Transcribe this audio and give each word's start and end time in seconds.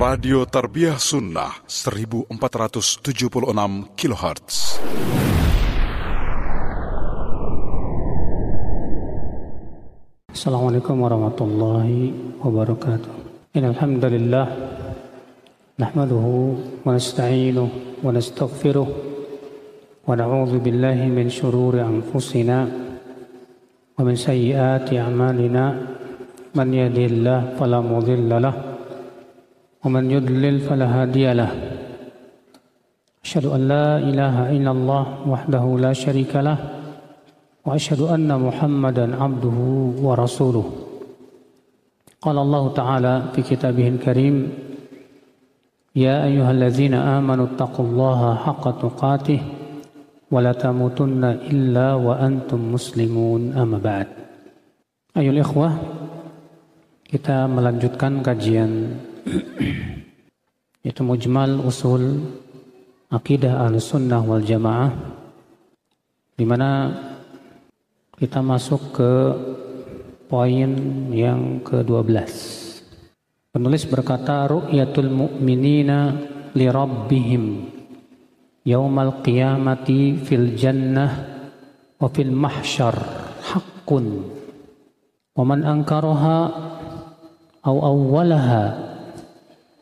Radio 0.00 0.48
Tarbiyah 0.48 0.96
Sunnah 0.96 1.60
1476 1.68 3.04
kHz. 3.92 4.80
Assalamualaikum 10.32 11.04
warahmatullahi 11.04 12.16
wabarakatuh. 12.40 13.12
Innalhamdulillah 13.52 14.46
nahmaduhu 15.76 16.80
wa 16.80 16.96
nasta'inuhu 16.96 18.00
wa 18.00 18.08
nastaghfiruh 18.08 18.88
wa 18.88 20.16
na'udzu 20.16 20.64
billahi 20.64 21.12
min 21.12 21.28
shururi 21.28 21.84
anfusina 21.84 22.64
wa 22.64 24.00
min 24.00 24.16
sayyiati 24.16 24.96
a'malina 24.96 25.76
man 26.56 26.72
yahdihillahu 26.72 27.60
fala 27.60 27.84
mudilla 27.84 28.40
lahu 28.40 28.69
ومن 29.84 30.10
يضلل 30.10 30.56
فلا 30.60 30.86
هادي 30.86 31.32
له 31.32 31.50
أشهد 33.24 33.46
أن 33.46 33.62
لا 33.68 33.98
إله 33.98 34.36
إلا 34.56 34.70
الله 34.70 35.04
وحده 35.28 35.64
لا 35.78 35.92
شريك 35.92 36.36
له 36.36 36.58
وأشهد 37.66 38.00
أن 38.00 38.28
محمدا 38.40 39.06
عبده 39.22 39.58
ورسوله 40.06 40.66
قال 42.20 42.36
الله 42.38 42.64
تعالى 42.72 43.14
في 43.32 43.40
كتابه 43.42 43.88
الكريم 43.88 44.36
يا 45.96 46.24
أيها 46.24 46.50
الذين 46.50 46.94
آمنوا 46.94 47.46
اتقوا 47.46 47.86
الله 47.86 48.20
حق 48.34 48.64
تقاته 48.84 49.40
ولا 50.30 50.52
تموتن 50.52 51.24
إلا 51.24 51.94
وأنتم 51.94 52.60
مسلمون 52.72 53.52
أما 53.52 53.78
بعد 53.78 54.06
أيها 55.16 55.32
الإخوة 55.32 55.68
kita 57.10 57.50
melanjutkan 57.50 58.22
kajian 58.22 58.94
itu 60.80 61.00
mujmal 61.04 61.60
usul 61.60 62.24
akidah 63.12 63.68
al-sunnah 63.68 64.24
wal 64.24 64.40
jamaah 64.40 64.90
di 66.38 66.48
mana 66.48 66.88
kita 68.16 68.40
masuk 68.40 68.96
ke 68.96 69.12
poin 70.24 70.70
yang 71.12 71.60
ke-12 71.60 72.16
penulis 73.52 73.82
berkata 73.84 74.48
ru'yatul 74.48 75.12
mu'minina 75.12 75.98
li 76.56 76.66
rabbihim 76.70 77.44
yaumal 78.64 79.20
qiyamati 79.20 80.16
fil 80.22 80.56
jannah 80.56 81.12
wa 82.00 82.08
fil 82.08 82.32
mahsyar 82.32 82.96
haqqun 83.44 84.06
wa 85.36 85.42
man 85.44 85.60
ankaraha 85.60 86.38
aw 87.60 87.76
awwalaha 87.76 88.89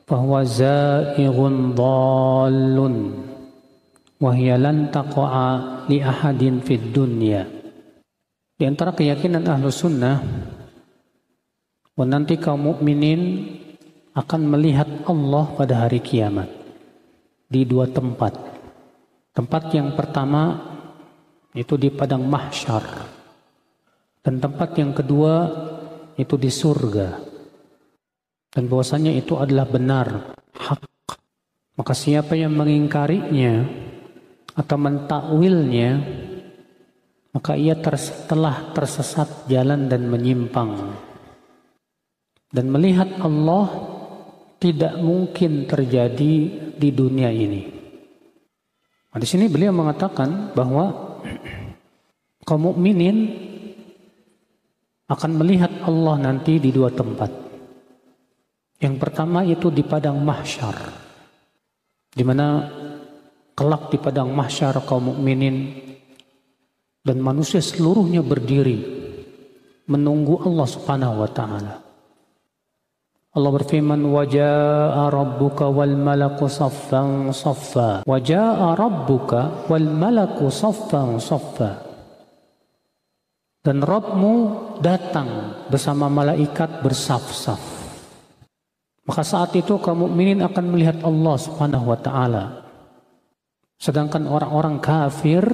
فهو 0.07 0.33
زائغ 0.43 1.37
ضال 1.79 2.77
وهي 4.19 4.49
لن 4.57 4.77
تقع 4.91 5.31
لأحد 5.89 6.41
في 6.63 6.73
الدنيا 6.75 7.43
di 8.53 8.69
antara 8.69 8.93
keyakinan 8.93 9.43
ahlu 9.49 9.73
sunnah 9.73 10.21
bahwa 11.97 12.05
nanti 12.05 12.37
kaum 12.37 12.69
mukminin 12.69 13.49
akan 14.13 14.41
melihat 14.45 14.87
Allah 15.09 15.45
pada 15.57 15.83
hari 15.83 15.99
kiamat 15.99 16.47
di 17.49 17.65
dua 17.65 17.89
tempat. 17.89 18.37
Tempat 19.33 19.73
yang 19.73 19.97
pertama 19.97 20.61
itu 21.57 21.73
di 21.81 21.89
padang 21.89 22.23
mahsyar 22.29 22.85
dan 24.21 24.37
tempat 24.37 24.77
yang 24.77 24.93
kedua 24.93 25.49
itu 26.15 26.37
di 26.37 26.53
surga 26.53 27.26
dan 28.52 28.64
bahwasanya 28.66 29.12
itu 29.12 29.36
adalah 29.36 29.68
benar, 29.68 30.34
hak. 30.56 30.80
Maka 31.78 31.94
siapa 31.94 32.34
yang 32.34 32.58
mengingkarinya 32.58 33.62
atau 34.58 34.76
mentakwilnya, 34.80 35.90
maka 37.30 37.54
ia 37.54 37.78
telah 38.26 38.74
tersesat 38.74 39.46
jalan 39.46 39.86
dan 39.86 40.10
menyimpang. 40.10 40.96
Dan 42.48 42.72
melihat 42.72 43.20
Allah 43.22 43.68
tidak 44.58 44.98
mungkin 44.98 45.70
terjadi 45.70 46.34
di 46.74 46.88
dunia 46.90 47.30
ini. 47.30 47.62
Nah, 49.14 49.18
di 49.20 49.28
sini 49.28 49.46
beliau 49.46 49.70
mengatakan 49.70 50.50
bahwa 50.56 51.18
kaum 52.42 52.72
mukminin 52.72 53.46
akan 55.08 55.30
melihat 55.40 55.72
Allah 55.86 56.16
nanti 56.20 56.58
di 56.58 56.74
dua 56.74 56.90
tempat. 56.90 57.47
Yang 58.78 58.94
pertama 59.02 59.42
itu 59.42 59.74
di 59.74 59.82
padang 59.82 60.22
mahsyar. 60.22 60.76
Di 62.14 62.22
mana 62.22 62.62
kelak 63.58 63.90
di 63.90 63.98
padang 63.98 64.30
mahsyar 64.30 64.78
kaum 64.86 65.10
mukminin 65.10 65.74
dan 67.02 67.18
manusia 67.18 67.58
seluruhnya 67.58 68.22
berdiri 68.22 68.78
menunggu 69.90 70.46
Allah 70.46 70.68
Subhanahu 70.70 71.14
wa 71.26 71.30
taala. 71.30 71.74
Allah 73.38 73.50
berfirman 73.54 74.02
wajaa 74.02 75.10
rabbuka 75.14 75.70
wal 75.70 75.94
malaku 75.94 76.50
saffan 76.50 77.30
saffa 77.30 78.02
wajaa 78.02 78.74
rabbuka 78.74 79.68
wal 79.70 79.84
malaku 79.84 80.50
saffan 80.50 81.22
saffa 81.22 81.86
dan 83.62 83.84
Rabbmu 83.84 84.34
datang 84.80 85.60
bersama 85.70 86.10
malaikat 86.10 86.82
bersaf-saf 86.82 87.77
maka 89.08 89.24
saat 89.24 89.56
itu 89.56 89.80
kaum 89.80 90.04
mukminin 90.04 90.44
akan 90.44 90.64
melihat 90.68 91.00
Allah 91.00 91.36
Subhanahu 91.40 91.88
wa 91.88 91.96
taala. 91.96 92.44
Sedangkan 93.80 94.28
orang-orang 94.28 94.84
kafir 94.84 95.48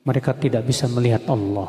mereka 0.00 0.32
tidak 0.32 0.64
bisa 0.64 0.88
melihat 0.88 1.28
Allah. 1.28 1.68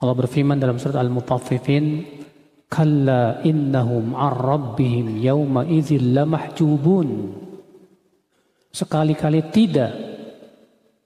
Allah 0.00 0.16
berfirman 0.16 0.56
dalam 0.56 0.80
surat 0.80 0.96
Al-Mutaffifin, 0.96 2.00
"Kalla 2.64 3.44
innahum 3.44 4.16
'an 4.16 4.32
rabbihim 4.32 5.20
yawma 5.20 5.68
idzil 5.68 6.16
lamahjubun." 6.16 7.36
Sekali-kali 8.72 9.52
tidak. 9.52 9.92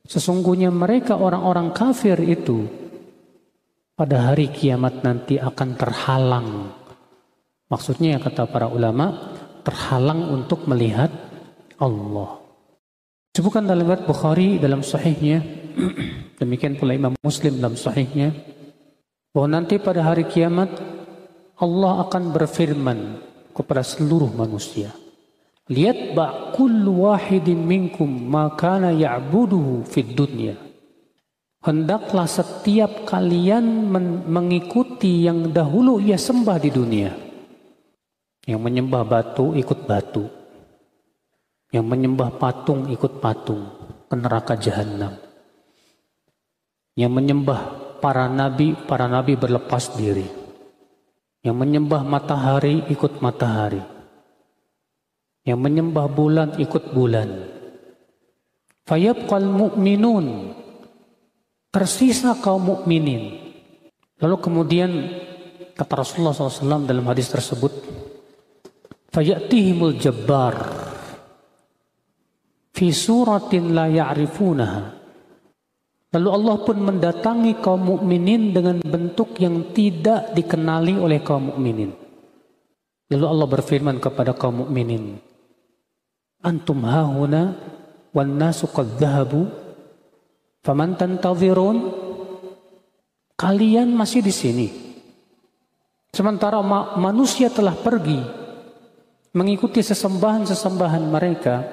Sesungguhnya 0.06 0.70
mereka 0.70 1.18
orang-orang 1.18 1.74
kafir 1.74 2.20
itu 2.22 2.62
pada 3.98 4.30
hari 4.30 4.54
kiamat 4.54 5.02
nanti 5.02 5.40
akan 5.40 5.68
terhalang 5.74 6.48
Maksudnya 7.72 8.20
kata 8.20 8.44
para 8.44 8.68
ulama 8.68 9.34
terhalang 9.64 10.28
untuk 10.30 10.68
melihat 10.68 11.08
Allah. 11.80 12.44
Sebutkan 13.34 13.66
dalam 13.66 13.82
riwayat 13.88 14.06
Bukhari 14.06 14.62
dalam 14.62 14.84
sahihnya, 14.84 15.42
demikian 16.40 16.78
pula 16.78 16.94
Imam 16.94 17.18
Muslim 17.18 17.58
dalam 17.58 17.74
sahihnya, 17.74 18.30
bahwa 19.34 19.48
nanti 19.58 19.80
pada 19.82 20.06
hari 20.06 20.28
kiamat 20.30 20.70
Allah 21.58 22.06
akan 22.06 22.30
berfirman 22.30 22.98
kepada 23.50 23.82
seluruh 23.82 24.30
manusia. 24.30 24.94
Lihat 25.66 26.12
ba 26.12 26.52
kullu 26.52 27.08
wahidin 27.08 27.64
minkum 27.64 28.06
ma 28.06 28.52
kana 28.52 28.92
ya'buduhu 28.92 29.88
fid 29.88 30.12
dunya. 30.12 30.54
Hendaklah 31.64 32.28
setiap 32.28 33.08
kalian 33.08 33.88
mengikuti 34.28 35.24
yang 35.24 35.48
dahulu 35.48 35.96
ia 35.96 36.20
sembah 36.20 36.60
di 36.60 36.68
dunia. 36.68 37.23
Yang 38.44 38.60
menyembah 38.60 39.02
batu 39.08 39.56
ikut 39.56 39.88
batu. 39.88 40.28
Yang 41.72 41.86
menyembah 41.88 42.30
patung 42.36 42.86
ikut 42.92 43.18
patung 43.18 43.62
ke 44.06 44.14
neraka 44.14 44.54
jahanam. 44.60 45.16
Yang 46.94 47.12
menyembah 47.12 47.60
para 47.98 48.28
nabi, 48.28 48.76
para 48.76 49.08
nabi 49.08 49.34
berlepas 49.34 49.96
diri. 49.96 50.28
Yang 51.40 51.56
menyembah 51.56 52.04
matahari 52.04 52.84
ikut 52.92 53.18
matahari. 53.24 53.82
Yang 55.44 55.60
menyembah 55.60 56.06
bulan 56.12 56.48
ikut 56.60 56.92
bulan. 56.92 57.28
Fayabqal 58.84 59.48
mu'minun. 59.48 60.52
Tersisa 61.74 62.38
kaum 62.38 62.70
mukminin. 62.70 63.40
Lalu 64.22 64.36
kemudian 64.38 64.90
kata 65.74 66.06
Rasulullah 66.06 66.30
SAW 66.30 66.86
dalam 66.86 67.02
hadis 67.10 67.26
tersebut, 67.34 67.72
fayatihimul 69.14 69.94
jabbar 69.94 70.54
fi 72.74 72.90
suratin 72.90 73.70
la 73.70 73.86
ya'rifunaha 73.86 75.04
Lalu 76.14 76.30
Allah 76.30 76.56
pun 76.62 76.78
mendatangi 76.78 77.58
kaum 77.58 77.90
mukminin 77.90 78.54
dengan 78.54 78.78
bentuk 78.78 79.34
yang 79.42 79.74
tidak 79.74 80.30
dikenali 80.30 80.94
oleh 80.94 81.18
kaum 81.18 81.50
mukminin. 81.50 81.90
Lalu 83.10 83.26
Allah 83.26 83.48
berfirman 83.50 83.98
kepada 83.98 84.30
kaum 84.30 84.62
mukminin, 84.62 85.18
"Antum 86.38 86.86
hahuna 86.86 87.58
wan 88.14 88.30
nasu 88.30 88.70
qad 88.70 88.94
dhahabu 88.94 89.50
faman 90.62 90.94
tantazirun?" 90.94 92.06
Kalian 93.34 93.90
masih 93.90 94.22
di 94.22 94.30
sini. 94.30 94.68
Sementara 96.14 96.62
manusia 96.94 97.50
telah 97.50 97.74
pergi 97.74 98.43
mengikuti 99.34 99.82
sesembahan-sesembahan 99.82 101.04
mereka, 101.10 101.66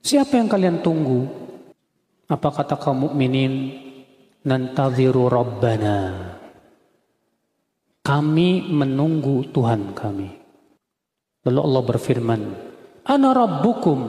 siapa 0.00 0.38
yang 0.38 0.46
kalian 0.46 0.78
tunggu? 0.80 1.26
Apa 2.30 2.48
kata 2.54 2.78
kaum 2.78 3.10
mukminin? 3.10 3.84
Nantaziru 4.46 5.26
Rabbana. 5.26 5.98
Kami 8.00 8.70
menunggu 8.72 9.52
Tuhan 9.52 9.92
kami. 9.92 10.30
Lalu 11.44 11.60
Allah 11.60 11.82
berfirman, 11.84 12.40
Ana 13.04 13.28
Rabbukum. 13.34 14.00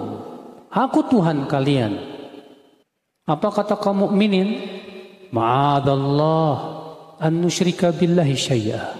Aku 0.70 1.00
Tuhan 1.10 1.50
kalian. 1.50 1.94
Apa 3.26 3.50
kata 3.50 3.76
kaum 3.82 4.08
mukminin? 4.08 4.60
Ma'adallah 5.34 6.54
an 7.18 7.34
nusyrika 7.40 7.92
billahi 7.92 8.36
syai'a. 8.38 8.99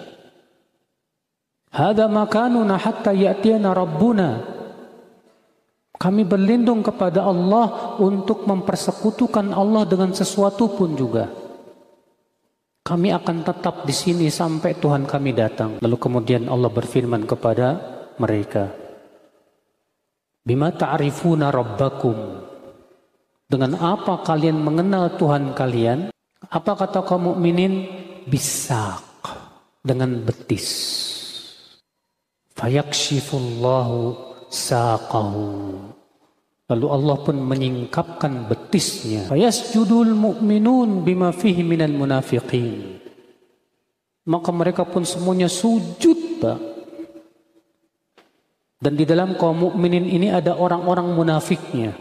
Hada 1.70 2.10
makanuna 2.10 2.82
hatta 2.82 3.14
ya'tiyana 3.14 3.78
rabbuna. 3.78 4.30
Kami 6.00 6.24
berlindung 6.24 6.82
kepada 6.82 7.28
Allah 7.28 8.00
untuk 8.00 8.48
mempersekutukan 8.48 9.52
Allah 9.52 9.84
dengan 9.84 10.16
sesuatu 10.16 10.72
pun 10.72 10.96
juga. 10.96 11.28
Kami 12.82 13.14
akan 13.14 13.46
tetap 13.46 13.86
di 13.86 13.94
sini 13.94 14.32
sampai 14.32 14.80
Tuhan 14.80 15.06
kami 15.06 15.36
datang. 15.36 15.78
Lalu 15.84 15.98
kemudian 16.00 16.50
Allah 16.50 16.72
berfirman 16.74 17.28
kepada 17.28 17.68
mereka. 18.18 18.74
Bima 20.42 20.74
ta'rifuna 20.74 21.54
rabbakum. 21.54 22.48
Dengan 23.46 23.78
apa 23.78 24.26
kalian 24.26 24.58
mengenal 24.58 25.20
Tuhan 25.20 25.54
kalian? 25.54 26.10
Apa 26.50 26.80
kata 26.80 27.06
kaum 27.06 27.36
mukminin? 27.36 27.86
Bisak. 28.26 29.04
Dengan 29.84 30.16
betis. 30.24 31.19
Fayakshifullahu 32.60 34.00
saqahu. 34.52 35.48
Lalu 36.70 36.88
Allah 36.92 37.18
pun 37.24 37.38
menyingkapkan 37.40 38.52
betisnya. 38.52 39.32
Fayasjudul 39.32 40.12
mu'minun 40.14 41.02
bima 41.02 41.32
fihi 41.32 41.64
minal 41.64 41.96
munafiqin. 41.96 43.00
Maka 44.30 44.52
mereka 44.52 44.84
pun 44.86 45.08
semuanya 45.08 45.48
sujud, 45.50 46.44
Pak. 46.44 46.60
Dan 48.80 48.94
di 48.96 49.04
dalam 49.08 49.34
kaum 49.40 49.72
mukminin 49.72 50.06
ini 50.06 50.30
ada 50.30 50.56
orang-orang 50.56 51.10
munafiknya. 51.16 51.96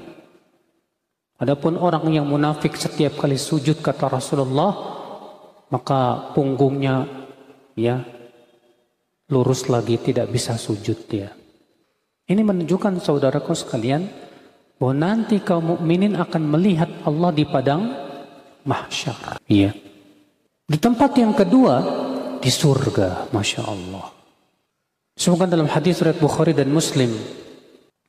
Adapun 1.38 1.78
orang 1.78 2.02
yang 2.10 2.26
munafik 2.26 2.74
setiap 2.74 3.14
kali 3.14 3.38
sujud 3.38 3.78
kata 3.78 4.10
Rasulullah, 4.10 4.74
maka 5.70 6.34
punggungnya 6.34 7.06
ya 7.78 8.17
lurus 9.28 9.68
lagi 9.68 10.00
tidak 10.00 10.32
bisa 10.32 10.56
sujud 10.56 11.04
dia. 11.08 11.32
Ini 12.28 12.44
menunjukkan 12.44 13.00
saudaraku 13.00 13.56
sekalian 13.56 14.04
bahwa 14.76 14.94
nanti 14.96 15.40
kaum 15.40 15.76
mukminin 15.76 16.16
akan 16.16 16.42
melihat 16.44 16.88
Allah 17.04 17.30
di 17.32 17.44
padang 17.48 17.88
mahsyar. 18.68 19.40
Iya. 19.48 19.72
Di 20.68 20.76
tempat 20.76 21.16
yang 21.16 21.32
kedua 21.32 21.80
di 22.38 22.52
surga, 22.52 23.32
masya 23.32 23.64
Allah. 23.64 24.12
Semoga 25.18 25.50
dalam 25.50 25.66
hadis 25.66 25.98
riwayat 25.98 26.20
Bukhari 26.22 26.52
dan 26.54 26.70
Muslim 26.70 27.10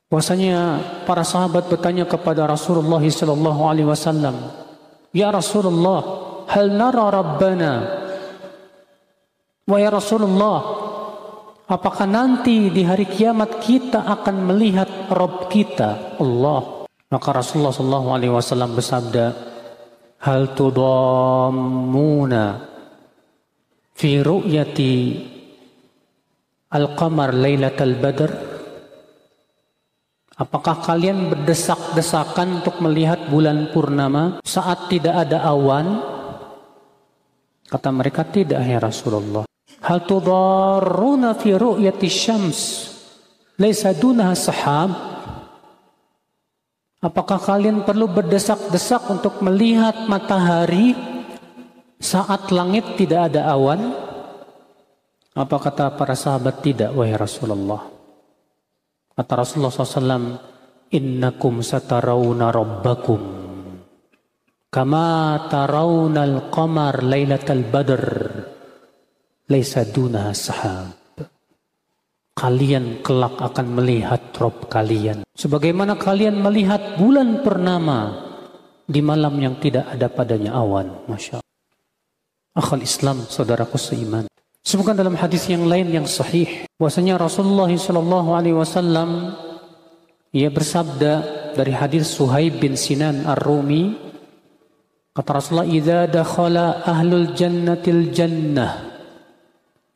bahwasanya 0.06 0.78
para 1.08 1.26
sahabat 1.26 1.66
bertanya 1.66 2.06
kepada 2.06 2.46
Rasulullah 2.46 3.02
sallallahu 3.02 3.60
alaihi 3.66 3.88
wasallam, 3.88 4.36
"Ya 5.10 5.32
Rasulullah, 5.34 6.00
hal 6.46 6.70
nara 6.70 7.10
rabbana?" 7.10 7.72
Wahai 9.66 9.90
Rasulullah, 9.90 10.79
Apakah 11.70 12.02
nanti 12.02 12.66
di 12.74 12.82
hari 12.82 13.06
kiamat 13.06 13.62
kita 13.62 14.02
akan 14.02 14.42
melihat 14.50 15.06
Rob 15.06 15.46
kita, 15.46 16.18
Allah? 16.18 16.82
Maka 17.14 17.28
Rasulullah 17.30 17.70
Shallallahu 17.70 18.08
Alaihi 18.10 18.34
Wasallam 18.34 18.74
bersabda, 18.74 19.26
Hal 20.26 20.50
tudammuna 20.58 22.44
fi 23.94 24.18
ru'yati 24.18 24.94
al-qamar 26.74 27.38
lailatul 27.38 27.94
badr? 28.02 28.30
Apakah 30.42 30.82
kalian 30.82 31.30
berdesak-desakan 31.30 32.66
untuk 32.66 32.82
melihat 32.82 33.30
bulan 33.30 33.70
purnama 33.70 34.42
saat 34.42 34.90
tidak 34.90 35.22
ada 35.22 35.46
awan? 35.46 36.02
Kata 37.70 37.94
mereka 37.94 38.26
tidak 38.26 38.58
ya 38.58 38.82
Rasulullah. 38.82 39.49
Hal 39.80 40.04
tudarruna 40.04 41.32
fi 41.36 41.56
ru'yati 41.56 42.08
syams 42.12 42.60
laisa 43.56 43.96
dunaha 43.96 44.36
sahab 44.36 44.90
Apakah 47.00 47.40
kalian 47.40 47.80
perlu 47.88 48.12
berdesak-desak 48.12 49.08
untuk 49.08 49.40
melihat 49.40 50.04
matahari 50.04 50.92
saat 51.96 52.52
langit 52.52 52.84
tidak 53.00 53.32
ada 53.32 53.48
awan? 53.56 53.96
Apa 55.32 55.56
kata 55.56 55.96
para 55.96 56.12
sahabat 56.12 56.60
tidak, 56.60 56.92
wahai 56.92 57.16
Rasulullah? 57.16 57.88
Kata 59.16 59.32
Rasulullah 59.32 59.72
SAW, 59.72 60.36
Innakum 60.92 61.64
satarawna 61.64 62.52
rabbakum. 62.52 63.20
Kama 64.68 65.08
tarawnal 65.48 66.52
qamar 66.52 67.00
laylatal 67.00 67.64
badr 67.64 68.04
laisa 69.50 69.82
duna 69.82 70.30
sahab. 70.30 70.94
Kalian 72.38 73.02
kelak 73.02 73.36
akan 73.36 73.66
melihat 73.76 74.32
Rob 74.38 74.70
kalian. 74.70 75.26
Sebagaimana 75.34 75.98
kalian 75.98 76.40
melihat 76.40 76.96
bulan 76.96 77.42
purnama 77.42 78.30
di 78.86 79.02
malam 79.04 79.36
yang 79.36 79.58
tidak 79.60 79.90
ada 79.90 80.08
padanya 80.08 80.56
awan. 80.56 81.04
Masya 81.10 81.42
Allah. 81.42 81.50
Akhal 82.56 82.80
Islam, 82.80 83.26
saudaraku 83.28 83.76
seiman. 83.76 84.24
Semoga 84.64 84.96
dalam 84.96 85.18
hadis 85.18 85.50
yang 85.52 85.68
lain 85.68 85.92
yang 85.92 86.06
sahih. 86.08 86.64
Bahwasanya 86.80 87.20
Rasulullah 87.20 87.68
Shallallahu 87.68 88.30
Alaihi 88.32 88.56
Wasallam 88.56 89.36
ia 90.32 90.48
bersabda 90.48 91.12
dari 91.58 91.74
hadis 91.74 92.08
Suhaib 92.08 92.62
bin 92.62 92.78
Sinan 92.78 93.26
Ar-Rumi 93.26 93.98
kata 95.10 95.30
Rasulullah 95.34 95.68
idza 95.68 96.06
dakhala 96.06 96.86
ahlul 96.86 97.34
jannatil 97.34 98.14
jannah 98.14 98.89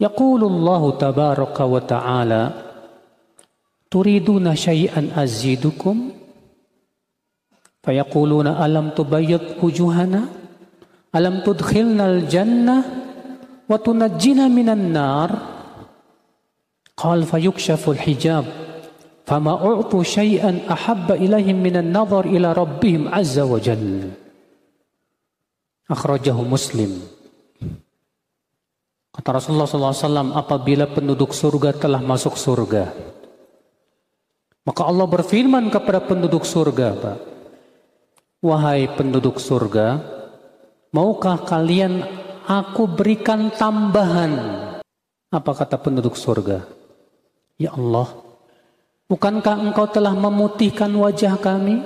يقول 0.05 0.45
الله 0.45 0.83
تبارك 1.05 1.61
وتعالى 1.61 2.43
تريدون 3.91 4.47
شيئا 4.57 5.03
أزيدكم؟ 5.17 5.97
فيقولون 7.85 8.47
ألم 8.47 8.87
تبيض 8.91 9.45
وجوهنا؟ 9.63 10.23
ألم 11.17 11.35
تدخلنا 11.47 12.05
الجنة 12.13 12.77
وتنجينا 13.71 14.49
من 14.49 14.69
النار؟ 14.69 15.31
قال 16.97 17.23
فيكشف 17.23 17.91
الحجاب 17.91 18.45
فما 19.27 19.55
أعطوا 19.69 20.03
شيئا 20.03 20.61
أحب 20.73 21.13
إليهم 21.13 21.63
من 21.63 21.77
النظر 21.77 22.25
إلى 22.25 22.53
ربهم 22.53 23.03
عز 23.09 23.39
وجل. 23.39 24.11
أخرجه 25.91 26.37
مسلم. 26.43 26.93
Kata 29.15 29.39
Rasulullah 29.39 29.71
SAW, 29.71 30.35
apabila 30.35 30.91
penduduk 30.91 31.31
surga 31.31 31.71
telah 31.71 32.03
masuk 32.03 32.35
surga, 32.35 32.91
maka 34.67 34.83
Allah 34.83 35.07
berfirman 35.07 35.71
kepada 35.71 36.03
penduduk 36.03 36.43
surga, 36.43 36.99
Pak, 36.99 37.19
Wahai 38.45 38.93
penduduk 38.93 39.41
surga, 39.41 40.05
maukah 40.93 41.41
kalian 41.49 42.05
aku 42.45 42.85
berikan 42.85 43.49
tambahan? 43.49 44.33
Apa 45.33 45.53
kata 45.57 45.81
penduduk 45.81 46.13
surga? 46.13 46.61
Ya 47.57 47.73
Allah, 47.73 48.13
bukankah 49.09 49.65
engkau 49.65 49.89
telah 49.89 50.13
memutihkan 50.13 50.93
wajah 50.93 51.41
kami? 51.41 51.81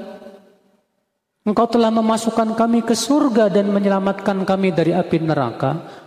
Engkau 1.47 1.71
telah 1.71 1.95
memasukkan 1.95 2.59
kami 2.59 2.83
ke 2.83 2.99
surga 2.99 3.55
dan 3.55 3.71
menyelamatkan 3.71 4.43
kami 4.43 4.75
dari 4.75 4.91
api 4.91 5.23
neraka. 5.23 5.98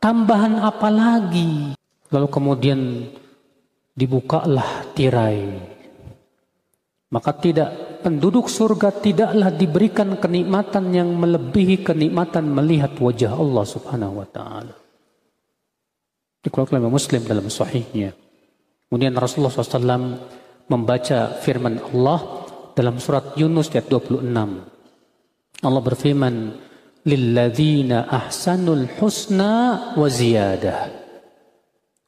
Tambahan 0.00 0.64
apa 0.64 0.88
lagi? 0.88 1.76
Lalu 2.08 2.28
kemudian 2.32 3.04
dibukalah 3.92 4.88
tirai. 4.96 5.60
Maka 7.12 7.36
tidak 7.36 8.00
penduduk 8.00 8.48
surga 8.48 8.96
tidaklah 8.96 9.52
diberikan 9.52 10.16
kenikmatan 10.16 10.88
yang 10.96 11.12
melebihi 11.20 11.84
kenikmatan 11.84 12.48
melihat 12.48 12.96
wajah 12.96 13.36
Allah 13.36 13.64
Subhanahu 13.68 14.24
wa 14.24 14.28
taala. 14.30 14.72
Dikeluarkan 16.40 16.80
oleh 16.80 16.88
Muslim 16.88 17.20
dalam 17.28 17.52
sahihnya. 17.52 18.16
Kemudian 18.88 19.12
Rasulullah 19.20 19.52
SAW 19.52 20.16
membaca 20.72 21.36
firman 21.44 21.76
Allah 21.92 22.48
dalam 22.72 22.96
surat 22.96 23.36
Yunus 23.36 23.68
ayat 23.76 23.92
26. 23.92 24.24
Allah 25.60 25.82
berfirman, 25.84 26.34
lilladzina 27.04 28.08
ahsanul 28.08 28.86
husna 29.00 29.92
wa 29.96 30.08
ziyadah. 30.08 31.00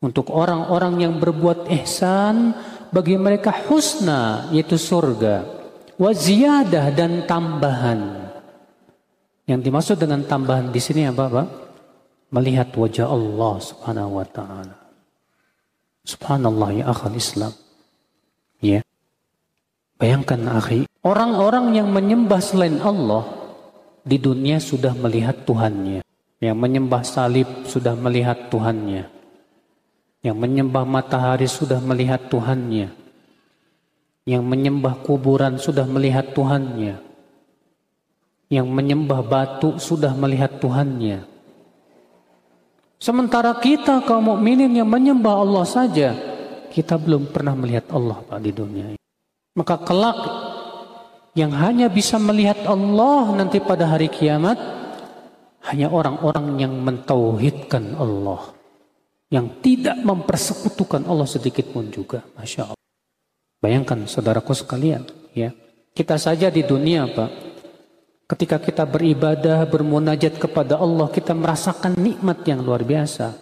Untuk 0.03 0.35
orang-orang 0.35 1.07
yang 1.07 1.15
berbuat 1.23 1.71
ihsan, 1.79 2.59
bagi 2.93 3.17
mereka 3.17 3.55
husna, 3.71 4.53
yaitu 4.53 4.77
surga. 4.77 5.49
Waziyadah 5.97 6.93
dan 6.93 7.25
tambahan. 7.25 8.29
Yang 9.49 9.61
dimaksud 9.71 9.97
dengan 9.97 10.27
tambahan 10.29 10.69
di 10.69 10.81
sini 10.83 11.09
apa, 11.09 11.25
Pak? 11.31 11.49
Melihat 12.35 12.69
wajah 12.75 13.09
Allah 13.09 13.55
subhanahu 13.63 14.21
wa 14.21 14.27
ta'ala. 14.27 14.77
Subhanallah 16.03 16.69
ya 16.75 16.85
akhal 16.91 17.15
Islam. 17.15 17.53
Ya. 18.59 18.83
Bayangkan 20.03 20.43
akhi, 20.51 20.91
orang-orang 21.07 21.79
yang 21.79 21.95
menyembah 21.95 22.43
selain 22.43 22.83
Allah 22.83 23.42
di 24.03 24.19
dunia 24.19 24.59
sudah 24.59 24.95
melihat 24.95 25.47
Tuhannya. 25.47 26.03
Yang 26.43 26.59
menyembah 26.59 27.03
salib 27.07 27.49
sudah 27.71 27.95
melihat 27.95 28.51
Tuhannya. 28.51 29.07
Yang 30.23 30.37
menyembah 30.39 30.85
matahari 30.87 31.47
sudah 31.47 31.79
melihat 31.79 32.27
Tuhannya. 32.27 32.91
Yang 34.27 34.45
menyembah 34.47 34.95
kuburan 35.07 35.59
sudah 35.59 35.87
melihat 35.87 36.35
Tuhannya. 36.35 36.99
Yang 38.51 38.69
menyembah 38.69 39.21
batu 39.23 39.79
sudah 39.79 40.15
melihat 40.19 40.59
Tuhannya. 40.59 41.27
Sementara 43.03 43.59
kita 43.59 44.03
kaum 44.07 44.31
mukminin 44.31 44.71
yang 44.71 44.87
menyembah 44.87 45.43
Allah 45.43 45.67
saja, 45.67 46.15
kita 46.71 46.95
belum 46.95 47.35
pernah 47.35 47.59
melihat 47.59 47.91
Allah 47.91 48.23
Pak 48.23 48.39
di 48.39 48.55
dunia. 48.55 48.87
Maka 49.59 49.75
kelak 49.83 50.19
yang 51.33 51.53
hanya 51.57 51.89
bisa 51.89 52.21
melihat 52.21 52.61
Allah 52.69 53.33
nanti 53.33 53.57
pada 53.57 53.89
hari 53.89 54.13
kiamat 54.13 54.61
hanya 55.69 55.89
orang-orang 55.89 56.61
yang 56.61 56.75
mentauhidkan 56.83 57.97
Allah. 57.97 58.53
Yang 59.33 59.65
tidak 59.65 59.97
mempersekutukan 60.05 61.09
Allah 61.09 61.25
sedikit 61.25 61.73
pun 61.73 61.89
juga. 61.89 62.21
Masya 62.37 62.69
Allah. 62.69 62.83
Bayangkan 63.65 64.05
saudaraku 64.05 64.53
sekalian. 64.53 65.09
ya 65.33 65.57
Kita 65.97 66.21
saja 66.21 66.53
di 66.53 66.61
dunia 66.61 67.09
Pak. 67.09 67.31
Ketika 68.29 68.61
kita 68.61 68.85
beribadah, 68.85 69.65
bermunajat 69.69 70.37
kepada 70.37 70.77
Allah, 70.81 71.09
kita 71.09 71.33
merasakan 71.33 71.97
nikmat 71.97 72.45
yang 72.45 72.61
luar 72.61 72.85
biasa. 72.85 73.37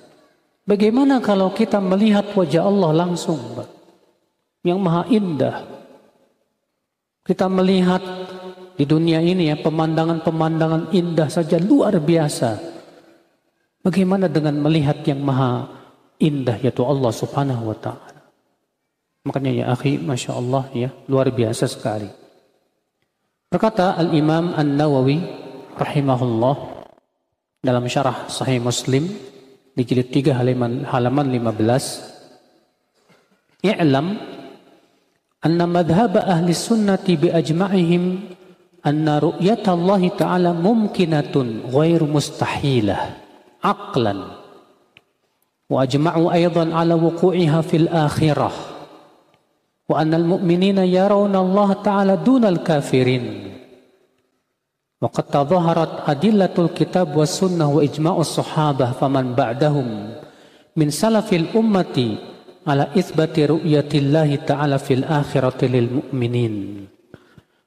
Bagaimana 0.66 1.18
kalau 1.18 1.50
kita 1.50 1.82
melihat 1.82 2.30
wajah 2.34 2.62
Allah 2.62 2.90
langsung, 3.06 3.38
Pak? 3.58 3.68
Yang 4.62 4.78
maha 4.78 5.02
indah. 5.10 5.79
Kita 7.30 7.46
melihat 7.46 8.02
di 8.74 8.82
dunia 8.82 9.22
ini 9.22 9.54
ya 9.54 9.56
pemandangan-pemandangan 9.62 10.90
indah 10.90 11.30
saja 11.30 11.62
luar 11.62 11.94
biasa. 12.02 12.58
Bagaimana 13.86 14.26
dengan 14.26 14.58
melihat 14.58 15.06
yang 15.06 15.22
maha 15.22 15.70
indah 16.18 16.58
yaitu 16.58 16.82
Allah 16.82 17.14
Subhanahu 17.14 17.70
wa 17.70 17.78
taala. 17.78 18.34
Makanya 19.22 19.62
ya 19.62 19.70
akhi, 19.70 20.02
Masya 20.02 20.34
Allah 20.34 20.66
ya, 20.74 20.90
luar 21.06 21.30
biasa 21.30 21.70
sekali. 21.70 22.10
Berkata 23.46 23.94
Al-Imam 23.94 24.50
An-Nawawi 24.58 25.22
rahimahullah 25.78 26.82
dalam 27.62 27.86
syarah 27.86 28.26
Sahih 28.26 28.58
Muslim 28.58 29.06
di 29.78 29.82
jilid 29.86 30.10
3 30.10 30.34
halaman 30.34 30.82
halaman 30.82 31.30
15 31.30 33.70
I'lam 33.70 34.18
anna 35.40 35.64
madhhab 35.64 36.20
ahli 36.20 36.52
sunnati 36.52 37.16
bi 37.16 37.32
ajma'ihim 37.32 38.36
anna 38.84 39.20
Allah 39.20 40.02
ta'ala 40.12 40.50
mumkinatun 40.52 41.68
ghairu 41.72 42.04
mustahilah 42.04 43.16
aqlan 43.64 44.36
wa 45.70 45.76
ajma'u 45.84 46.28
aydan 46.28 46.76
ala 46.76 46.96
wuqu'iha 46.96 47.64
fil 47.64 47.88
akhirah 47.88 48.52
wa 49.88 49.94
anna 49.96 50.20
al-mu'minina 50.20 50.84
yarawna 50.84 51.40
Allah 51.40 51.70
ta'ala 51.80 52.14
dunal 52.20 52.60
kafirin 52.60 53.48
wa 55.00 55.08
qad 55.08 55.32
tadhaharat 55.32 56.04
adillatul 56.04 56.68
kitab 56.76 57.16
was 57.16 57.32
sunnah 57.32 57.64
wa 57.64 57.80
ijma'us 57.80 58.36
sahabah 58.36 58.92
ala 62.66 62.92
isbati 62.92 63.48
ru'yatillahi 63.48 64.44
ta'ala 64.44 64.76
fil 64.76 65.04
akhirati 65.04 65.66
lil 65.68 65.88
mu'minin. 66.00 66.86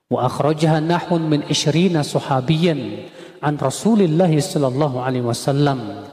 Wa 0.09 0.29
akhrajaha 0.29 0.83
nahun 0.83 1.21
min 1.25 1.41
ishrina 1.49 2.05
suhabiyan 2.05 3.09
an 3.41 3.57
Rasulillahi 3.57 4.37
sallallahu 4.43 5.01
alaihi 5.01 5.25
wasallam. 5.25 6.09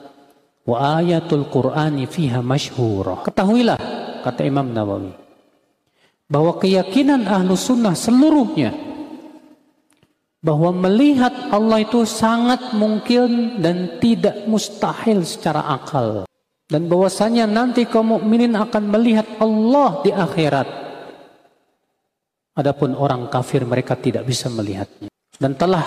Wa 0.64 1.02
ayatul 1.02 1.48
Qur'ani 1.50 2.08
fiha 2.08 2.40
masyhurah. 2.40 3.26
Ketahuilah 3.26 3.78
kata 4.22 4.44
Imam 4.44 4.70
Nawawi 4.70 5.12
bahwa 6.30 6.62
keyakinan 6.62 7.26
ahlu 7.26 7.58
sunnah 7.58 7.98
seluruhnya 7.98 8.70
bahwa 10.40 10.72
melihat 10.72 11.52
Allah 11.52 11.82
itu 11.82 12.06
sangat 12.06 12.72
mungkin 12.78 13.60
dan 13.60 13.98
tidak 14.00 14.46
mustahil 14.46 15.26
secara 15.26 15.66
akal 15.74 16.29
dan 16.70 16.86
bahwasanya 16.86 17.50
nanti 17.50 17.84
kaum 17.84 18.16
mukminin 18.16 18.54
akan 18.54 18.84
melihat 18.88 19.26
Allah 19.42 20.00
di 20.06 20.14
akhirat 20.14 20.80
Adapun 22.60 22.92
orang 22.92 23.30
kafir 23.32 23.64
mereka 23.64 23.96
tidak 23.96 24.28
bisa 24.28 24.52
melihatnya. 24.52 25.08
Dan 25.38 25.56
telah 25.56 25.86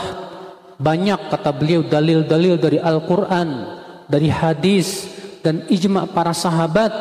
banyak 0.82 1.30
kata 1.30 1.54
beliau 1.54 1.86
dalil-dalil 1.86 2.58
dari 2.58 2.80
Al-Quran, 2.82 3.50
dari 4.10 4.32
hadis, 4.32 5.12
dan 5.46 5.70
ijma 5.70 6.10
para 6.10 6.34
sahabat, 6.34 6.92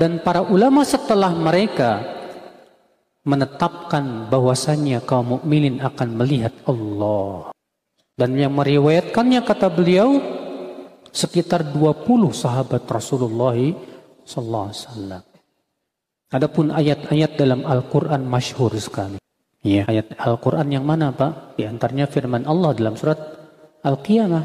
dan 0.00 0.22
para 0.24 0.46
ulama 0.46 0.80
setelah 0.86 1.34
mereka 1.34 2.00
menetapkan 3.26 4.32
bahwasannya 4.32 5.04
kaum 5.04 5.36
mukminin 5.36 5.82
akan 5.84 6.08
melihat 6.16 6.54
Allah. 6.64 7.52
Dan 8.16 8.32
yang 8.38 8.56
meriwayatkannya 8.56 9.44
kata 9.44 9.68
beliau 9.68 10.37
sekitar 11.12 11.74
20 11.74 12.04
sahabat 12.32 12.84
Rasulullah 12.88 13.56
sallallahu 14.24 14.66
alaihi 14.68 14.80
wasallam. 14.84 15.22
Adapun 16.28 16.68
ayat-ayat 16.68 17.40
dalam 17.40 17.64
Al-Quran 17.64 18.28
masyhur 18.28 18.72
sekali. 18.76 19.16
Ya, 19.64 19.88
ayat 19.88 20.12
Al-Quran 20.20 20.68
yang 20.68 20.84
mana 20.84 21.10
Pak? 21.10 21.56
Di 21.56 21.64
antaranya 21.64 22.04
firman 22.04 22.44
Allah 22.44 22.76
dalam 22.76 22.94
surat 23.00 23.16
Al-Qiyamah. 23.80 24.44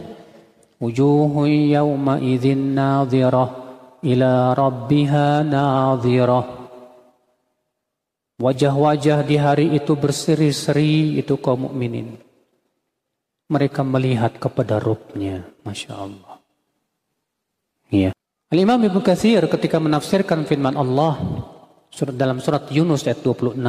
Wujuhu 0.79 1.47
yawma 1.47 2.19
idhin 2.23 2.75
nadhirah 2.75 3.49
ila 3.99 4.31
rabbiha 4.55 5.43
nadhirah. 5.43 6.45
Wajah-wajah 8.41 9.19
di 9.23 9.37
hari 9.37 9.67
itu 9.77 9.93
berseri-seri 9.95 11.19
itu 11.21 11.37
kaum 11.37 11.69
mukminin. 11.69 12.17
Mereka 13.47 13.85
melihat 13.85 14.39
kepada 14.41 14.81
rupnya. 14.81 15.45
Masya 15.61 15.93
Allah. 15.93 16.32
Ya. 17.93 18.09
Al-Imam 18.49 18.81
Ibnu 18.81 19.05
Katsir 19.05 19.45
ketika 19.45 19.77
menafsirkan 19.77 20.49
firman 20.49 20.73
Allah 20.73 21.13
Surat 21.93 22.17
dalam 22.17 22.41
surat 22.41 22.65
Yunus 22.73 23.05
ayat 23.05 23.21
26 23.21 23.61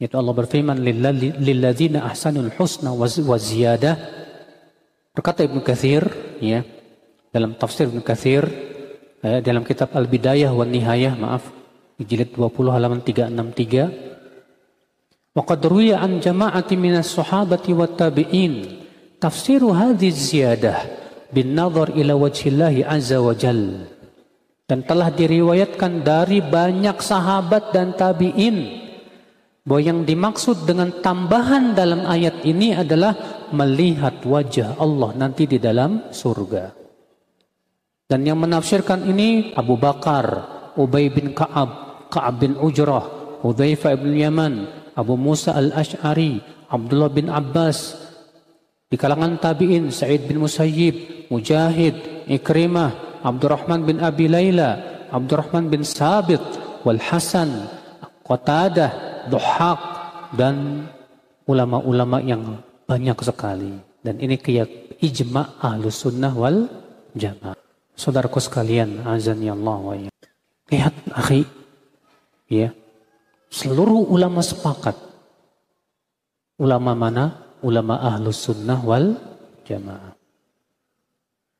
yaitu 0.00 0.16
Allah 0.16 0.32
berfirman 0.32 0.80
lilladzina 1.36 2.08
ahsanul 2.08 2.48
husna 2.56 2.96
wa 2.96 3.36
ziyadah 3.36 4.00
berkata 5.12 5.44
Ibnu 5.44 5.60
Katsir 5.60 6.08
ya 6.40 6.64
dalam 7.28 7.60
tafsir 7.60 7.92
Ibnu 7.92 8.00
Katsir 8.00 8.48
ya, 9.20 9.44
dalam 9.44 9.68
kitab 9.68 9.92
Al-Bidayah 9.92 10.48
wa 10.56 10.64
Nihayah 10.64 11.12
maaf 11.12 11.52
di 12.00 12.08
jilid 12.08 12.32
20 12.32 12.72
halaman 12.72 13.04
363 13.04 15.36
wa 15.36 15.44
qad 15.44 15.60
ruwiya 15.60 16.00
an 16.00 16.24
jama'ati 16.24 16.72
minas 16.80 17.12
sahabati 17.12 17.76
wat 17.76 18.00
tabi'in 18.00 18.80
tafsiru 19.20 19.76
hadhihi 19.76 20.12
ziyadah 20.12 21.05
bin 21.30 21.54
nazar 21.56 21.94
ila 21.94 22.14
wajhillahi 22.18 22.86
azza 22.86 23.18
wa 23.22 23.34
jalla 23.34 23.86
dan 24.66 24.82
telah 24.82 25.14
diriwayatkan 25.14 26.02
dari 26.02 26.42
banyak 26.42 26.98
sahabat 26.98 27.70
dan 27.70 27.94
tabi'in 27.94 28.86
bahwa 29.66 29.82
yang 29.82 30.00
dimaksud 30.06 30.62
dengan 30.62 31.02
tambahan 31.02 31.74
dalam 31.74 32.06
ayat 32.06 32.42
ini 32.46 32.74
adalah 32.74 33.46
melihat 33.50 34.22
wajah 34.22 34.78
Allah 34.78 35.10
nanti 35.18 35.50
di 35.50 35.58
dalam 35.58 36.10
surga. 36.14 36.70
Dan 38.06 38.22
yang 38.22 38.38
menafsirkan 38.38 39.02
ini 39.10 39.50
Abu 39.58 39.74
Bakar, 39.74 40.26
Ubay 40.78 41.10
bin 41.10 41.34
Ka'ab, 41.34 42.06
Ka'ab 42.06 42.38
bin 42.38 42.54
Ujrah, 42.54 43.42
Hudzaifah 43.42 43.98
bin 43.98 44.14
Yaman, 44.14 44.54
Abu 44.94 45.18
Musa 45.18 45.58
al-Ash'ari, 45.58 46.38
Abdullah 46.70 47.10
bin 47.10 47.26
Abbas, 47.26 48.05
di 48.96 49.04
kalangan 49.04 49.36
tabi'in 49.36 49.92
Sa'id 49.92 50.24
bin 50.24 50.40
Musayyib, 50.40 51.28
Mujahid, 51.28 52.24
Ikrimah, 52.32 53.20
Abdurrahman 53.20 53.84
bin 53.84 54.00
Abi 54.00 54.24
Layla, 54.24 55.04
Abdurrahman 55.12 55.68
bin 55.68 55.84
Sabit, 55.84 56.40
Wal 56.80 56.96
Hasan, 56.96 57.68
Qatadah, 58.24 59.28
Duhaq, 59.28 59.80
dan 60.32 60.88
ulama-ulama 61.44 62.24
yang 62.24 62.64
banyak 62.88 63.20
sekali. 63.20 63.76
Dan 64.00 64.16
ini 64.16 64.40
kayak 64.40 64.96
ijma 65.04 65.60
ahlu 65.60 65.92
sunnah 65.92 66.32
wal 66.32 66.64
jamaah. 67.12 67.52
Saudaraku 67.92 68.40
sekalian, 68.40 69.04
azan 69.04 69.44
ya 69.44 69.52
Allah 69.52 69.76
wa 69.76 69.92
ya. 69.92 70.08
Lihat, 70.72 70.94
akhi, 71.12 71.44
ya, 72.48 72.72
seluruh 73.52 74.08
ulama 74.08 74.40
sepakat. 74.40 74.96
Ulama 76.56 76.96
mana? 76.96 77.45
Ulama 77.66 77.98
ahlus 77.98 78.46
sunnah 78.46 78.78
wal 78.78 79.18
jamaah. 79.66 80.14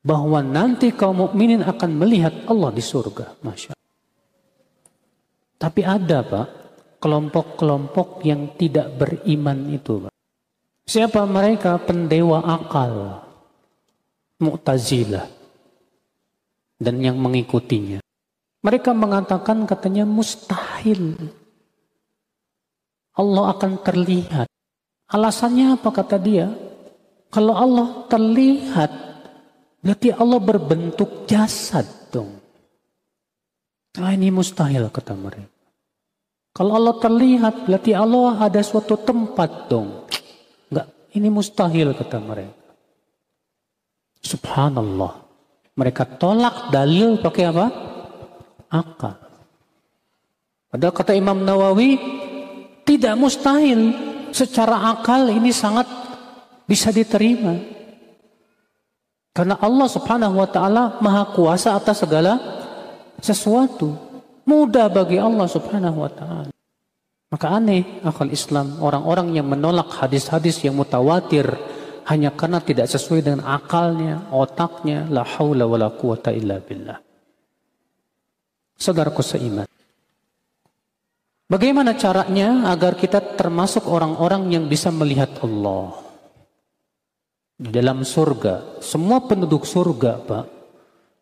Bahwa 0.07 0.39
nanti 0.39 0.95
kaum 0.95 1.27
mukminin 1.27 1.67
akan 1.67 1.91
melihat 1.99 2.47
Allah 2.47 2.71
di 2.71 2.79
surga. 2.79 3.35
Masya 3.43 3.75
Tapi 5.59 5.81
ada 5.83 6.23
Pak, 6.23 6.47
kelompok-kelompok 7.03 8.23
yang 8.23 8.55
tidak 8.55 8.95
beriman 8.95 9.67
itu 9.67 10.07
Pak. 10.07 10.13
Siapa 10.87 11.27
mereka? 11.27 11.75
Pendewa 11.83 12.39
akal. 12.39 13.27
Mu'tazilah. 14.39 15.27
Dan 16.79 17.03
yang 17.03 17.19
mengikutinya. 17.19 17.99
Mereka 18.63 18.95
mengatakan 18.95 19.67
katanya 19.67 20.07
mustahil. 20.07 21.19
Allah 23.11 23.43
akan 23.51 23.71
terlihat. 23.83 24.46
Alasannya 25.07 25.79
apa 25.79 25.89
kata 25.91 26.19
dia? 26.19 26.51
Kalau 27.31 27.55
Allah 27.55 28.07
terlihat, 28.11 28.91
berarti 29.79 30.11
Allah 30.11 30.39
berbentuk 30.43 31.23
jasad 31.23 31.87
dong. 32.11 32.39
Nah 33.97 34.11
ini 34.11 34.27
mustahil 34.31 34.91
kata 34.91 35.15
mereka. 35.15 35.55
Kalau 36.51 36.73
Allah 36.73 36.95
terlihat, 36.97 37.69
berarti 37.69 37.93
Allah 37.93 38.35
ada 38.41 38.59
suatu 38.65 38.97
tempat 38.97 39.69
dong. 39.69 40.09
Enggak, 40.73 40.87
ini 41.13 41.29
mustahil 41.29 41.93
kata 41.93 42.17
mereka. 42.17 42.73
Subhanallah. 44.25 45.23
Mereka 45.77 46.17
tolak 46.17 46.73
dalil 46.73 47.21
pakai 47.21 47.43
apa? 47.45 47.65
Akal. 48.73 49.15
Padahal 50.73 50.93
kata 50.97 51.13
Imam 51.13 51.45
Nawawi, 51.45 52.01
tidak 52.81 53.13
mustahil 53.15 53.93
secara 54.37 54.93
akal 54.93 55.25
ini 55.33 55.49
sangat 55.49 55.89
bisa 56.69 56.93
diterima. 56.93 57.57
Karena 59.33 59.57
Allah 59.57 59.87
Subhanahu 59.89 60.37
wa 60.37 60.49
taala 60.49 60.83
Maha 61.01 61.33
Kuasa 61.33 61.73
atas 61.73 62.05
segala 62.05 62.37
sesuatu. 63.17 63.97
Mudah 64.45 64.85
bagi 64.93 65.17
Allah 65.17 65.49
Subhanahu 65.49 66.05
wa 66.05 66.11
taala. 66.13 66.51
Maka 67.27 67.47
aneh 67.51 68.01
akal 68.05 68.31
Islam 68.31 68.79
orang-orang 68.79 69.35
yang 69.35 69.49
menolak 69.49 69.89
hadis-hadis 69.99 70.63
yang 70.63 70.77
mutawatir 70.77 71.45
hanya 72.07 72.31
karena 72.31 72.63
tidak 72.63 72.87
sesuai 72.87 73.19
dengan 73.19 73.43
akalnya, 73.43 74.31
otaknya, 74.31 75.11
la 75.11 75.27
haula 75.27 75.67
wala 75.67 75.91
quwata 75.91 76.31
illa 76.31 76.63
billah. 76.63 76.97
Saudaraku 78.79 79.19
seiman. 79.19 79.67
Bagaimana 81.47 81.95
caranya 81.95 82.67
agar 82.67 82.99
kita 82.99 83.23
termasuk 83.39 83.87
orang-orang 83.87 84.51
yang 84.51 84.67
bisa 84.67 84.91
melihat 84.91 85.31
Allah? 85.39 85.95
Di 87.55 87.71
dalam 87.71 88.03
surga, 88.03 88.83
semua 88.83 89.23
penduduk 89.23 89.63
surga, 89.63 90.27
Pak, 90.27 90.45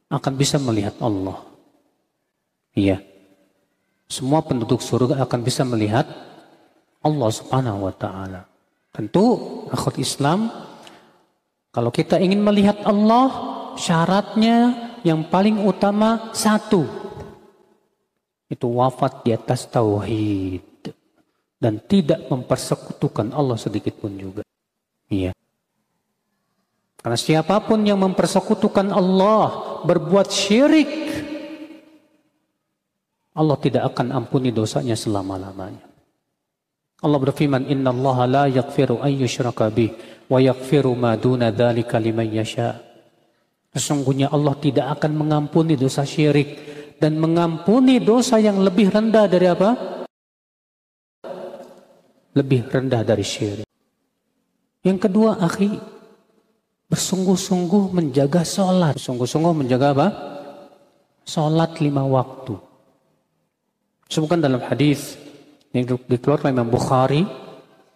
akan 0.09 0.33
bisa 0.33 0.57
melihat 0.57 0.97
Allah. 0.97 1.45
Iya. 2.73 3.05
Semua 4.09 4.41
penduduk 4.41 4.81
surga 4.81 5.21
akan 5.21 5.39
bisa 5.45 5.61
melihat 5.61 6.09
Allah 7.05 7.29
Subhanahu 7.29 7.85
wa 7.85 7.93
taala. 7.93 8.49
Tentu 8.89 9.37
akhwat 9.69 10.01
Islam 10.01 10.49
kalau 11.69 11.91
kita 11.91 12.17
ingin 12.17 12.39
melihat 12.39 12.81
Allah, 12.87 13.27
syaratnya 13.75 14.73
yang 15.03 15.27
paling 15.27 15.59
utama 15.67 16.31
satu, 16.31 17.04
itu 18.45 18.67
wafat 18.69 19.25
di 19.25 19.33
atas 19.33 19.65
tauhid 19.69 20.93
dan 21.57 21.81
tidak 21.81 22.29
mempersekutukan 22.29 23.33
Allah 23.33 23.57
sedikit 23.57 23.97
pun 23.97 24.13
juga. 24.13 24.43
Iya. 25.09 25.33
Karena 27.01 27.17
siapa 27.17 27.61
pun 27.61 27.85
yang 27.85 28.01
mempersekutukan 28.01 28.89
Allah 28.89 29.81
berbuat 29.85 30.29
syirik 30.29 30.89
Allah 33.35 33.59
tidak 33.59 33.91
akan 33.91 34.15
ampuni 34.15 34.55
dosanya 34.55 34.95
selama-lamanya. 34.95 35.83
Allah 37.03 37.19
berfirman, 37.19 37.67
"Inna 37.67 37.91
Allah 37.91 38.17
la 38.25 38.43
yaghfiru 38.47 39.03
an 39.03 39.11
yushraka 39.11 39.67
bih 39.67 39.91
wa 40.31 40.39
yaghfiru 40.39 40.95
ma 40.95 41.19
duna 41.19 41.51
dzalika 41.51 41.99
liman 41.99 42.31
yasha." 42.31 42.79
Sesungguhnya 43.75 44.31
Allah 44.31 44.55
tidak 44.55 44.87
akan 44.97 45.11
mengampuni 45.19 45.75
dosa 45.75 46.07
syirik 46.07 46.55
dan 46.99 47.19
mengampuni 47.19 47.99
dosa 47.99 48.39
yang 48.39 48.59
lebih 48.63 48.91
rendah 48.91 49.25
dari 49.27 49.47
apa? 49.47 49.69
Lebih 52.35 52.67
rendah 52.67 53.01
dari 53.03 53.23
syirik. 53.23 53.67
Yang 54.85 55.09
kedua, 55.09 55.39
akhi, 55.41 55.79
bersungguh-sungguh 56.91 57.89
menjaga 57.95 58.43
sholat. 58.45 58.99
Bersungguh-sungguh 58.99 59.53
menjaga 59.65 59.87
apa? 59.95 60.07
Sholat 61.25 61.81
lima 61.81 62.05
waktu. 62.05 62.53
Sebutkan 64.05 64.37
dalam 64.37 64.61
hadis 64.61 65.17
yang 65.73 65.89
dikeluarkan 66.05 66.53
Imam 66.53 66.69
Bukhari 66.69 67.25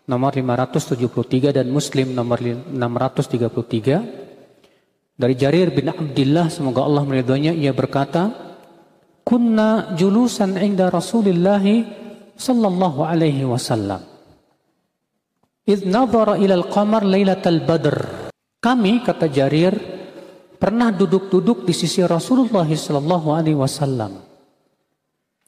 nomor 0.09 0.33
573 0.33 1.53
dan 1.53 1.69
Muslim 1.69 2.17
nomor 2.17 2.41
633 2.41 2.73
dari 5.13 5.35
Jarir 5.37 5.69
bin 5.69 5.93
Abdullah 5.93 6.49
semoga 6.49 6.81
Allah 6.81 7.05
meridhoinya 7.05 7.53
ia 7.53 7.69
berkata 7.69 8.48
kunna 9.29 9.93
julusan 9.93 10.57
inda 10.57 10.89
Rasulillah 10.89 11.61
sallallahu 12.33 13.05
alaihi 13.05 13.45
wasallam. 13.45 14.01
Idh 15.69 15.85
nadhara 15.85 16.41
ila 16.41 16.57
al-qamar 16.57 17.05
lailatal 17.05 17.61
badr. 17.61 17.97
Kami 18.57 19.05
kata 19.05 19.29
Jarir 19.29 19.77
pernah 20.57 20.89
duduk-duduk 20.89 21.69
di 21.69 21.77
sisi 21.77 22.01
Rasulullah 22.01 22.65
sallallahu 22.65 23.27
alaihi 23.29 23.55
wasallam 23.55 24.17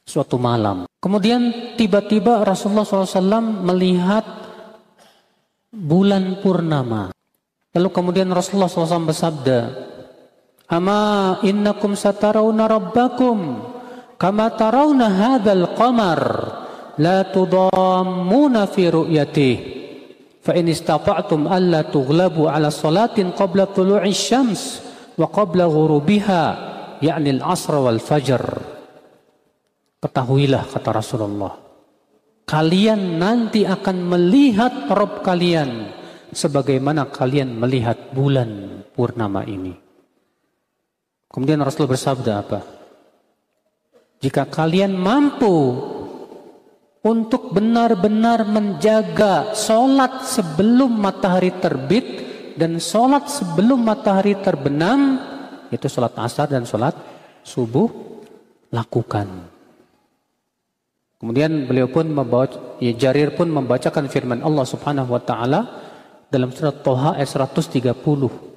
suatu 0.05 0.37
malam. 0.37 0.85
Kemudian 1.01 1.73
tiba-tiba 1.73 2.45
Rasulullah 2.45 2.85
SAW 2.85 3.65
melihat 3.65 4.23
bulan 5.73 6.37
purnama. 6.45 7.09
Lalu 7.73 7.89
kemudian 7.89 8.29
Rasulullah 8.29 8.69
SAW 8.69 9.09
bersabda, 9.09 9.59
Ama 10.71 11.43
innakum 11.43 11.99
satarawna 11.99 12.63
rabbakum 12.63 13.59
kama 14.15 14.55
tarawna 14.55 15.11
hadzal 15.11 15.75
qamar 15.75 16.21
la 16.95 17.27
tudammuna 17.27 18.71
fi 18.71 18.87
ru'yatih. 18.87 19.55
Fa 20.39 20.55
in 20.55 20.71
istata'tum 20.71 21.51
alla 21.51 21.85
tughlabu 21.85 22.47
ala 22.47 22.71
salatin 22.71 23.35
qabla 23.35 23.67
tulu'i 23.69 24.15
syams 24.15 24.79
wa 25.19 25.27
qabla 25.27 25.67
ghurubiha 25.67 26.43
yakni 27.03 27.37
al-asr 27.37 27.75
wal 27.77 27.99
fajr. 27.99 28.41
Ketahuilah 30.01 30.65
kata 30.65 30.89
Rasulullah 30.89 31.53
kalian 32.51 33.21
nanti 33.21 33.63
akan 33.63 33.97
melihat 34.11 34.91
Rob 34.91 35.23
kalian 35.23 35.87
sebagaimana 36.35 37.07
kalian 37.07 37.55
melihat 37.55 38.11
bulan 38.11 38.83
purnama 38.91 39.47
ini 39.47 39.90
Kemudian 41.31 41.63
Rasul 41.63 41.87
bersabda 41.87 42.43
apa? 42.43 42.59
Jika 44.19 44.45
kalian 44.51 44.99
mampu 44.99 45.79
untuk 47.01 47.55
benar-benar 47.55 48.43
menjaga 48.45 49.55
sholat 49.55 50.27
sebelum 50.27 50.91
matahari 50.91 51.55
terbit 51.57 52.05
dan 52.59 52.77
sholat 52.77 53.31
sebelum 53.31 53.79
matahari 53.79 54.37
terbenam, 54.43 55.17
itu 55.71 55.87
sholat 55.87 56.13
asar 56.19 56.51
dan 56.51 56.67
sholat 56.67 56.93
subuh, 57.47 57.87
lakukan. 58.69 59.25
Kemudian 61.15 61.63
beliau 61.63 61.87
pun 61.87 62.11
membawa, 62.11 62.77
ya 62.83 62.91
Jarir 62.91 63.31
pun 63.39 63.47
membacakan 63.47 64.11
firman 64.11 64.43
Allah 64.43 64.65
Subhanahu 64.67 65.15
wa 65.15 65.21
taala 65.23 65.61
dalam 66.27 66.51
surat 66.51 66.83
Toha 66.83 67.15
ayat 67.15 67.29
130. 67.29 68.50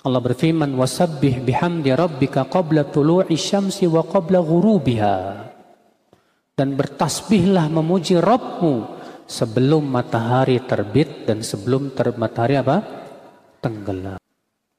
Allah 0.00 0.20
berfirman 0.24 0.72
wasabbih 0.80 1.44
bihamdi 1.44 1.92
rabbika 1.92 2.48
qabla 2.48 2.88
tulu'i 2.88 3.36
syamsi 3.36 3.84
wa 3.84 4.00
qabla 4.00 4.40
ghurubiha. 4.40 5.16
Dan 6.56 6.76
bertasbihlah 6.76 7.68
memuji 7.68 8.16
Rabbmu 8.16 9.00
sebelum 9.28 9.84
matahari 9.84 10.60
terbit 10.64 11.28
dan 11.28 11.44
sebelum 11.44 11.92
ter 11.92 12.12
matahari 12.16 12.60
apa? 12.60 12.80
Tenggelam. 13.60 14.20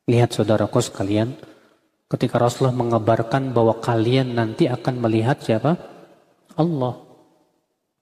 Lihat 0.09 0.29
saudaraku 0.33 0.81
sekalian 0.81 1.37
ketika 2.09 2.41
Rasulullah 2.41 2.77
mengabarkan 2.77 3.53
bahwa 3.53 3.77
kalian 3.77 4.33
nanti 4.33 4.65
akan 4.65 5.05
melihat 5.05 5.41
siapa? 5.41 5.77
Allah. 6.57 6.97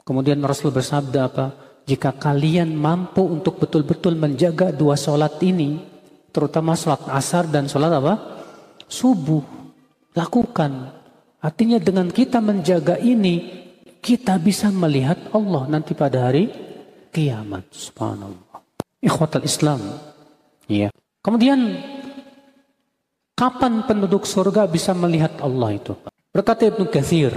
Kemudian 0.07 0.39
Rasul 0.43 0.71
bersabda 0.71 1.19
apa? 1.27 1.45
Jika 1.83 2.15
kalian 2.15 2.75
mampu 2.75 3.27
untuk 3.27 3.59
betul-betul 3.59 4.15
menjaga 4.15 4.71
dua 4.71 4.95
solat 4.95 5.35
ini 5.43 5.88
terutama 6.29 6.77
sholat 6.77 7.05
asar 7.11 7.49
dan 7.49 7.65
sholat 7.65 7.91
apa? 7.93 8.39
subuh. 8.89 9.45
Lakukan. 10.17 10.91
Artinya 11.39 11.77
dengan 11.79 12.09
kita 12.09 12.41
menjaga 12.43 12.97
ini, 12.99 13.63
kita 14.01 14.35
bisa 14.41 14.67
melihat 14.73 15.31
Allah 15.31 15.69
nanti 15.69 15.93
pada 15.93 16.27
hari 16.27 16.49
kiamat. 17.13 17.69
Subhanallah. 17.71 18.59
Ikhwatal 18.99 19.45
Islam. 19.45 19.79
Ya. 20.67 20.91
Kemudian, 21.23 21.79
kapan 23.37 23.85
penduduk 23.87 24.27
surga 24.27 24.67
bisa 24.67 24.91
melihat 24.91 25.39
Allah 25.39 25.77
itu? 25.77 25.95
Berkata 26.35 26.67
Ibnu 26.67 26.91
Kathir, 26.91 27.31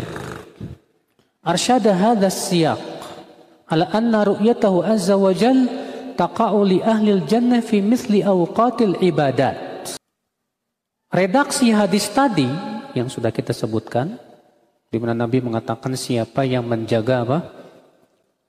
Arsyada 1.42 1.94
hadha 1.94 2.30
siyaq 2.30 2.78
ala 3.66 3.90
anna 3.90 4.22
ru'yatahu 4.26 4.86
azza 4.86 5.18
wa 5.18 5.34
jal 5.34 5.66
taqa'u 6.22 6.62
li 6.62 6.78
ahli 6.78 7.18
jannah 7.26 7.58
fi 7.58 7.82
misli 7.82 8.22
awqatil 8.22 8.94
ibadat. 9.02 9.98
Redaksi 11.10 11.74
hadis 11.74 12.06
tadi 12.14 12.46
yang 12.94 13.10
sudah 13.10 13.34
kita 13.34 13.50
sebutkan, 13.50 14.22
di 14.86 14.96
mana 15.02 15.26
Nabi 15.26 15.42
mengatakan 15.42 15.98
siapa 15.98 16.46
yang 16.46 16.62
menjaga 16.62 17.26
apa? 17.26 17.38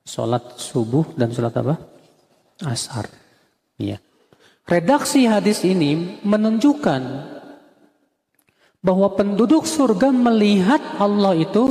Sholat 0.06 0.60
subuh 0.60 1.18
dan 1.18 1.34
sholat 1.34 1.54
apa? 1.58 1.74
Asar. 2.62 3.10
Ya. 3.74 3.98
Redaksi 4.64 5.26
hadis 5.26 5.66
ini 5.66 6.22
menunjukkan 6.22 7.02
bahwa 8.84 9.08
penduduk 9.16 9.66
surga 9.66 10.12
melihat 10.12 10.80
Allah 11.00 11.36
itu 11.36 11.68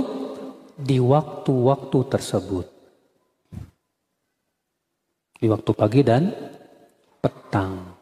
di 0.77 0.97
waktu-waktu 0.97 1.99
tersebut 2.09 2.72
di 5.43 5.51
waktu 5.51 5.71
pagi 5.75 5.99
dan 6.07 6.31
petang. 7.19 7.99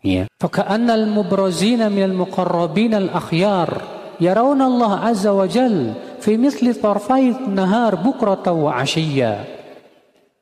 Ya. 0.00 0.24
Faka'annal 0.40 1.04
mubrazina 1.04 1.92
minal 1.92 2.16
muqarrabin 2.16 2.96
al-akhyar 2.96 3.68
yarawna 4.16 4.64
Allah 4.64 5.12
azza 5.12 5.36
wa 5.36 5.44
jal 5.44 5.92
fi 6.24 6.40
misli 6.40 6.72
tarfait 6.72 7.36
nahar 7.52 8.00
bukrata 8.00 8.56
wa 8.56 8.80
ashiyya. 8.80 9.44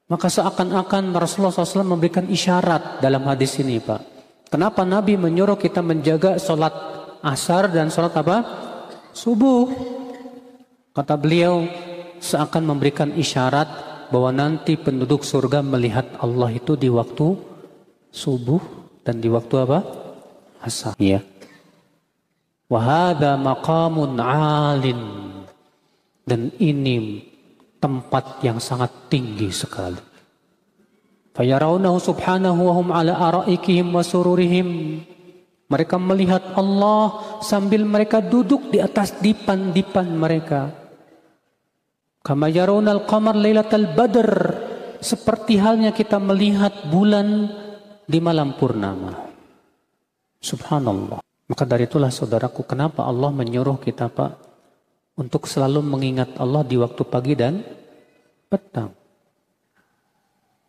Maka 0.07 0.31
seakan-akan 0.31 1.11
Rasulullah 1.17 1.51
SAW 1.51 1.97
memberikan 1.99 2.29
isyarat 2.31 3.03
dalam 3.03 3.27
hadis 3.27 3.59
ini 3.59 3.83
Pak. 3.83 4.15
Kenapa 4.53 4.87
Nabi 4.87 5.19
menyuruh 5.19 5.59
kita 5.59 5.83
menjaga 5.83 6.39
sholat 6.39 6.71
asar 7.25 7.73
dan 7.73 7.91
sholat 7.91 8.15
apa? 8.15 8.37
Subuh. 9.11 9.75
Kata 10.95 11.19
beliau 11.19 11.67
seakan 12.23 12.63
memberikan 12.63 13.11
isyarat 13.17 13.94
bahwa 14.09 14.31
nanti 14.35 14.77
penduduk 14.77 15.23
surga 15.23 15.61
melihat 15.65 16.19
Allah 16.21 16.53
itu 16.53 16.77
di 16.77 16.89
waktu 16.89 17.37
subuh 18.15 18.61
dan 19.05 19.21
di 19.21 19.29
waktu 19.29 19.55
apa? 19.65 19.79
Asar. 20.65 20.97
Ya. 20.97 21.21
Wahada 22.69 23.37
maqamun 23.37 24.17
alin. 24.19 25.01
Dan 26.25 26.49
ini 26.57 27.21
tempat 27.77 28.41
yang 28.41 28.57
sangat 28.57 29.13
tinggi 29.13 29.53
sekali. 29.53 30.01
Fayarawnahu 31.37 32.01
subhanahu 32.01 32.61
wa 32.65 32.73
hum 32.81 32.89
ala 32.95 33.13
araikihim 33.13 33.93
wa 33.93 34.01
sururihim. 34.01 35.03
Mereka 35.69 35.97
melihat 36.01 36.55
Allah 36.57 37.21
sambil 37.45 37.85
mereka 37.85 38.25
duduk 38.25 38.73
di 38.73 38.81
atas 38.81 39.19
dipan-dipan 39.21 40.07
mereka. 40.15 40.84
Kama 42.25 42.49
yarawna 42.49 42.97
al-qamar 42.97 43.37
lailatal 43.37 43.93
badr. 43.93 44.33
Seperti 45.05 45.61
halnya 45.61 45.93
kita 45.93 46.17
melihat 46.17 46.89
bulan 46.89 47.53
di 48.09 48.17
malam 48.17 48.57
purnama. 48.57 49.29
Subhanallah. 50.41 51.21
Maka 51.21 51.69
dari 51.69 51.85
itulah 51.85 52.09
saudaraku 52.09 52.65
kenapa 52.65 53.05
Allah 53.05 53.29
menyuruh 53.29 53.77
kita 53.77 54.09
Pak 54.09 54.33
untuk 55.21 55.45
selalu 55.45 55.85
mengingat 55.85 56.41
Allah 56.41 56.65
di 56.65 56.81
waktu 56.81 57.05
pagi 57.05 57.37
dan 57.37 57.61
petang. 58.49 58.97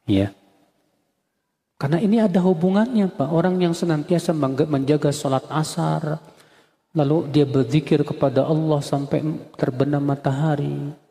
Ya. 0.04 0.36
Karena 1.80 2.04
ini 2.04 2.20
ada 2.20 2.44
hubungannya 2.44 3.08
Pak. 3.16 3.32
Orang 3.32 3.64
yang 3.64 3.72
senantiasa 3.72 4.36
menjaga 4.36 5.16
sholat 5.16 5.48
asar. 5.48 6.20
Lalu 6.92 7.32
dia 7.32 7.48
berzikir 7.48 8.04
kepada 8.04 8.44
Allah 8.44 8.84
sampai 8.84 9.24
terbenam 9.56 10.04
matahari. 10.04 11.05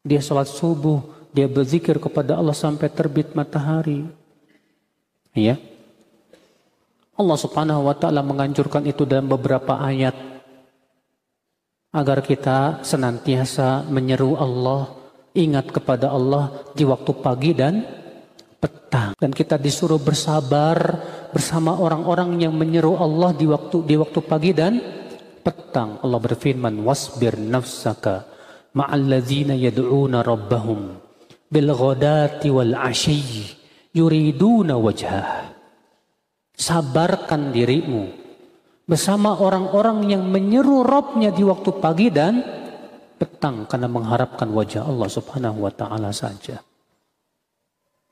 Dia 0.00 0.20
sholat 0.20 0.48
subuh. 0.48 1.04
Dia 1.30 1.46
berzikir 1.46 2.00
kepada 2.02 2.34
Allah 2.34 2.56
sampai 2.56 2.90
terbit 2.90 3.36
matahari. 3.38 4.02
Ya. 5.30 5.60
Allah 7.14 7.38
Subhanahu 7.38 7.86
wa 7.86 7.94
taala 7.94 8.24
menganjurkan 8.24 8.82
itu 8.88 9.04
dalam 9.06 9.30
beberapa 9.30 9.78
ayat 9.78 10.16
agar 11.92 12.24
kita 12.24 12.82
senantiasa 12.82 13.86
menyeru 13.86 14.34
Allah, 14.40 14.90
ingat 15.36 15.70
kepada 15.70 16.10
Allah 16.10 16.50
di 16.74 16.82
waktu 16.82 17.12
pagi 17.20 17.52
dan 17.54 17.84
petang. 18.58 19.14
Dan 19.20 19.30
kita 19.30 19.54
disuruh 19.60 20.00
bersabar 20.02 20.98
bersama 21.30 21.78
orang-orang 21.78 22.42
yang 22.42 22.54
menyeru 22.56 22.98
Allah 22.98 23.30
di 23.36 23.46
waktu 23.46 23.86
di 23.86 23.94
waktu 24.00 24.18
pagi 24.24 24.50
dan 24.50 24.80
petang. 25.44 26.02
Allah 26.02 26.18
berfirman, 26.18 26.74
"Wasbir 26.82 27.38
nafsaka 27.38 28.26
ma'alladzina 28.76 29.54
yad'una 29.54 30.22
rabbahum 30.22 30.98
bil 31.50 31.70
ghadati 31.74 32.48
wal 32.50 32.74
'ashyi." 32.74 33.60
yuriduna 33.94 34.78
wajah. 34.78 35.50
Sabarkan 36.54 37.50
dirimu 37.50 38.12
bersama 38.84 39.38
orang-orang 39.38 40.12
yang 40.12 40.28
menyeru 40.28 40.84
Robnya 40.84 41.32
di 41.32 41.40
waktu 41.46 41.70
pagi 41.80 42.12
dan 42.12 42.42
petang 43.16 43.64
karena 43.64 43.88
mengharapkan 43.88 44.50
wajah 44.52 44.84
Allah 44.84 45.08
Subhanahu 45.08 45.64
wa 45.64 45.72
taala 45.72 46.12
saja. 46.12 46.60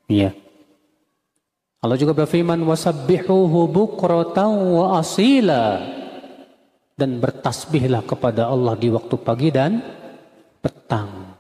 Iya. 0.09 0.33
Allah 1.79 1.95
juga 2.01 2.17
berfirman 2.17 2.59
wasabbihuhu 2.65 3.71
bukratan 3.71 4.51
wa 4.75 4.99
asila 4.99 5.79
dan 6.99 7.23
bertasbihlah 7.23 8.03
kepada 8.03 8.51
Allah 8.51 8.75
di 8.75 8.91
waktu 8.91 9.15
pagi 9.21 9.55
dan 9.55 9.79
petang. 10.69 11.35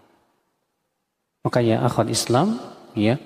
Makanya 1.44 1.84
akhwan 1.86 2.10
Islam, 2.10 2.58
ya, 2.96 3.20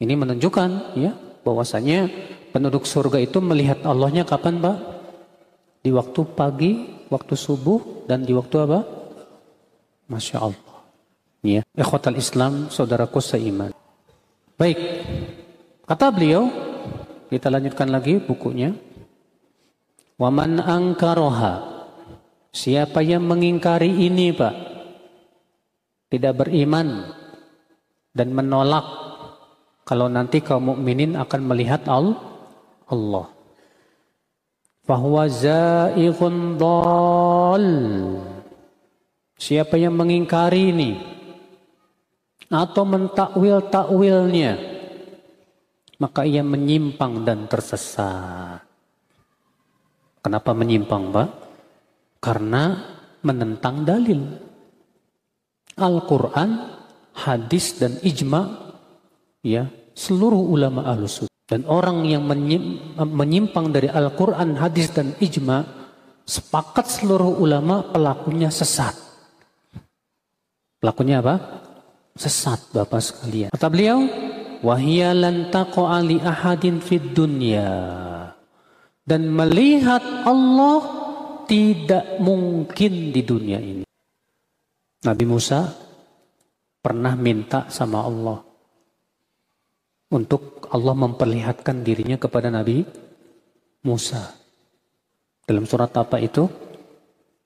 ini 0.00 0.14
menunjukkan 0.16 0.96
ya 0.96 1.12
bahwasanya 1.44 2.08
penduduk 2.50 2.88
surga 2.88 3.20
itu 3.20 3.38
melihat 3.44 3.84
Allahnya 3.84 4.24
kapan, 4.24 4.58
Pak? 4.58 4.76
Di 5.84 5.92
waktu 5.92 6.20
pagi, 6.32 6.72
waktu 7.12 7.34
subuh 7.36 8.08
dan 8.08 8.24
di 8.24 8.32
waktu 8.32 8.56
apa? 8.64 8.80
Masya 10.08 10.38
Allah. 10.40 10.74
Ya, 11.40 11.62
ikhwatal 11.72 12.20
Islam, 12.20 12.68
saudaraku 12.68 13.20
seiman. 13.22 13.72
Baik. 14.60 14.76
Kata 15.88 16.12
beliau, 16.12 16.52
kita 17.32 17.48
lanjutkan 17.48 17.88
lagi 17.88 18.20
bukunya. 18.20 18.76
Waman 20.20 20.60
angkaroha. 20.60 21.80
Siapa 22.52 23.00
yang 23.00 23.24
mengingkari 23.24 23.88
ini, 23.88 24.36
Pak? 24.36 24.54
Tidak 26.10 26.34
beriman 26.34 27.06
dan 28.10 28.34
menolak 28.34 28.82
kalau 29.86 30.10
nanti 30.10 30.42
kaum 30.42 30.74
mukminin 30.74 31.14
akan 31.14 31.40
melihat 31.46 31.86
Allah. 31.86 33.26
Bahwa 34.82 35.30
zaighun 35.30 36.58
dal. 36.58 37.66
Siapa 39.38 39.78
yang 39.78 39.94
mengingkari 39.94 40.74
ini 40.74 40.90
atau 42.50 42.82
mentakwil-takwilnya 42.82 44.70
maka 46.00 46.24
ia 46.24 46.40
menyimpang 46.40 47.28
dan 47.28 47.44
tersesat. 47.44 48.64
Kenapa 50.24 50.56
menyimpang, 50.56 51.12
Pak? 51.12 51.28
Karena 52.24 52.76
menentang 53.20 53.84
dalil. 53.84 54.20
Al-Quran, 55.80 56.76
hadis 57.16 57.80
dan 57.80 57.96
ijma 58.04 58.70
ya 59.40 59.72
seluruh 59.96 60.44
ulama 60.44 60.84
ahlus 60.84 61.24
dan 61.50 61.66
orang 61.66 62.06
yang 62.06 62.22
menyimpang 62.94 63.74
dari 63.74 63.90
Al-Quran, 63.90 64.54
hadis 64.54 64.94
dan 64.94 65.18
ijma 65.18 65.66
sepakat 66.22 66.86
seluruh 66.86 67.42
ulama 67.42 67.90
pelakunya 67.90 68.54
sesat. 68.54 68.94
Pelakunya 70.78 71.18
apa? 71.18 71.66
Sesat 72.14 72.70
Bapak 72.70 73.02
sekalian. 73.02 73.50
Kata 73.50 73.66
beliau, 73.66 73.98
wahia 74.62 75.10
lan 75.10 75.50
ali 75.50 76.22
ahadin 76.22 76.78
fid 76.78 77.18
dunya. 77.18 77.66
Dan 79.02 79.26
melihat 79.34 80.06
Allah 80.22 80.78
tidak 81.50 82.22
mungkin 82.22 83.10
di 83.10 83.26
dunia 83.26 83.58
ini. 83.58 83.89
Nabi 85.00 85.24
Musa 85.24 85.64
pernah 86.84 87.16
minta 87.16 87.72
sama 87.72 88.04
Allah 88.04 88.44
untuk 90.12 90.68
Allah 90.68 90.92
memperlihatkan 90.92 91.80
dirinya 91.80 92.20
kepada 92.20 92.52
Nabi 92.52 92.84
Musa. 93.86 94.36
Dalam 95.48 95.64
surat 95.64 95.88
apa 95.96 96.20
itu? 96.20 96.44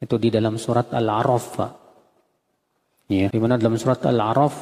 Itu 0.03 0.19
di 0.19 0.35
dalam 0.35 0.59
surat 0.59 0.91
Al-A'raf. 0.91 1.47
Ya, 3.07 3.31
di 3.31 3.39
mana 3.39 3.55
dalam 3.55 3.79
surat 3.79 4.03
Al-A'raf 4.03 4.55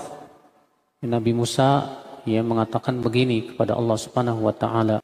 Nabi 1.02 1.32
Musa 1.32 1.98
ya 2.28 2.44
mengatakan 2.44 3.00
begini 3.00 3.54
kepada 3.54 3.74
Allah 3.74 3.96
Subhanahu 3.98 4.46
wa 4.46 4.54
taala. 4.54 5.00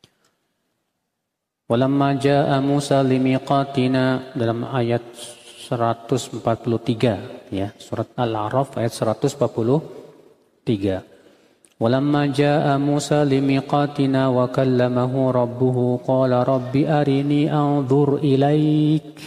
Walamma 1.68 2.20
jaa 2.20 2.60
Musa 2.60 3.00
limiqatina 3.00 4.36
dalam 4.36 4.68
ayat 4.68 5.04
143 5.69 7.17
ya, 7.51 7.71
surat 7.79 8.07
Al-A'raf 8.15 8.77
ayat 8.77 8.93
143. 8.93 11.13
ولما 11.83 12.25
جاء 12.25 12.77
موسى 12.77 13.25
لميقاتنا 13.25 14.27
وكلمه 14.27 15.31
ربه 15.31 15.99
قال 16.07 16.31
رب 16.31 16.75
أرني 16.75 17.53
أنظر 17.53 18.15
إليك 18.15 19.19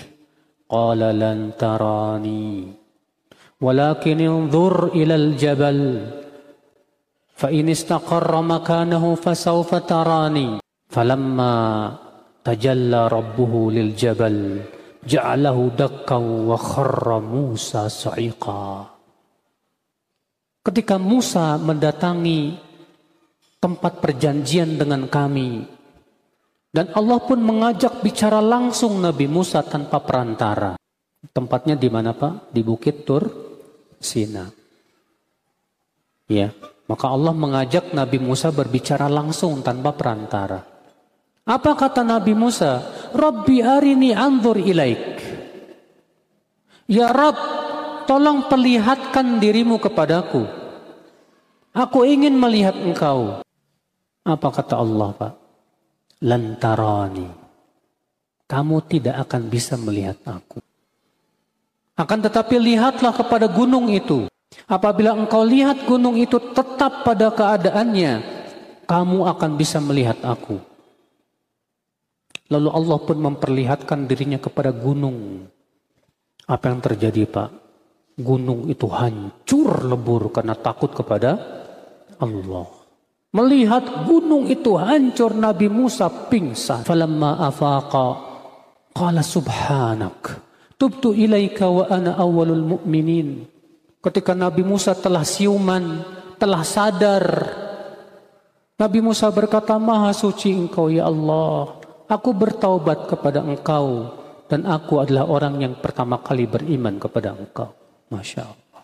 قال 0.68 0.98
لن 0.98 1.50
تراني 1.58 2.66
ولكن 3.60 4.20
انظر 4.20 4.86
إلى 4.86 5.14
الجبل 5.14 6.06
فإن 7.36 7.68
استقر 7.68 8.42
مكانه 8.42 9.14
فسوف 9.14 9.74
تراني 9.74 10.58
فلما 10.88 11.92
تجلى 12.44 13.08
ربه 13.08 13.70
ja'alahu 15.05 15.73
dakkan 15.73 16.49
wa 16.49 16.57
kharra 16.57 17.17
Musa 17.21 17.89
sa'iqa. 17.89 18.89
Ketika 20.61 21.01
Musa 21.01 21.57
mendatangi 21.57 22.53
tempat 23.57 23.97
perjanjian 24.01 24.77
dengan 24.77 25.09
kami 25.09 25.65
dan 26.71 26.87
Allah 26.95 27.19
pun 27.19 27.41
mengajak 27.41 27.99
bicara 27.99 28.39
langsung 28.39 29.01
Nabi 29.03 29.27
Musa 29.27 29.59
tanpa 29.65 29.99
perantara. 29.99 30.79
Tempatnya 31.21 31.75
di 31.77 31.89
mana 31.91 32.15
Pak? 32.15 32.49
Di 32.49 32.61
Bukit 32.63 33.03
Tur 33.05 33.23
Sina. 33.99 34.47
Ya, 36.31 36.49
maka 36.87 37.11
Allah 37.11 37.35
mengajak 37.35 37.91
Nabi 37.91 38.23
Musa 38.23 38.55
berbicara 38.55 39.11
langsung 39.11 39.59
tanpa 39.59 39.91
perantara. 39.91 40.70
Apa 41.51 41.75
kata 41.75 42.07
Nabi 42.07 42.31
Musa? 42.31 42.79
Rabbi 43.11 43.59
arini 43.59 44.15
anzur 44.15 44.55
ilaik. 44.55 45.19
Ya 46.87 47.11
Rabb, 47.11 47.35
tolong 48.07 48.47
perlihatkan 48.47 49.43
dirimu 49.43 49.75
kepadaku. 49.83 50.47
Aku 51.75 52.07
ingin 52.07 52.39
melihat 52.39 52.79
engkau. 52.79 53.43
Apa 54.23 54.47
kata 54.47 54.79
Allah, 54.79 55.11
Pak? 55.11 55.33
Lantarani. 56.23 57.27
Kamu 58.47 58.77
tidak 58.87 59.27
akan 59.27 59.41
bisa 59.51 59.75
melihat 59.75 60.23
aku. 60.23 60.63
Akan 61.99 62.23
tetapi 62.23 62.63
lihatlah 62.63 63.11
kepada 63.11 63.51
gunung 63.51 63.91
itu. 63.91 64.31
Apabila 64.71 65.15
engkau 65.19 65.43
lihat 65.43 65.83
gunung 65.83 66.15
itu 66.15 66.39
tetap 66.55 67.03
pada 67.03 67.27
keadaannya, 67.27 68.23
kamu 68.87 69.19
akan 69.35 69.51
bisa 69.59 69.83
melihat 69.83 70.19
aku. 70.23 70.70
Lalu 72.51 72.69
Allah 72.69 72.99
pun 72.99 73.17
memperlihatkan 73.17 74.11
dirinya 74.11 74.37
kepada 74.37 74.75
gunung. 74.75 75.47
Apa 76.51 76.67
yang 76.67 76.83
terjadi, 76.83 77.23
Pak? 77.23 77.61
gunung 78.21 78.69
itu 78.69 78.85
hancur 78.91 79.87
lebur 79.87 80.29
karena 80.29 80.53
takut 80.53 80.93
kepada 80.93 81.35
Allah. 82.21 82.67
Melihat 83.31 84.05
gunung 84.05 84.51
itu 84.51 84.77
hancur 84.77 85.33
Nabi 85.33 85.67
Musa 85.71 86.07
pingsan. 86.07 86.83
Falamma 86.83 87.41
afaqa 87.47 88.07
qala 88.91 89.23
subhanak 89.23 90.43
tubtu 90.75 91.15
ilaika 91.15 91.65
wa 91.71 91.87
ana 91.87 92.19
awwalul 92.19 92.77
mu'minin. 92.77 93.47
Ketika 94.01 94.33
Nabi 94.35 94.65
Musa 94.65 94.97
telah 94.97 95.21
siuman, 95.21 96.01
telah 96.41 96.65
sadar, 96.65 97.25
Nabi 98.81 98.97
Musa 98.97 99.29
berkata, 99.29 99.77
Maha 99.77 100.09
suci 100.09 100.49
engkau 100.57 100.89
ya 100.89 101.05
Allah. 101.05 101.80
Aku 102.11 102.35
bertaubat 102.35 103.07
kepada 103.07 103.39
engkau 103.39 104.11
dan 104.51 104.67
aku 104.67 104.99
adalah 104.99 105.31
orang 105.31 105.63
yang 105.63 105.79
pertama 105.79 106.19
kali 106.19 106.43
beriman 106.43 106.99
kepada 106.99 107.31
engkau. 107.31 107.71
Masya 108.11 108.43
Allah. 108.43 108.83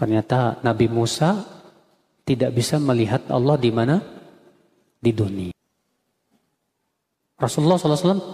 Ternyata 0.00 0.64
Nabi 0.64 0.88
Musa 0.88 1.36
tidak 2.24 2.56
bisa 2.56 2.80
melihat 2.80 3.28
Allah 3.28 3.60
di 3.60 3.68
mana? 3.68 4.00
Di 4.96 5.12
dunia. 5.12 5.52
Rasulullah 7.36 7.76
SAW 7.76 8.24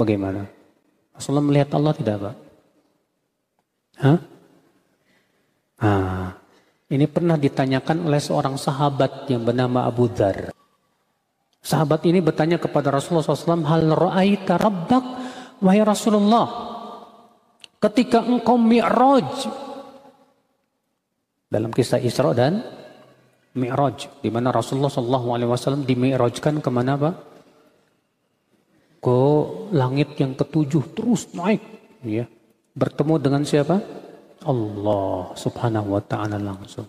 bagaimana? 0.00 0.48
Rasulullah 1.12 1.44
melihat 1.44 1.76
Allah 1.76 1.92
tidak 1.92 2.16
Pak? 2.16 2.36
Hah? 4.00 4.18
Ah, 5.84 6.28
ini 6.88 7.04
pernah 7.04 7.36
ditanyakan 7.36 8.08
oleh 8.08 8.20
seorang 8.24 8.56
sahabat 8.56 9.28
yang 9.28 9.44
bernama 9.44 9.84
Abu 9.84 10.08
Dhar. 10.08 10.56
Sahabat 11.60 12.00
ini 12.08 12.24
bertanya 12.24 12.56
kepada 12.56 12.88
Rasulullah 12.88 13.24
SAW, 13.24 13.68
Hal 13.68 13.92
ra'aita 13.92 14.56
rabbak? 14.56 15.04
Wahai 15.60 15.84
Rasulullah, 15.84 16.48
ketika 17.76 18.24
engkau 18.24 18.56
mi'raj 18.56 19.44
dalam 21.52 21.68
kisah 21.68 22.00
Isra 22.00 22.32
dan 22.32 22.64
Mi'raj 23.50 24.22
di 24.22 24.30
mana 24.30 24.54
Rasulullah 24.54 24.94
Wasallam 25.42 25.82
dimi'rajkan 25.82 26.62
ke 26.62 26.70
mana 26.70 26.94
pak? 26.94 27.14
Ke 29.02 29.20
langit 29.74 30.14
yang 30.20 30.38
ketujuh 30.38 30.94
terus 30.94 31.34
naik, 31.34 31.60
ya 32.04 32.28
bertemu 32.76 33.14
dengan 33.18 33.42
siapa? 33.42 33.80
Allah 34.46 35.34
Subhanahu 35.34 35.98
Wa 35.98 36.02
Taala 36.04 36.36
langsung 36.38 36.86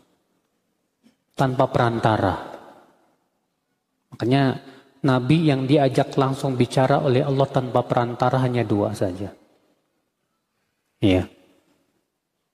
tanpa 1.33 1.71
perantara. 1.71 2.50
Makanya 4.11 4.59
Nabi 5.01 5.49
yang 5.49 5.65
diajak 5.65 6.13
langsung 6.19 6.53
bicara 6.53 7.01
oleh 7.01 7.25
Allah 7.25 7.47
tanpa 7.49 7.81
perantara 7.81 8.37
hanya 8.45 8.61
dua 8.61 8.93
saja. 8.93 9.33
Iya. 11.01 11.25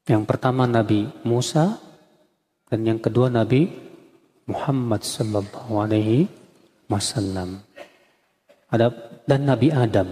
Yang 0.08 0.24
pertama 0.24 0.64
Nabi 0.64 1.12
Musa 1.28 1.76
dan 2.72 2.88
yang 2.88 3.04
kedua 3.04 3.28
Nabi 3.28 3.68
Muhammad 4.48 5.04
sallallahu 5.04 5.72
alaihi 5.76 6.32
wasallam. 6.88 7.60
Ada 8.72 8.88
dan 9.28 9.44
Nabi 9.44 9.68
Adam. 9.68 10.08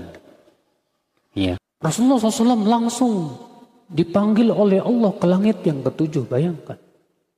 Iya. 1.36 1.56
Rasulullah 1.80 2.20
SAW 2.20 2.68
langsung 2.68 3.36
dipanggil 3.88 4.52
oleh 4.52 4.84
Allah 4.84 5.12
ke 5.16 5.26
langit 5.28 5.64
yang 5.64 5.84
ketujuh. 5.84 6.28
Bayangkan. 6.28 6.80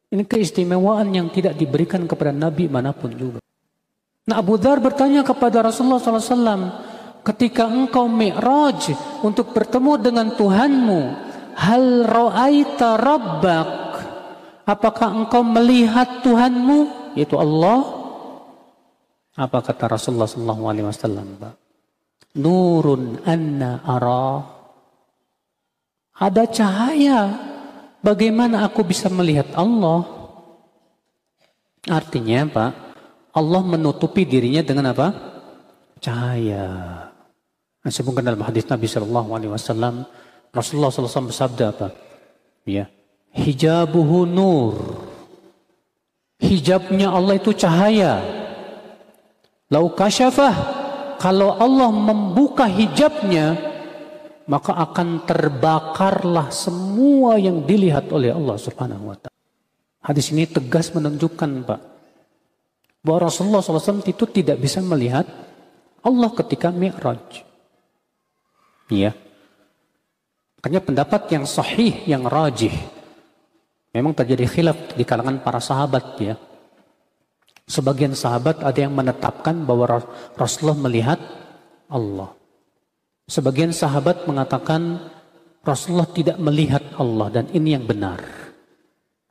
Ini 0.08 0.24
keistimewaan 0.24 1.12
yang 1.12 1.28
tidak 1.30 1.60
diberikan 1.60 2.08
kepada 2.08 2.32
Nabi 2.32 2.72
mana 2.72 2.96
pun 2.96 3.12
juga. 3.12 3.42
Nah 4.28 4.44
Abu 4.44 4.60
Dhar 4.60 4.84
bertanya 4.84 5.24
kepada 5.24 5.64
Rasulullah 5.64 6.04
SAW, 6.04 6.84
ketika 7.24 7.64
engkau 7.64 8.12
mi'raj 8.12 8.92
untuk 9.24 9.56
bertemu 9.56 9.96
dengan 10.04 10.28
Tuhanmu 10.36 11.00
hal 11.56 12.04
ra'aita 12.04 13.00
rabbak? 13.00 13.72
Apakah 14.68 15.16
engkau 15.16 15.48
melihat 15.48 16.28
Tuhanmu? 16.28 17.12
Yaitu 17.16 17.40
Allah. 17.40 17.88
Apa 19.40 19.64
kata 19.64 19.96
Rasulullah 19.96 20.28
wasallam 20.28 21.40
nurun 22.36 23.24
anna 23.24 23.80
ara. 23.88 24.44
Ada 26.20 26.44
cahaya. 26.52 27.22
Bagaimana 28.04 28.68
aku 28.68 28.84
bisa 28.84 29.08
melihat 29.08 29.56
Allah? 29.56 30.04
Artinya 31.88 32.44
Pak 32.46 32.87
Allah 33.38 33.62
menutupi 33.62 34.26
dirinya 34.26 34.66
dengan 34.66 34.90
apa 34.98 35.14
cahaya 36.02 36.98
Disebutkan 37.88 38.20
dalam 38.20 38.44
hadis 38.44 38.68
Nabi 38.68 38.84
Shallallahu 38.84 39.32
Alaihi 39.32 39.52
Wasallam, 39.56 40.04
Rasulullah 40.52 40.92
SAW 40.92 41.32
bersabda 41.32 41.66
apa? 41.72 41.88
Ya, 42.68 42.92
hijabuhu 43.32 44.28
nur. 44.28 44.76
Hijabnya 46.36 47.16
Allah 47.16 47.40
itu 47.40 47.56
cahaya. 47.56 48.20
Lau 49.72 49.88
kasyafah, 49.96 50.54
kalau 51.16 51.56
Allah 51.56 51.88
membuka 51.88 52.68
hijabnya, 52.68 53.56
maka 54.52 54.76
akan 54.76 55.24
terbakarlah 55.24 56.52
semua 56.52 57.40
yang 57.40 57.64
dilihat 57.64 58.12
oleh 58.12 58.36
Allah 58.36 58.60
Subhanahu 58.60 59.12
wa 59.12 59.16
taala. 59.16 59.40
Hadis 60.04 60.36
ini 60.36 60.44
tegas 60.44 60.92
menunjukkan, 60.92 61.64
Pak, 61.64 61.80
bahwa 63.08 63.32
Rasulullah 63.32 63.64
SAW 63.64 64.04
itu 64.04 64.28
tidak 64.28 64.60
bisa 64.60 64.84
melihat 64.84 65.24
Allah 66.04 66.28
ketika 66.36 66.68
Mi'raj. 66.76 67.48
Iya. 68.92 69.16
Makanya 70.60 70.84
pendapat 70.84 71.22
yang 71.32 71.48
sahih, 71.48 72.04
yang 72.04 72.28
rajih. 72.28 72.76
Memang 73.96 74.12
terjadi 74.12 74.44
khilaf 74.44 75.00
di 75.00 75.08
kalangan 75.08 75.40
para 75.40 75.64
sahabat 75.64 76.20
ya. 76.20 76.36
Sebagian 77.68 78.12
sahabat 78.12 78.60
ada 78.64 78.80
yang 78.80 78.92
menetapkan 78.92 79.64
bahwa 79.64 80.04
Rasulullah 80.36 80.80
melihat 80.88 81.20
Allah. 81.88 82.36
Sebagian 83.28 83.72
sahabat 83.72 84.28
mengatakan 84.28 85.12
Rasulullah 85.64 86.08
tidak 86.12 86.40
melihat 86.40 86.84
Allah 86.96 87.28
dan 87.28 87.46
ini 87.52 87.76
yang 87.76 87.84
benar. 87.84 88.24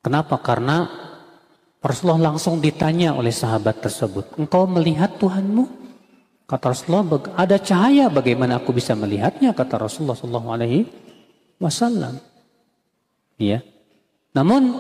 Kenapa? 0.05 0.37
Karena 0.41 0.85
Rasulullah 1.87 2.35
langsung 2.35 2.59
ditanya 2.59 3.15
oleh 3.15 3.31
sahabat 3.31 3.83
tersebut, 3.83 4.35
engkau 4.37 4.67
melihat 4.67 5.15
Tuhanmu? 5.17 5.87
Kata 6.47 6.71
Rasulullah, 6.71 7.19
ada 7.35 7.59
cahaya 7.59 8.07
bagaimana 8.07 8.63
aku 8.63 8.71
bisa 8.71 8.95
melihatnya? 8.95 9.51
Kata 9.51 9.83
Rasulullah 9.83 10.15
Shallallahu 10.15 10.49
Alaihi 10.55 10.87
Wasallam. 11.59 12.23
Ya. 13.41 13.65
Namun 14.37 14.77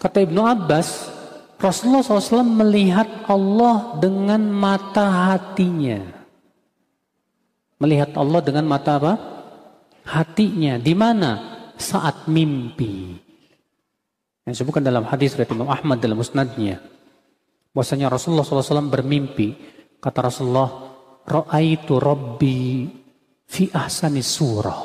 kata 0.00 0.24
Ibnu 0.24 0.40
Abbas, 0.40 1.12
Rasulullah 1.56 2.04
SAW 2.04 2.44
melihat 2.44 3.08
Allah 3.28 3.96
dengan 3.96 4.40
mata 4.52 5.32
hatinya. 5.32 6.04
Melihat 7.80 8.12
Allah 8.16 8.40
dengan 8.44 8.64
mata 8.68 9.00
apa? 9.00 9.12
Hatinya. 10.04 10.76
Di 10.80 10.92
mana? 10.92 11.32
Saat 11.76 12.28
mimpi. 12.28 13.25
Yang 14.46 14.62
disebutkan 14.62 14.86
dalam 14.86 15.04
hadis 15.10 15.34
dari 15.34 15.50
Imam 15.50 15.66
Ahmad 15.66 15.98
dalam 15.98 16.22
musnadnya. 16.22 16.78
Bahwasanya 17.74 18.06
Rasulullah 18.06 18.46
SAW 18.46 18.86
bermimpi. 18.86 19.58
Kata 19.98 20.30
Rasulullah, 20.30 20.70
Ra'aitu 21.26 21.98
Rabbi 21.98 22.86
fi 23.42 23.66
ahsani 23.74 24.22
surah. 24.22 24.82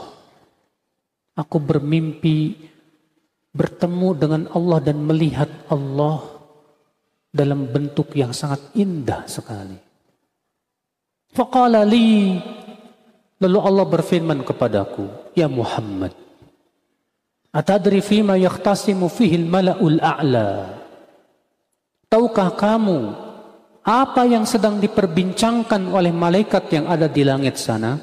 Aku 1.38 1.58
bermimpi 1.62 2.58
bertemu 3.54 4.10
dengan 4.18 4.42
Allah 4.52 4.80
dan 4.82 4.98
melihat 5.06 5.48
Allah 5.70 6.26
dalam 7.30 7.70
bentuk 7.70 8.18
yang 8.18 8.34
sangat 8.34 8.74
indah 8.74 9.30
sekali. 9.30 9.78
Faqala 11.32 11.88
li 11.88 12.36
Lalu 13.42 13.58
Allah 13.58 13.86
berfirman 13.90 14.46
kepadaku, 14.46 15.34
Ya 15.34 15.50
Muhammad, 15.50 16.14
Atadri 17.52 18.00
fima 18.00 18.40
yakhtasimu 18.40 19.12
fihil 19.12 19.44
mala'ul 19.44 20.00
a'la. 20.00 20.72
Tahukah 22.08 22.56
kamu 22.56 23.00
apa 23.84 24.24
yang 24.24 24.48
sedang 24.48 24.80
diperbincangkan 24.80 25.92
oleh 25.92 26.16
malaikat 26.16 26.72
yang 26.72 26.88
ada 26.88 27.12
di 27.12 27.28
langit 27.28 27.60
sana? 27.60 28.00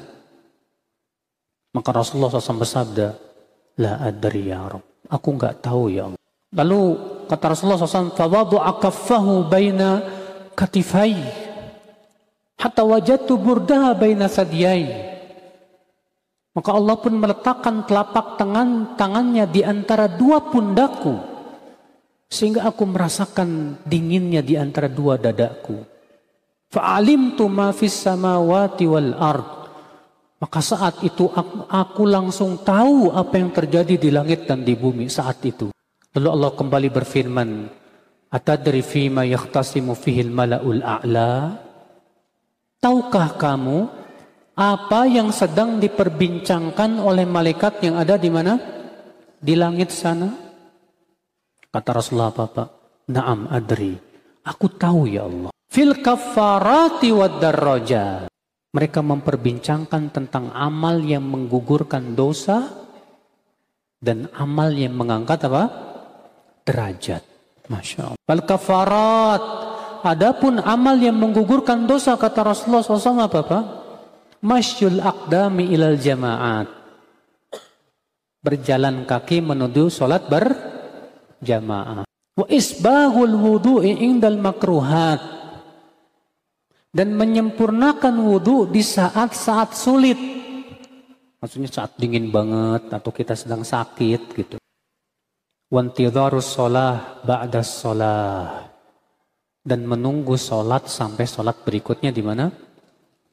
Maka 1.73 1.89
Rasulullah 1.93 2.29
SAW 2.29 2.61
bersabda, 2.61 3.07
La 3.81 4.01
adri 4.05 4.53
ya 4.53 4.65
Rabb. 4.65 5.09
Aku 5.09 5.33
enggak 5.33 5.65
tahu 5.65 5.89
ya 5.89 6.09
Allah. 6.09 6.21
Lalu 6.53 6.81
kata 7.29 7.45
Rasulullah 7.53 7.77
SAW, 7.81 8.13
Fawadu'a 8.13 8.77
kaffahu 8.77 9.49
baina 9.49 10.01
katifai. 10.53 11.17
Hatta 12.59 12.85
wajatu 12.85 13.33
burdaha 13.39 13.97
baina 13.97 14.29
sadiyai. 14.29 15.17
Maka 16.59 16.75
Allah 16.75 16.99
pun 16.99 17.15
meletakkan 17.15 17.87
telapak 17.87 18.35
tangan 18.35 18.99
tangannya 18.99 19.47
di 19.47 19.63
antara 19.63 20.11
dua 20.11 20.43
pundaku. 20.43 21.15
Sehingga 22.27 22.67
aku 22.67 22.83
merasakan 22.83 23.79
dinginnya 23.87 24.43
di 24.43 24.59
antara 24.59 24.91
dua 24.91 25.15
dadaku. 25.15 25.79
Fa'alim 26.67 27.39
tu 27.39 27.47
ma 27.47 27.71
fis 27.71 27.95
samawati 27.95 28.85
wal 28.91 29.15
ard. 29.15 29.47
Maka 30.43 30.59
saat 30.59 30.99
itu 30.99 31.31
aku, 31.31 31.63
aku 31.71 32.03
langsung 32.03 32.59
tahu 32.59 33.15
apa 33.15 33.39
yang 33.39 33.55
terjadi 33.55 33.95
di 33.95 34.11
langit 34.11 34.43
dan 34.43 34.67
di 34.67 34.75
bumi 34.75 35.07
saat 35.07 35.39
itu. 35.47 35.71
Lalu 36.11 36.27
Allah 36.27 36.51
kembali 36.59 36.89
berfirman, 36.91 37.49
Atadri 38.35 38.83
fima 38.83 39.23
yakhtasimu 39.23 39.95
fihil 39.95 40.27
mala'ul 40.27 40.83
a'la? 40.83 41.55
Tahukah 42.83 43.39
kamu 43.39 43.98
apa 44.59 45.07
yang 45.07 45.31
sedang 45.31 45.79
diperbincangkan 45.79 46.99
oleh 46.99 47.23
malaikat 47.23 47.79
yang 47.79 47.95
ada 47.95 48.19
di 48.19 48.27
mana? 48.27 48.59
Di 49.39 49.55
langit 49.55 49.95
sana? 49.95 50.27
Kata 51.71 51.89
Rasulullah 51.95 52.35
apa, 52.35 52.67
Naam 53.07 53.47
adri. 53.47 53.95
Aku 54.43 54.67
tahu 54.67 55.07
ya 55.07 55.23
Allah. 55.23 55.55
Fil 55.71 56.03
kafarati 56.03 57.09
wad 57.15 57.39
darajat. 57.39 58.27
Mereka 58.75 58.99
memperbincangkan 58.99 60.11
tentang 60.11 60.51
amal 60.51 60.99
yang 61.01 61.23
menggugurkan 61.23 62.13
dosa 62.13 62.67
dan 63.97 64.27
amal 64.35 64.69
yang 64.75 64.93
mengangkat 64.93 65.39
apa? 65.47 65.63
derajat. 66.67 67.23
Masya 67.71 68.13
Allah. 68.13 68.21
Bal 68.27 68.43
kafarat. 68.45 69.41
Adapun 70.05 70.61
amal 70.61 70.99
yang 71.01 71.17
menggugurkan 71.17 71.87
dosa 71.89 72.13
kata 72.13 72.43
Rasulullah 72.45 72.85
SAW 72.85 73.25
apa 73.25 73.41
Pak? 73.41 73.78
Masyul 74.39 75.03
akdami 75.03 75.67
ilal 75.75 75.99
jamaat. 75.99 76.71
Berjalan 78.39 79.03
kaki 79.03 79.43
menuju 79.43 79.91
sholat 79.91 80.31
berjamaah. 80.31 82.07
Wa 82.07 82.47
isbahul 82.47 83.35
wudu'i 83.35 83.99
indal 83.99 84.39
makruhat. 84.39 85.19
Dan 86.89 87.19
menyempurnakan 87.19 88.15
wudhu 88.15 88.71
di 88.71 88.79
saat-saat 88.79 89.75
sulit. 89.75 90.17
Maksudnya 91.37 91.69
saat 91.69 91.99
dingin 91.99 92.31
banget 92.31 92.89
atau 92.89 93.11
kita 93.11 93.35
sedang 93.35 93.61
sakit 93.61 94.21
gitu. 94.33 94.57
Wantidharus 95.69 96.55
sholah 96.55 97.21
ba'das 97.27 97.83
sholah. 97.83 98.71
Dan 99.61 99.83
menunggu 99.83 100.39
sholat 100.39 100.87
sampai 100.87 101.27
sholat 101.27 101.61
berikutnya 101.61 102.09
di 102.09 102.23
mana? 102.23 102.49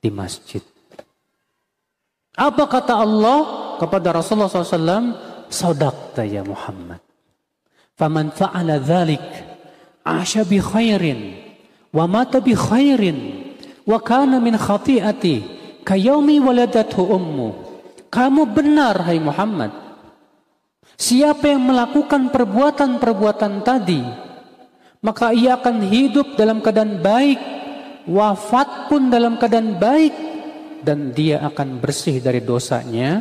Di 0.02 0.10
masjid. 0.12 0.75
Apa 2.36 2.68
kata 2.68 3.00
Allah 3.00 3.40
kepada 3.80 4.12
Rasulullah 4.12 4.52
SAW? 4.52 5.16
Sadaqta 5.48 6.20
ya 6.28 6.44
Muhammad. 6.44 7.00
Faman 7.96 8.28
fa'ala 8.28 8.76
dhalik 8.76 9.24
asha 10.04 10.44
bi 10.44 10.60
khairin 10.60 11.32
wa 11.96 12.04
mata 12.04 12.44
bi 12.44 12.52
khairin 12.52 13.18
wa 13.88 13.96
kana 14.04 14.36
min 14.36 14.52
khati'ati 14.60 15.36
kayaumi 15.80 16.36
waladathu 16.36 17.08
ummu. 17.08 17.48
Kamu 18.12 18.52
benar 18.52 19.00
hai 19.08 19.16
Muhammad. 19.16 19.72
Siapa 20.96 21.52
yang 21.52 21.72
melakukan 21.72 22.32
perbuatan-perbuatan 22.32 23.64
tadi, 23.64 24.00
maka 25.04 25.32
ia 25.32 25.60
akan 25.60 25.84
hidup 25.84 26.36
dalam 26.40 26.64
keadaan 26.64 27.04
baik, 27.04 27.36
wafat 28.08 28.88
pun 28.88 29.12
dalam 29.12 29.36
keadaan 29.36 29.76
baik, 29.76 30.35
dan 30.86 31.10
dia 31.10 31.42
akan 31.42 31.82
bersih 31.82 32.22
dari 32.22 32.38
dosanya 32.46 33.18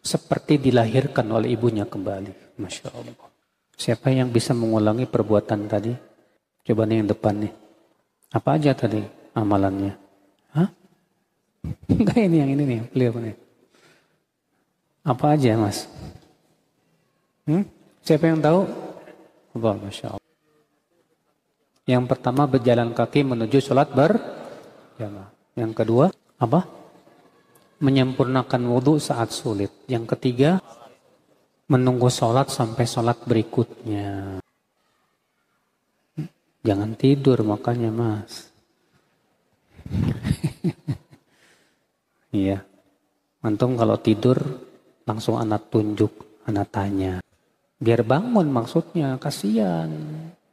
seperti 0.00 0.56
dilahirkan 0.56 1.28
oleh 1.28 1.52
ibunya 1.52 1.84
kembali. 1.84 2.56
Masya 2.56 2.88
Allah. 2.88 3.28
Siapa 3.76 4.08
yang 4.08 4.32
bisa 4.32 4.56
mengulangi 4.56 5.04
perbuatan 5.04 5.68
tadi? 5.68 5.92
Coba 6.64 6.88
nih 6.88 7.04
yang 7.04 7.08
depan 7.12 7.44
nih. 7.44 7.52
Apa 8.32 8.56
aja 8.56 8.72
tadi 8.72 9.04
amalannya? 9.36 9.92
Hah? 10.56 10.68
Enggak 11.92 12.18
ini 12.24 12.36
yang 12.40 12.50
ini 12.56 12.64
nih, 12.64 12.80
beliau 12.88 13.20
nih. 13.20 13.36
Apa 15.04 15.36
aja 15.36 15.60
mas? 15.60 15.84
Hmm? 17.44 17.68
Siapa 18.00 18.32
yang 18.32 18.40
tahu? 18.40 18.64
Allah, 19.60 19.76
Masya 19.76 20.06
Allah. 20.16 20.28
Yang 21.88 22.04
pertama 22.08 22.48
berjalan 22.48 22.92
kaki 22.96 23.24
menuju 23.24 23.60
sholat 23.60 23.92
berjamaah. 23.92 25.32
Yang 25.56 25.72
kedua 25.76 26.06
apa? 26.36 26.77
Menyempurnakan 27.78 28.62
wudhu 28.66 28.98
saat 28.98 29.30
sulit. 29.30 29.70
Yang 29.86 30.18
ketiga 30.18 30.58
menunggu 31.68 32.08
sholat 32.08 32.50
sampai 32.50 32.84
sholat 32.88 33.22
berikutnya. 33.28 34.40
Jangan 36.66 36.90
tidur 36.98 37.40
makanya 37.46 37.90
mas. 37.94 38.50
Iya. 42.28 42.60
Antum 43.40 43.72
kalau 43.80 43.96
tidur 43.96 44.36
langsung 45.08 45.40
anak 45.40 45.72
tunjuk, 45.72 46.12
anak 46.44 46.68
tanya. 46.68 47.24
Biar 47.80 48.04
bangun 48.04 48.52
maksudnya, 48.52 49.16
kasihan. 49.16 49.88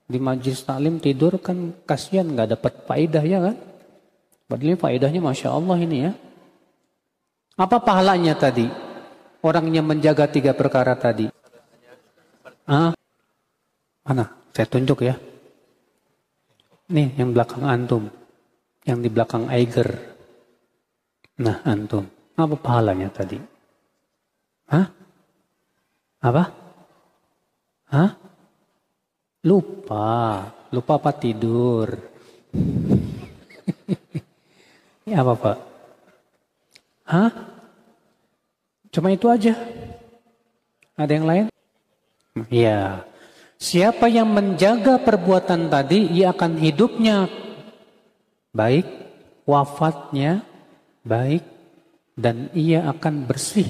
Di 0.07 0.15
majlis 0.15 0.63
taklim 0.63 1.03
tidur 1.03 1.41
kan 1.43 1.75
kasihan 1.83 2.31
nggak 2.31 2.55
dapat 2.55 2.73
faedah 2.87 3.25
ya 3.27 3.39
kan? 3.41 3.57
Padahal 4.47 4.77
faedahnya 4.79 5.19
Masya 5.19 5.49
Allah 5.51 5.77
ini 5.81 5.97
ya. 6.05 6.11
Apa 7.55 7.79
pahalanya 7.79 8.35
tadi? 8.35 8.67
Orang 9.39 9.71
yang 9.71 9.87
menjaga 9.87 10.27
tiga 10.27 10.51
perkara 10.51 10.91
tadi. 10.99 11.31
Ah, 12.67 12.91
mana? 14.03 14.27
Saya 14.51 14.67
tunjuk 14.67 15.07
ya. 15.07 15.15
Nih 16.91 17.15
yang 17.15 17.31
belakang 17.31 17.63
antum. 17.63 18.11
Yang 18.83 18.99
di 19.07 19.09
belakang 19.09 19.47
Eiger. 19.47 19.87
Nah 21.39 21.63
antum. 21.63 22.03
Apa 22.35 22.59
pahalanya 22.59 23.07
tadi? 23.07 23.39
Hah? 24.67 24.91
Apa? 26.19 26.43
Hah? 27.95 28.11
Lupa. 29.47 30.43
Lupa 30.75 30.99
apa 30.99 31.11
tidur? 31.15 31.87
Ini 35.05 35.13
apa 35.15 35.33
Pak? 35.37 35.74
Hah? 37.05 37.31
Cuma 38.89 39.13
itu 39.13 39.29
aja. 39.29 39.53
Ada 40.97 41.11
yang 41.13 41.27
lain? 41.29 41.45
Ya. 42.49 43.05
Siapa 43.55 44.11
yang 44.11 44.27
menjaga 44.33 44.99
perbuatan 44.99 45.71
tadi, 45.71 46.11
ia 46.11 46.35
akan 46.35 46.59
hidupnya 46.59 47.31
baik, 48.51 48.87
wafatnya 49.47 50.43
baik, 51.07 51.45
dan 52.19 52.51
ia 52.51 52.87
akan 52.91 53.23
bersih. 53.27 53.67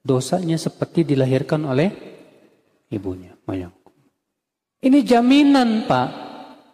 Dosanya 0.00 0.56
seperti 0.56 1.04
dilahirkan 1.04 1.64
oleh 1.64 1.92
ibunya. 2.88 3.36
Ini 4.80 5.04
jaminan 5.04 5.84
Pak. 5.84 6.08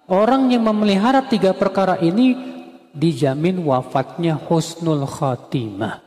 Orang 0.06 0.54
yang 0.54 0.62
memelihara 0.62 1.26
tiga 1.26 1.50
perkara 1.50 1.98
ini 1.98 2.55
dijamin 2.96 3.60
wafatnya 3.60 4.40
husnul 4.40 5.04
khatimah. 5.04 6.00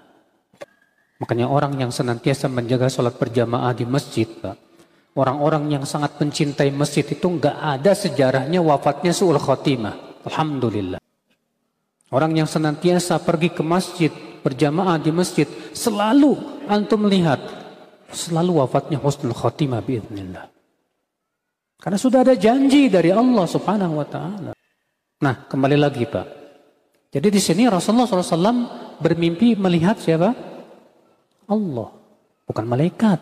Makanya 1.21 1.45
orang 1.45 1.77
yang 1.77 1.91
senantiasa 1.93 2.49
menjaga 2.49 2.89
sholat 2.89 3.13
berjamaah 3.21 3.75
di 3.77 3.85
masjid, 3.85 4.25
Pak. 4.25 4.57
Orang-orang 5.13 5.67
yang 5.69 5.83
sangat 5.83 6.15
mencintai 6.17 6.71
masjid 6.71 7.03
itu 7.03 7.27
nggak 7.27 7.53
ada 7.53 7.91
sejarahnya 7.91 8.63
wafatnya 8.63 9.11
su'ul 9.13 9.37
khatimah. 9.37 10.25
Alhamdulillah. 10.25 10.99
Orang 12.09 12.33
yang 12.33 12.49
senantiasa 12.49 13.21
pergi 13.21 13.53
ke 13.53 13.61
masjid, 13.61 14.09
berjamaah 14.41 14.97
di 14.97 15.11
masjid, 15.13 15.45
selalu 15.75 16.39
antum 16.65 17.05
melihat, 17.05 17.37
selalu 18.09 18.63
wafatnya 18.63 18.97
husnul 18.97 19.35
khatimah 19.35 19.83
biiznillah. 19.83 20.47
Karena 21.79 21.99
sudah 21.99 22.23
ada 22.23 22.35
janji 22.39 22.87
dari 22.87 23.11
Allah 23.11 23.45
subhanahu 23.45 23.99
wa 23.99 24.07
ta'ala. 24.07 24.51
Nah, 25.19 25.35
kembali 25.51 25.75
lagi 25.75 26.07
Pak. 26.07 26.38
Jadi 27.09 27.27
di 27.33 27.41
sini 27.41 27.65
Rasulullah 27.65 28.05
SAW 28.05 29.01
bermimpi 29.01 29.57
melihat 29.57 29.97
siapa? 29.97 30.29
Allah, 31.49 31.89
bukan 32.45 32.65
malaikat. 32.69 33.17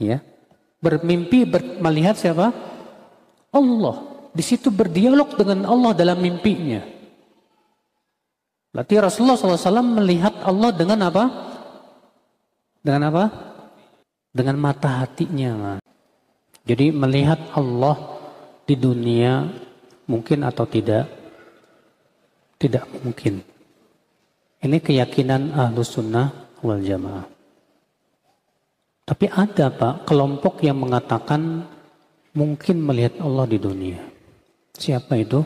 Ya. 0.00 0.24
Bermimpi 0.80 1.44
ber, 1.44 1.60
melihat 1.84 2.16
siapa? 2.16 2.52
Allah. 3.52 3.96
Di 4.32 4.40
situ 4.40 4.72
berdialog 4.72 5.36
dengan 5.36 5.68
Allah 5.68 5.92
dalam 5.92 6.18
mimpinya. 6.18 6.82
Berarti 8.74 8.98
Rasulullah 8.98 9.38
SAW 9.38 10.02
melihat 10.02 10.34
Allah 10.42 10.74
dengan 10.74 10.98
apa? 11.06 11.24
Dengan 12.82 13.02
apa? 13.12 13.24
Dengan 14.34 14.56
mata 14.58 15.06
hatinya. 15.06 15.78
Jadi 16.64 16.90
melihat 16.90 17.38
Allah 17.54 17.94
di 18.64 18.74
dunia 18.74 19.46
mungkin 20.08 20.42
atau 20.42 20.64
tidak? 20.66 21.23
Tidak 22.58 22.84
mungkin. 23.02 23.42
Ini 24.64 24.78
keyakinan 24.80 25.52
ahlu 25.52 25.84
sunnah 25.84 26.32
wal 26.64 26.80
jamaah. 26.80 27.28
Tapi 29.04 29.28
ada 29.28 29.68
Pak 29.68 30.08
kelompok 30.08 30.64
yang 30.64 30.80
mengatakan 30.80 31.68
mungkin 32.32 32.80
melihat 32.80 33.20
Allah 33.20 33.44
di 33.44 33.60
dunia. 33.60 34.00
Siapa 34.72 35.20
itu? 35.20 35.44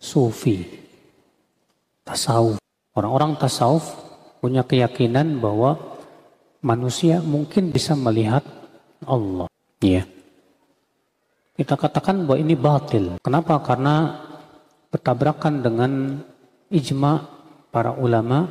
Sufi. 0.00 0.64
Tasawuf. 2.00 2.56
Orang-orang 2.96 3.36
tasawuf 3.36 3.84
punya 4.40 4.64
keyakinan 4.64 5.36
bahwa 5.36 5.76
manusia 6.64 7.20
mungkin 7.20 7.68
bisa 7.68 7.92
melihat 7.92 8.42
Allah. 9.04 9.46
Ya. 9.84 10.08
Kita 11.58 11.74
katakan 11.76 12.24
bahwa 12.24 12.38
ini 12.40 12.54
batil. 12.54 13.18
Kenapa? 13.20 13.60
Karena 13.60 14.24
bertabrakan 14.88 15.60
dengan 15.60 16.20
ijma 16.72 17.24
para 17.68 17.92
ulama 17.96 18.48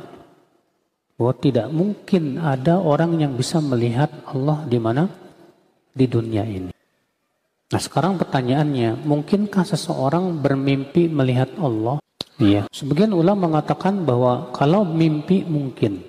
bahwa 1.18 1.34
tidak 1.34 1.66
mungkin 1.74 2.38
ada 2.38 2.78
orang 2.78 3.18
yang 3.18 3.34
bisa 3.34 3.58
melihat 3.58 4.10
Allah 4.30 4.62
di 4.70 4.78
mana 4.78 5.10
di 5.90 6.06
dunia 6.06 6.46
ini. 6.46 6.70
Nah 7.68 7.80
sekarang 7.82 8.16
pertanyaannya, 8.16 9.02
mungkinkah 9.02 9.66
seseorang 9.66 10.40
bermimpi 10.40 11.10
melihat 11.10 11.52
Allah? 11.60 12.00
Iya. 12.38 12.70
Sebagian 12.70 13.10
ulama 13.12 13.50
mengatakan 13.50 14.06
bahwa 14.06 14.54
kalau 14.54 14.86
mimpi 14.86 15.42
mungkin, 15.42 16.00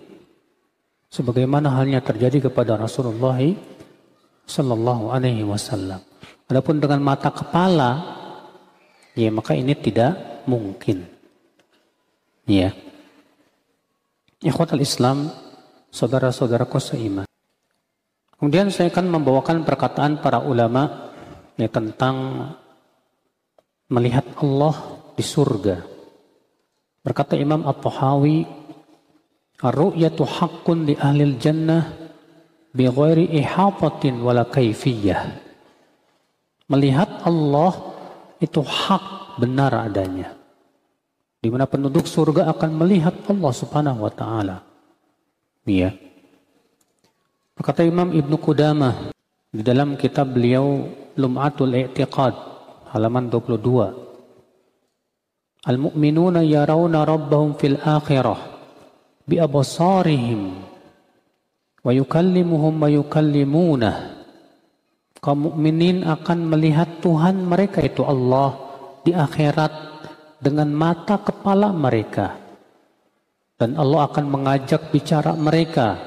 sebagaimana 1.09 1.73
halnya 1.73 1.99
terjadi 2.05 2.47
kepada 2.47 2.77
Rasulullah 2.77 3.41
Sallallahu 4.45 5.09
Alaihi 5.09 5.41
Wasallam. 5.41 5.99
Adapun 6.47 6.77
dengan 6.77 7.01
mata 7.01 7.33
kepala, 7.33 8.18
ya 9.19 9.29
maka 9.35 9.51
ini 9.51 9.75
tidak 9.75 10.43
mungkin. 10.47 11.03
Ya. 12.47 12.71
Ikhwatal 14.39 14.79
Islam, 14.79 15.27
saudara-saudaraku 15.91 16.79
seiman. 16.79 17.27
Kemudian 18.39 18.71
saya 18.71 18.87
akan 18.87 19.19
membawakan 19.19 19.67
perkataan 19.67 20.23
para 20.23 20.39
ulama 20.39 21.11
ya, 21.59 21.67
tentang 21.67 22.47
melihat 23.91 24.23
Allah 24.39 25.03
di 25.19 25.23
surga. 25.27 25.83
Berkata 27.03 27.35
Imam 27.35 27.67
At-Tahawi, 27.67 28.47
Ar-ru'yatu 29.59 30.23
haqqun 30.23 30.87
li 30.87 30.95
ahli 30.95 31.35
jannah 31.35 31.83
bi 32.71 32.87
ghairi 32.87 33.27
ihatatin 33.43 34.23
wala 34.23 34.47
kaifiyah. 34.47 35.35
Melihat 36.71 37.27
Allah 37.27 37.98
itu 38.39 38.63
hak 38.63 39.35
benar 39.39 39.75
adanya 39.75 40.39
di 41.39 41.47
mana 41.47 41.63
penduduk 41.63 42.03
surga 42.03 42.51
akan 42.51 42.71
melihat 42.75 43.15
Allah 43.31 43.53
Subhanahu 43.55 44.03
wa 44.03 44.11
taala. 44.11 44.59
Iya. 45.63 45.95
Berkata 47.55 47.87
Imam 47.87 48.11
Ibnu 48.11 48.35
Qudamah 48.39 49.15
di 49.47 49.63
dalam 49.63 49.95
kitab 49.95 50.35
beliau 50.35 50.87
Lum'atul 51.15 51.75
I'tiqad 51.75 52.35
halaman 52.91 53.31
22. 53.31 55.67
Al-mu'minuna 55.67 56.43
yarawna 56.43 57.03
rabbahum 57.03 57.55
fil 57.59 57.75
akhirah 57.79 58.39
bi 59.27 59.39
absarihim 59.39 60.55
wa 61.83 61.91
yukallimuhum 61.91 62.79
wa 62.79 62.89
yukallimunah. 62.91 64.18
Kaum 65.19 65.51
mukminin 65.51 66.07
akan 66.07 66.47
melihat 66.47 67.03
Tuhan 67.03 67.43
mereka 67.43 67.83
itu 67.83 68.07
Allah 68.07 68.55
di 69.03 69.11
akhirat 69.11 69.71
dengan 70.39 70.71
mata 70.71 71.19
kepala 71.19 71.75
mereka. 71.75 72.39
Dan 73.59 73.75
Allah 73.75 74.07
akan 74.07 74.25
mengajak 74.31 74.95
bicara 74.95 75.35
mereka. 75.35 75.99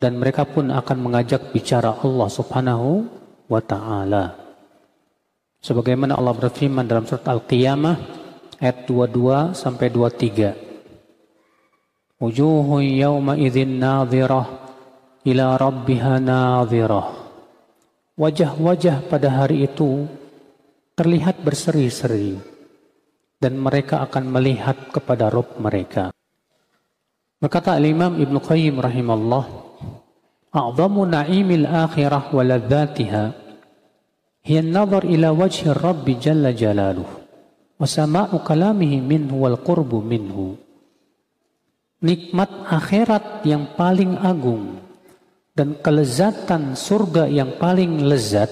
Dan 0.00 0.16
mereka 0.16 0.48
pun 0.48 0.72
akan 0.72 0.98
mengajak 1.00 1.52
bicara 1.52 2.00
Allah 2.00 2.28
subhanahu 2.32 3.04
wa 3.48 3.60
ta'ala. 3.60 4.34
Sebagaimana 5.60 6.16
Allah 6.16 6.32
berfirman 6.36 6.88
dalam 6.88 7.04
surat 7.04 7.28
Al-Qiyamah 7.28 7.96
ayat 8.60 8.88
22 8.88 9.52
sampai 9.52 9.90
23. 9.92 12.20
Wujuhu 12.20 12.80
yawma 12.80 13.36
idzin 13.36 13.78
nadhirah 13.80 14.46
ila 15.24 15.56
rabbiha 15.56 16.20
nadhirah. 16.20 17.23
Wajah-wajah 18.14 19.10
pada 19.10 19.42
hari 19.42 19.66
itu 19.66 20.06
terlihat 20.94 21.42
berseri-seri 21.42 22.38
dan 23.42 23.58
mereka 23.58 24.06
akan 24.06 24.30
melihat 24.30 24.78
kepada 24.94 25.34
Rob 25.34 25.58
mereka. 25.58 26.14
Berkata 27.42 27.74
Al-Imam 27.74 28.14
Ibn 28.14 28.38
Qayyim 28.38 28.78
rahimahullah, 28.78 29.44
"A'zamu 30.54 31.10
na'imil 31.10 31.66
akhirah 31.66 32.30
wa 32.30 32.42
ladzatiha 32.46 33.24
hiya 34.46 34.62
an-nazar 34.62 35.10
ila 35.10 35.34
wajhi 35.34 35.74
Rabb 35.74 36.06
jalla 36.22 36.54
jalaluh 36.54 37.10
wa 37.74 37.82
sama'u 37.82 38.38
kalamihi 38.46 39.02
minhu 39.02 39.42
wal 39.42 39.58
qurbu 39.58 39.98
minhu." 40.06 40.54
Nikmat 41.98 42.70
akhirat 42.70 43.42
yang 43.42 43.74
paling 43.74 44.22
agung 44.22 44.83
dan 45.54 45.78
kelezatan 45.78 46.74
surga 46.74 47.30
yang 47.30 47.56
paling 47.62 48.02
lezat 48.04 48.50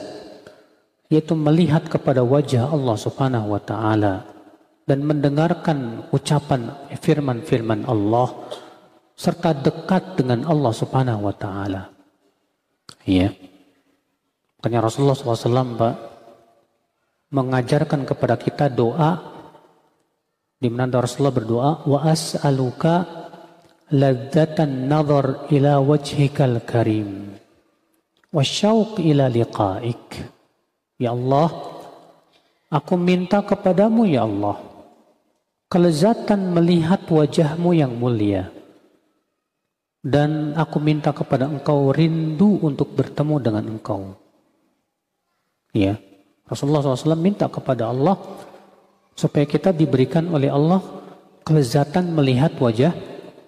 yaitu 1.10 1.36
melihat 1.36 1.84
kepada 1.90 2.24
wajah 2.24 2.70
Allah 2.72 2.96
Subhanahu 2.96 3.52
wa 3.52 3.60
taala 3.60 4.24
dan 4.86 5.04
mendengarkan 5.04 6.08
ucapan 6.14 6.72
firman-firman 6.96 7.84
Allah 7.84 8.32
serta 9.18 9.52
dekat 9.52 10.16
dengan 10.16 10.48
Allah 10.48 10.72
Subhanahu 10.72 11.28
wa 11.28 11.34
taala. 11.36 11.92
Ya. 13.04 13.34
Makanya 14.58 14.86
Rasulullah 14.86 15.18
SAW 15.18 15.78
Pak, 15.78 15.94
mengajarkan 17.34 18.06
kepada 18.06 18.38
kita 18.38 18.70
doa 18.70 19.18
di 20.62 20.70
mana 20.70 21.02
Rasulullah 21.02 21.34
berdoa 21.34 21.70
wa 21.82 21.98
as'aluka 22.06 23.21
ladzatan 23.92 24.88
nazar 24.88 25.46
ila 25.52 25.76
wajhikal 25.84 26.64
karim 26.64 27.36
wa 28.32 28.40
syauq 28.40 28.96
ila 29.04 29.28
liqa'ik. 29.28 30.32
Ya 30.96 31.12
Allah, 31.12 31.52
aku 32.72 32.96
minta 32.96 33.44
kepadamu 33.44 34.08
ya 34.08 34.24
Allah 34.24 34.56
kelezatan 35.68 36.52
melihat 36.52 37.04
wajahmu 37.08 37.72
yang 37.76 37.92
mulia 37.96 38.48
dan 40.04 40.52
aku 40.56 40.80
minta 40.80 41.12
kepada 41.12 41.48
engkau 41.48 41.92
rindu 41.92 42.60
untuk 42.60 42.92
bertemu 42.92 43.36
dengan 43.40 43.64
engkau. 43.76 44.12
Ya, 45.72 45.96
Rasulullah 46.44 46.84
SAW 46.84 47.16
minta 47.16 47.48
kepada 47.48 47.88
Allah 47.88 48.20
supaya 49.16 49.48
kita 49.48 49.72
diberikan 49.72 50.28
oleh 50.28 50.52
Allah 50.52 50.84
kelezatan 51.44 52.12
melihat 52.12 52.52
wajah 52.60 52.92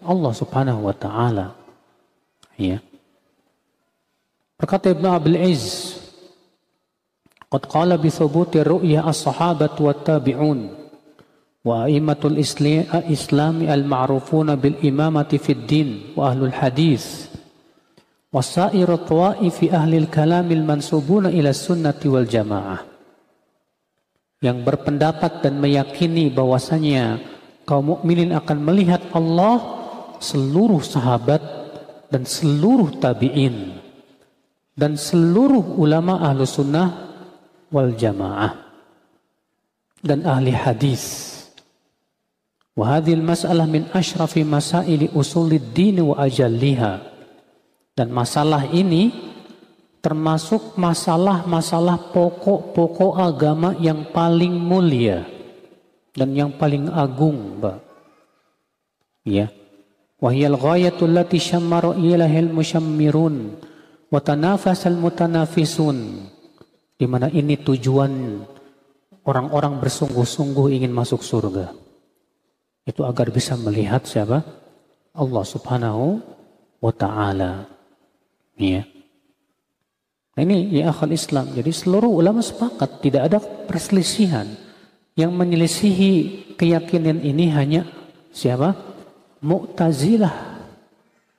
Allah 0.07 0.33
Subhanahu 0.37 0.87
wa 0.87 0.95
taala. 0.95 1.57
Ya. 2.55 2.79
Berkata 4.55 4.95
Ibnu 4.95 5.09
Abil 5.11 5.37
Izz, 5.51 5.99
"Qad 7.51 7.67
qala 7.67 7.99
bi 7.99 8.13
thubuti 8.13 8.63
ru'ya 8.63 9.03
as-sahabah 9.03 9.75
wa 9.75 9.91
tabi'un 9.91 10.61
wa 11.65 11.89
a'immatul 11.89 12.39
islam 12.39 13.65
al-ma'rufuna 13.65 14.55
bil 14.55 14.79
imamati 14.85 15.41
fid 15.41 15.65
din 15.65 16.13
wa 16.13 16.29
ahlul 16.29 16.53
hadis 16.53 17.33
ahli 18.35 19.97
al-kalam 20.05 20.47
al-mansubuna 20.51 21.33
ila 21.33 21.51
sunnati 21.57 22.07
wal 22.07 22.29
jamaah." 22.29 22.95
yang 24.45 24.61
berpendapat 24.61 25.41
dan 25.41 25.57
meyakini 25.57 26.29
bahwasanya 26.29 27.17
kaum 27.65 27.97
mukminin 27.97 28.37
akan 28.37 28.59
melihat 28.61 29.01
Allah 29.17 29.84
seluruh 30.25 30.81
sahabat 30.81 31.45
dan 32.09 32.25
seluruh 32.25 32.97
tabi'in 32.97 33.77
dan 34.73 34.97
seluruh 34.97 35.77
ulama 35.77 36.25
ahlu 36.25 36.49
sunnah 36.49 36.89
wal 37.69 37.93
jamaah 37.93 38.65
dan 40.05 40.25
ahli 40.25 40.53
hadis. 40.53 41.33
Wahadil 42.75 43.23
masalah 43.23 43.71
min 43.71 43.87
ashrafi 43.95 44.43
masaili 44.43 45.07
usulid 45.15 45.73
dini 45.73 46.03
wa 46.03 46.19
ajalliha. 46.19 47.15
Dan 47.95 48.11
masalah 48.11 48.67
ini 48.75 49.15
termasuk 50.03 50.75
masalah-masalah 50.75 52.11
pokok-pokok 52.11 53.13
agama 53.15 53.79
yang 53.79 54.11
paling 54.11 54.51
mulia 54.51 55.23
dan 56.11 56.35
yang 56.35 56.51
paling 56.59 56.91
agung, 56.91 57.63
Mbak. 57.63 57.79
Ya. 59.23 59.49
Ghayatul 60.33 61.13
lati 61.13 61.37
syammara 61.37 61.93
ilahil 62.01 62.49
musyammirun 62.49 63.61
wa 64.09 64.21
tanafasal 64.25 64.97
mutanafisun. 64.97 66.31
Di 66.97 67.05
mana 67.05 67.29
ini 67.29 67.61
tujuan 67.61 68.41
orang-orang 69.29 69.77
bersungguh-sungguh 69.85 70.73
ingin 70.81 70.95
masuk 70.95 71.21
surga. 71.21 71.77
Itu 72.89 73.05
agar 73.05 73.29
bisa 73.29 73.59
melihat 73.61 74.09
siapa? 74.09 74.41
Allah 75.13 75.45
Subhanahu 75.45 76.25
wa 76.81 76.93
taala. 76.95 77.69
Ya. 78.57 78.89
Nah 80.35 80.41
ini 80.41 80.81
ya 80.81 80.89
akal 80.89 81.13
Islam. 81.13 81.53
Jadi 81.53 81.69
seluruh 81.69 82.09
ulama 82.09 82.41
sepakat 82.41 83.05
tidak 83.05 83.23
ada 83.29 83.39
perselisihan. 83.41 84.49
Yang 85.15 85.33
menyelisihi 85.37 86.13
keyakinan 86.59 87.23
ini 87.23 87.47
hanya 87.53 87.87
siapa? 88.35 88.94
Mu'tazilah. 89.45 90.57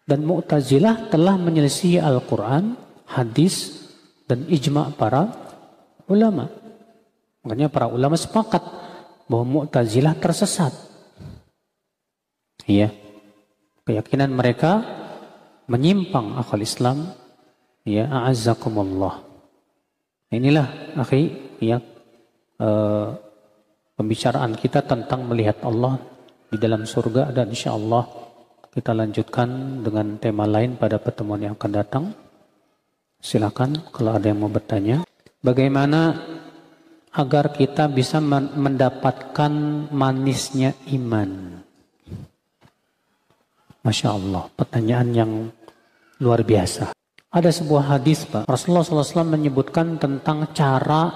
Dan 0.05 0.21
Mu'tazilah 0.21 1.09
telah 1.09 1.35
menyelisihi 1.41 1.97
Al-Quran, 1.97 2.77
hadis, 3.09 3.89
dan 4.29 4.45
ijma' 4.45 4.93
para 4.93 5.33
ulama. 6.05 6.45
Makanya 7.41 7.73
para 7.73 7.89
ulama 7.89 8.13
sepakat 8.13 8.61
bahwa 9.25 9.65
Mu'tazilah 9.65 10.13
tersesat. 10.21 10.73
Iya. 12.69 12.93
Keyakinan 13.85 14.29
mereka 14.29 14.85
menyimpang 15.65 16.37
akal 16.37 16.61
Islam 16.61 17.09
Ya, 17.85 18.09
a'azzakumullah. 18.09 19.21
Inilah 20.33 20.97
akhi 20.97 21.37
ya 21.61 21.77
uh, 22.57 23.13
pembicaraan 23.93 24.57
kita 24.57 24.81
tentang 24.81 25.29
melihat 25.29 25.61
Allah 25.61 26.01
di 26.49 26.57
dalam 26.61 26.85
surga 26.85 27.33
dan 27.33 27.49
insya 27.49 27.73
Allah 27.73 28.05
kita 28.75 28.91
lanjutkan 28.91 29.79
dengan 29.87 30.19
tema 30.19 30.43
lain 30.43 30.75
pada 30.75 30.99
pertemuan 30.99 31.39
yang 31.39 31.55
akan 31.55 31.71
datang. 31.71 32.05
Silakan 33.23 33.87
kalau 33.95 34.19
ada 34.19 34.27
yang 34.27 34.43
mau 34.43 34.51
bertanya. 34.51 35.07
Bagaimana 35.39 36.19
agar 37.15 37.55
kita 37.55 37.87
bisa 37.87 38.19
mendapatkan 38.19 39.53
manisnya 39.95 40.75
iman? 40.91 41.63
Masya 43.79 44.09
Allah, 44.11 44.51
pertanyaan 44.59 45.09
yang 45.15 45.31
luar 46.19 46.43
biasa. 46.43 46.91
Ada 47.31 47.55
sebuah 47.55 47.95
hadis 47.95 48.27
Pak, 48.27 48.43
Rasulullah 48.43 48.83
SAW 48.83 49.23
menyebutkan 49.23 49.95
tentang 49.95 50.51
cara 50.51 51.15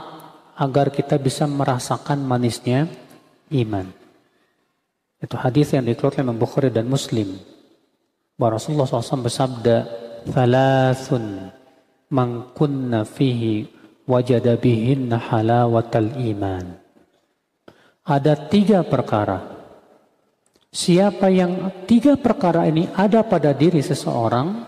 agar 0.56 0.96
kita 0.96 1.20
bisa 1.20 1.44
merasakan 1.44 2.24
manisnya 2.24 2.88
iman. 3.52 3.99
Itu 5.20 5.36
hadis 5.36 5.76
yang 5.76 5.84
dikeluarkan 5.84 6.32
oleh 6.32 6.40
Bukhari 6.40 6.70
dan 6.72 6.88
Muslim. 6.88 7.36
Bahwa 8.40 8.56
Rasulullah 8.56 8.88
SAW 8.88 9.28
bersabda, 9.28 9.78
Thalathun 10.32 11.52
man 12.12 12.56
kunna 12.56 13.04
fihi 13.04 13.68
wajada 14.08 14.56
bihinna 14.56 15.20
halawatal 15.20 16.16
iman. 16.18 16.66
Ada 18.08 18.50
tiga 18.50 18.82
perkara. 18.88 19.60
Siapa 20.70 21.28
yang 21.30 21.84
tiga 21.90 22.18
perkara 22.18 22.66
ini 22.66 22.90
ada 22.94 23.26
pada 23.26 23.54
diri 23.54 23.82
seseorang, 23.82 24.66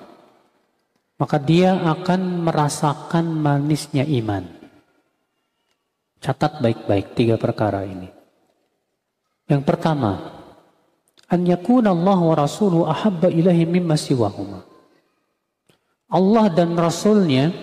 maka 1.15 1.37
dia 1.37 1.77
akan 1.77 2.45
merasakan 2.45 3.25
manisnya 3.37 4.05
iman. 4.21 4.45
Catat 6.21 6.61
baik-baik 6.61 7.17
tiga 7.17 7.37
perkara 7.37 7.85
ini. 7.85 8.09
Yang 9.49 9.61
pertama, 9.65 10.40
an 11.31 11.47
yakuna 11.47 11.95
Allah 11.95 12.19
wa 12.19 12.35
rasuluhu 12.35 12.85
ahabba 12.85 13.31
ilahi 13.31 13.63
mimma 13.63 13.95
siwahuma. 13.95 14.67
Allah 16.11 16.45
dan 16.51 16.75
Rasulnya 16.75 17.55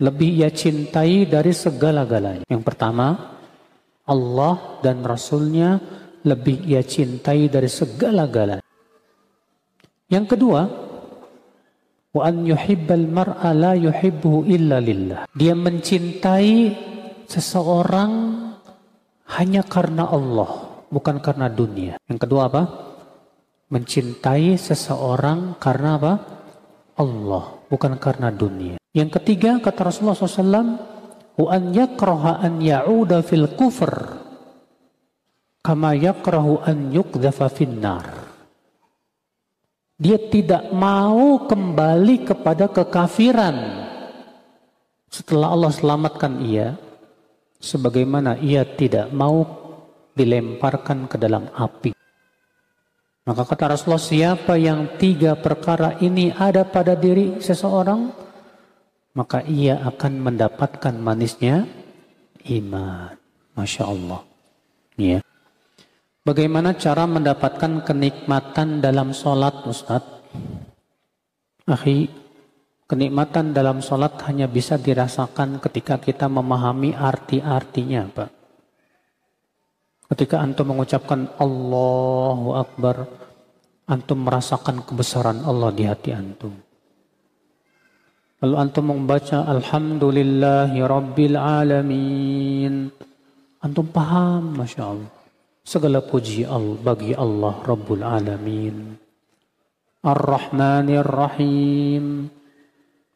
lebih 0.00 0.40
ia 0.40 0.48
cintai 0.48 1.28
dari 1.28 1.52
segala-galanya. 1.52 2.48
Yang 2.48 2.64
pertama, 2.64 3.36
Allah 4.08 4.80
dan 4.80 5.04
Rasulnya 5.04 5.76
lebih 6.24 6.64
ia 6.64 6.80
cintai 6.80 7.52
dari 7.52 7.68
segala-galanya. 7.68 8.64
Yang 10.08 10.26
kedua, 10.32 10.60
Wa 12.14 12.30
an 12.30 12.46
yuhibbal 12.46 13.10
mar'a 13.10 13.50
la 13.50 13.74
yuhibbuhu 13.74 14.46
illa 14.46 14.78
lillah. 14.78 15.26
Dia 15.34 15.58
mencintai 15.58 16.70
seseorang 17.26 18.12
hanya 19.34 19.66
karena 19.66 20.06
Allah, 20.06 20.63
bukan 20.94 21.18
karena 21.18 21.50
dunia. 21.50 21.98
Yang 22.06 22.18
kedua 22.22 22.46
apa? 22.46 22.62
Mencintai 23.74 24.54
seseorang 24.54 25.58
karena 25.58 25.98
apa? 25.98 26.12
Allah, 26.94 27.58
bukan 27.66 27.98
karena 27.98 28.30
dunia. 28.30 28.78
Yang 28.94 29.18
ketiga 29.18 29.58
kata 29.58 29.90
Rasulullah 29.90 30.14
SAW, 30.14 30.78
wa 31.34 31.48
an 31.50 31.74
yakraha 31.74 32.38
an 32.38 32.62
ya'uda 32.62 33.26
fil 33.26 33.50
kufr 33.58 34.22
kama 35.64 35.98
yakrahu 35.98 36.62
an 36.62 36.94
yukdhafa 36.94 37.50
finnar. 37.50 38.06
Dia 39.98 40.20
tidak 40.30 40.70
mau 40.70 41.48
kembali 41.48 42.28
kepada 42.28 42.70
kekafiran 42.70 43.88
setelah 45.08 45.54
Allah 45.54 45.70
selamatkan 45.70 46.42
ia 46.44 46.74
sebagaimana 47.62 48.36
ia 48.44 48.66
tidak 48.68 49.08
mau 49.14 49.63
dilemparkan 50.14 51.10
ke 51.10 51.18
dalam 51.18 51.50
api. 51.52 51.92
Maka 53.24 53.42
kata 53.44 53.74
Rasulullah 53.74 54.00
siapa 54.00 54.54
yang 54.56 54.96
tiga 55.00 55.34
perkara 55.34 55.96
ini 56.00 56.30
ada 56.30 56.64
pada 56.64 56.92
diri 56.92 57.40
seseorang 57.40 58.24
maka 59.14 59.46
ia 59.46 59.78
akan 59.80 60.12
mendapatkan 60.20 60.94
manisnya 60.98 61.64
iman. 62.50 63.14
Masya 63.54 63.84
Allah. 63.86 64.20
Ya. 64.98 65.22
Bagaimana 66.26 66.74
cara 66.74 67.06
mendapatkan 67.06 67.86
kenikmatan 67.86 68.82
dalam 68.82 69.14
sholat 69.14 69.62
Ustaz? 69.70 70.02
Akhi, 71.64 72.10
kenikmatan 72.90 73.54
dalam 73.54 73.78
sholat 73.78 74.18
hanya 74.26 74.50
bisa 74.50 74.74
dirasakan 74.74 75.62
ketika 75.62 76.02
kita 76.02 76.26
memahami 76.26 76.90
arti-artinya 76.92 78.10
Pak. 78.10 78.43
Ketika 80.04 80.44
antum 80.44 80.76
mengucapkan 80.76 81.32
Allahu 81.40 82.60
Akbar, 82.60 83.08
antum 83.88 84.20
merasakan 84.24 84.84
kebesaran 84.84 85.40
Allah 85.44 85.72
di 85.72 85.84
hati 85.88 86.12
antum. 86.12 86.52
Lalu 88.44 88.54
antum 88.60 88.92
membaca 88.92 89.48
Alhamdulillahi 89.48 90.76
Rabbil 90.84 91.36
Alamin. 91.40 92.92
Antum 93.64 93.88
paham, 93.88 94.60
Masya 94.60 94.82
Allah. 94.84 95.12
Segala 95.64 96.04
puji 96.04 96.44
bagi 96.84 97.16
Allah 97.16 97.56
Rabbul 97.64 98.04
Alamin. 98.04 99.00
Ar-Rahmanir 100.04 101.08
Rahim. 101.08 102.28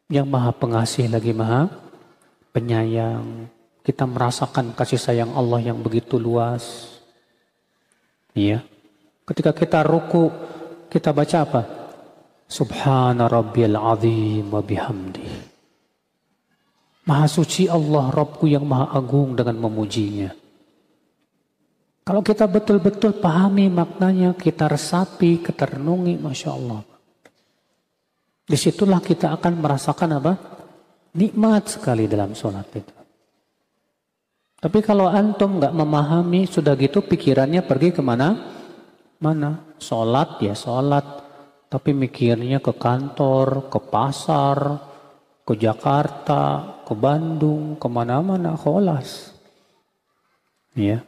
Yang 0.08 0.26
maha 0.32 0.56
pengasih 0.56 1.12
lagi 1.12 1.36
maha 1.36 1.68
penyayang. 2.56 3.52
Kita 3.82 4.04
merasakan 4.04 4.76
kasih 4.76 5.00
sayang 5.00 5.32
Allah 5.32 5.72
yang 5.72 5.80
begitu 5.80 6.20
luas. 6.20 6.92
Iya. 8.36 8.62
Ketika 9.24 9.52
kita 9.56 9.80
ruku, 9.84 10.28
kita 10.92 11.12
baca 11.12 11.36
apa? 11.44 11.62
Subhana 12.48 13.28
rabbiyal 13.28 13.76
azim 13.76 14.48
wa 14.48 14.64
bihamdi. 14.64 15.48
Maha 17.08 17.24
suci 17.24 17.64
Allah 17.64 18.12
Rabbku 18.12 18.44
yang 18.44 18.68
maha 18.68 18.92
agung 18.92 19.32
dengan 19.32 19.56
memujinya. 19.56 20.28
Kalau 22.04 22.20
kita 22.24 22.44
betul-betul 22.48 23.20
pahami 23.20 23.68
maknanya, 23.68 24.32
kita 24.36 24.68
resapi, 24.68 25.44
kita 25.44 25.76
renungi, 25.76 26.20
Masya 26.20 26.50
Allah. 26.52 26.80
Di 28.48 28.56
situlah 28.56 29.00
kita 29.04 29.36
akan 29.36 29.52
merasakan 29.60 30.16
apa? 30.16 30.32
Nikmat 31.16 31.68
sekali 31.68 32.08
dalam 32.08 32.32
sholat 32.32 32.64
itu. 32.72 32.97
Tapi 34.58 34.82
kalau 34.82 35.06
antum 35.06 35.62
nggak 35.62 35.70
memahami, 35.70 36.50
sudah 36.50 36.74
gitu 36.74 36.98
pikirannya 36.98 37.62
pergi 37.62 37.94
ke 37.94 38.02
mana? 38.02 38.34
Mana? 39.22 39.78
Sholat 39.78 40.42
ya 40.42 40.54
sholat. 40.58 41.06
Tapi 41.70 41.94
mikirnya 41.94 42.58
ke 42.58 42.74
kantor, 42.74 43.70
ke 43.70 43.78
pasar, 43.78 44.58
ke 45.46 45.54
Jakarta, 45.54 46.74
ke 46.82 46.92
Bandung, 46.96 47.78
ke 47.78 47.86
mana-mana, 47.86 48.58
kholas. 48.58 49.30
Ya. 50.74 51.06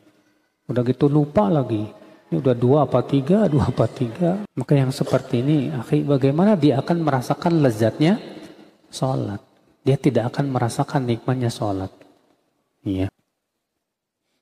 Udah 0.70 0.86
gitu 0.86 1.10
lupa 1.10 1.50
lagi. 1.50 1.90
Ini 2.30 2.38
udah 2.38 2.54
dua 2.54 2.78
apa 2.86 3.02
tiga, 3.02 3.44
dua 3.52 3.66
apa 3.66 3.90
tiga. 3.90 4.46
Maka 4.54 4.72
yang 4.78 4.94
seperti 4.94 5.42
ini, 5.42 5.74
akhi, 5.74 6.06
bagaimana 6.06 6.54
dia 6.54 6.78
akan 6.78 7.02
merasakan 7.02 7.58
lezatnya 7.66 8.22
sholat. 8.94 9.42
Dia 9.82 9.98
tidak 9.98 10.36
akan 10.36 10.54
merasakan 10.54 11.02
nikmatnya 11.08 11.50
sholat. 11.50 11.90
Iya. 12.86 13.10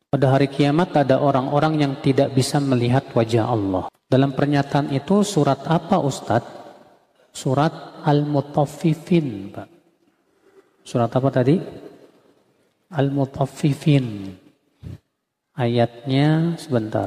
Pada 0.08 0.32
hari 0.32 0.48
kiamat 0.48 0.96
ada 0.96 1.20
orang-orang 1.20 1.84
yang 1.84 1.92
tidak 2.00 2.32
bisa 2.32 2.56
melihat 2.64 3.12
wajah 3.12 3.44
Allah. 3.44 3.92
Dalam 4.08 4.32
pernyataan 4.32 4.88
itu 4.96 5.20
surat 5.20 5.60
apa 5.68 6.00
Ustadz? 6.00 6.48
Surat 7.28 8.00
Al-Mutaffifin. 8.08 9.52
Surat 10.80 11.12
apa 11.12 11.28
tadi? 11.28 11.60
Al-Mutaffifin. 12.88 14.32
Ayatnya 15.52 16.56
sebentar. 16.56 17.04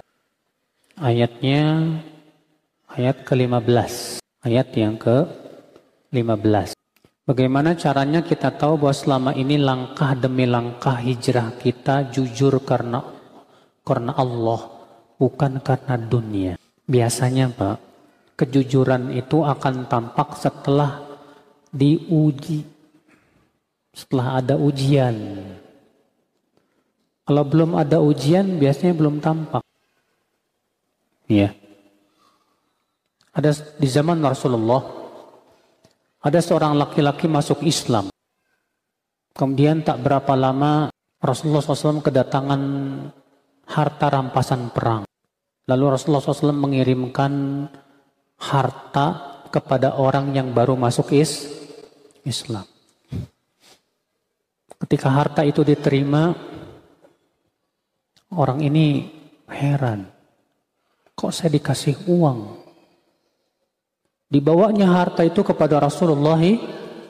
Ayatnya 0.93 1.97
ayat 2.85 3.25
ke-15. 3.25 4.21
Ayat 4.45 4.69
yang 4.77 5.01
ke-15. 5.01 6.80
Bagaimana 7.31 7.79
caranya 7.79 8.19
kita 8.19 8.51
tahu 8.51 8.75
bahwa 8.75 8.91
selama 8.91 9.31
ini 9.31 9.55
langkah 9.55 10.19
demi 10.19 10.43
langkah 10.43 10.99
hijrah 10.99 11.55
kita 11.55 12.11
jujur 12.11 12.59
karena 12.59 12.99
karena 13.87 14.11
Allah, 14.19 14.67
bukan 15.15 15.63
karena 15.63 15.95
dunia. 15.95 16.59
Biasanya 16.91 17.47
Pak, 17.55 17.77
kejujuran 18.35 19.15
itu 19.15 19.47
akan 19.47 19.87
tampak 19.87 20.35
setelah 20.43 21.07
diuji. 21.71 22.67
Setelah 23.95 24.43
ada 24.43 24.59
ujian. 24.59 25.15
Kalau 27.23 27.47
belum 27.47 27.79
ada 27.79 28.03
ujian 28.03 28.59
biasanya 28.59 28.91
belum 28.91 29.23
tampak. 29.23 29.63
Iya. 31.31 31.55
Ada 33.31 33.55
di 33.79 33.87
zaman 33.87 34.19
Rasulullah 34.19 35.00
ada 36.21 36.39
seorang 36.39 36.77
laki-laki 36.77 37.25
masuk 37.25 37.65
Islam. 37.65 38.13
Kemudian 39.33 39.81
tak 39.81 40.05
berapa 40.05 40.33
lama 40.37 40.93
Rasulullah 41.17 41.65
SAW 41.65 42.05
kedatangan 42.05 42.61
harta 43.65 44.07
rampasan 44.09 44.69
perang. 44.69 45.03
Lalu 45.65 45.85
Rasulullah 45.97 46.21
SAW 46.21 46.53
mengirimkan 46.53 47.65
harta 48.37 49.07
kepada 49.49 49.97
orang 49.97 50.33
yang 50.33 50.53
baru 50.53 50.77
masuk 50.77 51.13
is 51.13 51.49
Islam. 52.25 52.65
Ketika 54.81 55.13
harta 55.13 55.45
itu 55.45 55.61
diterima, 55.61 56.33
Orang 58.31 58.63
ini 58.63 59.11
heran. 59.51 60.07
Kok 61.19 61.31
saya 61.35 61.51
dikasih 61.51 62.07
uang? 62.07 62.60
Dibawanya 64.31 64.87
harta 64.95 65.27
itu 65.27 65.43
kepada 65.43 65.75
Rasulullah 65.83 66.39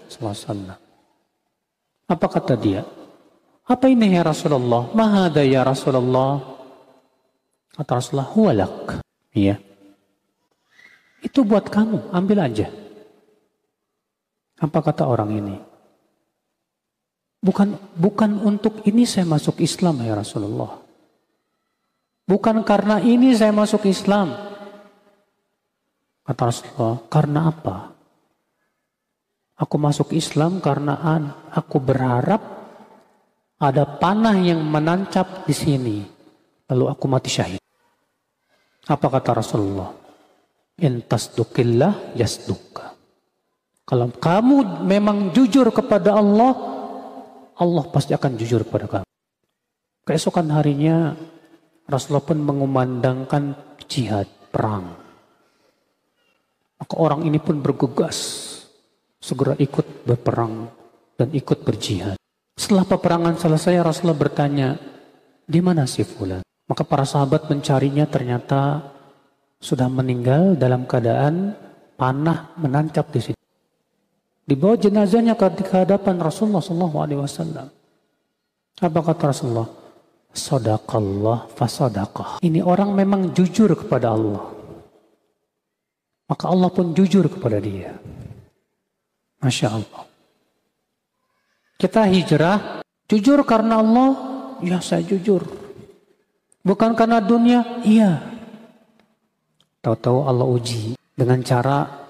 SAW. 0.09 0.73
Apa 2.09 2.27
kata 2.27 2.57
dia? 2.57 2.81
Apa 3.69 3.85
ini 3.87 4.17
ya 4.17 4.25
Rasulullah? 4.25 4.89
Mahada 4.91 5.45
ya 5.45 5.61
Rasulullah? 5.61 6.41
Kata 7.77 7.91
Rasulullah, 7.93 8.29
huwalak. 8.33 8.75
Iya. 9.37 9.61
Itu 11.21 11.45
buat 11.45 11.69
kamu, 11.69 12.09
ambil 12.09 12.41
aja. 12.41 12.67
Apa 14.57 14.81
kata 14.81 15.05
orang 15.05 15.29
ini? 15.37 15.55
Bukan 17.41 17.73
bukan 17.97 18.37
untuk 18.41 18.81
ini 18.85 19.05
saya 19.05 19.25
masuk 19.25 19.61
Islam 19.61 20.01
ya 20.01 20.13
Rasulullah. 20.13 20.77
Bukan 22.29 22.61
karena 22.61 23.01
ini 23.01 23.33
saya 23.33 23.49
masuk 23.49 23.89
Islam. 23.89 24.50
Kata 26.21 26.41
Rasulullah, 26.47 26.95
karena 27.09 27.39
apa? 27.49 27.77
Aku 29.61 29.75
masuk 29.77 30.13
Islam 30.17 30.57
karena 30.57 30.97
aku 31.53 31.77
berharap 31.77 32.41
ada 33.61 33.85
panah 33.85 34.33
yang 34.41 34.61
menancap 34.65 35.45
di 35.45 35.53
sini. 35.53 35.97
Lalu 36.65 36.85
aku 36.89 37.05
mati 37.05 37.29
syahid. 37.29 37.61
Apa 38.89 39.05
kata 39.05 39.37
Rasulullah? 39.37 39.93
Intas 40.81 41.29
dukillah 41.37 42.17
yasduka. 42.17 42.97
Kalau 43.85 44.09
kamu 44.09 44.81
memang 44.87 45.29
jujur 45.29 45.69
kepada 45.69 46.17
Allah, 46.17 46.53
Allah 47.61 47.83
pasti 47.93 48.17
akan 48.17 48.33
jujur 48.39 48.65
kepada 48.65 48.85
kamu. 48.89 49.07
Keesokan 50.09 50.49
harinya 50.57 51.13
Rasulullah 51.85 52.25
pun 52.25 52.39
mengumandangkan 52.41 53.43
jihad, 53.85 54.25
perang. 54.49 55.00
Maka 56.81 56.97
orang 56.97 57.21
ini 57.29 57.37
pun 57.37 57.61
bergegas, 57.61 58.17
segera 59.21 59.53
ikut 59.61 60.01
berperang 60.01 60.65
dan 61.13 61.29
ikut 61.29 61.61
berjihad. 61.61 62.17
Setelah 62.57 62.89
peperangan 62.89 63.37
selesai, 63.37 63.77
Rasulullah 63.85 64.17
bertanya, 64.17 64.81
di 65.45 65.61
mana 65.61 65.85
si 65.85 66.01
Fulan? 66.01 66.41
Maka 66.65 66.81
para 66.81 67.05
sahabat 67.05 67.45
mencarinya 67.45 68.09
ternyata 68.09 68.81
sudah 69.61 69.85
meninggal 69.87 70.57
dalam 70.57 70.89
keadaan 70.89 71.53
panah 71.93 72.57
menancap 72.57 73.13
di 73.13 73.21
situ. 73.21 73.41
Dibawa 74.41 74.75
jenazahnya 74.75 75.37
ke 75.37 75.47
hadapan 75.69 76.17
Rasulullah 76.17 76.59
SAW. 76.59 77.69
Apa 78.81 78.99
kata 79.05 79.23
Rasulullah? 79.29 79.69
Sodakallah 80.33 81.47
fasodakah. 81.55 82.41
Ini 82.41 82.65
orang 82.65 82.91
memang 82.91 83.31
jujur 83.31 83.71
kepada 83.77 84.11
Allah. 84.11 84.50
Maka 86.31 86.47
Allah 86.47 86.71
pun 86.71 86.95
jujur 86.95 87.27
kepada 87.27 87.59
dia. 87.59 87.91
Masya 89.43 89.67
Allah. 89.67 90.07
Kita 91.75 92.07
hijrah, 92.07 92.79
jujur 93.03 93.43
karena 93.43 93.83
Allah, 93.83 94.09
ya 94.63 94.79
saya 94.79 95.03
jujur. 95.03 95.43
Bukan 96.63 96.95
karena 96.95 97.19
dunia, 97.19 97.83
iya. 97.83 98.23
Tahu-tahu 99.83 100.23
Allah 100.23 100.47
uji 100.47 100.95
dengan 101.11 101.43
cara 101.43 102.07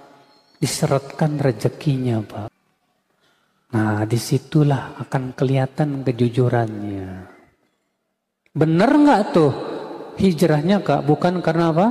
diseretkan 0.62 1.42
rezekinya, 1.42 2.22
Pak. 2.22 2.48
Nah, 3.74 4.06
di 4.06 4.20
situlah 4.22 5.02
akan 5.02 5.34
kelihatan 5.34 6.06
kejujurannya. 6.06 7.10
Benar 8.52 8.92
nggak 8.92 9.22
tuh 9.32 9.52
hijrahnya 10.20 10.84
kak? 10.84 11.08
Bukan 11.08 11.40
karena 11.40 11.72
apa? 11.72 11.88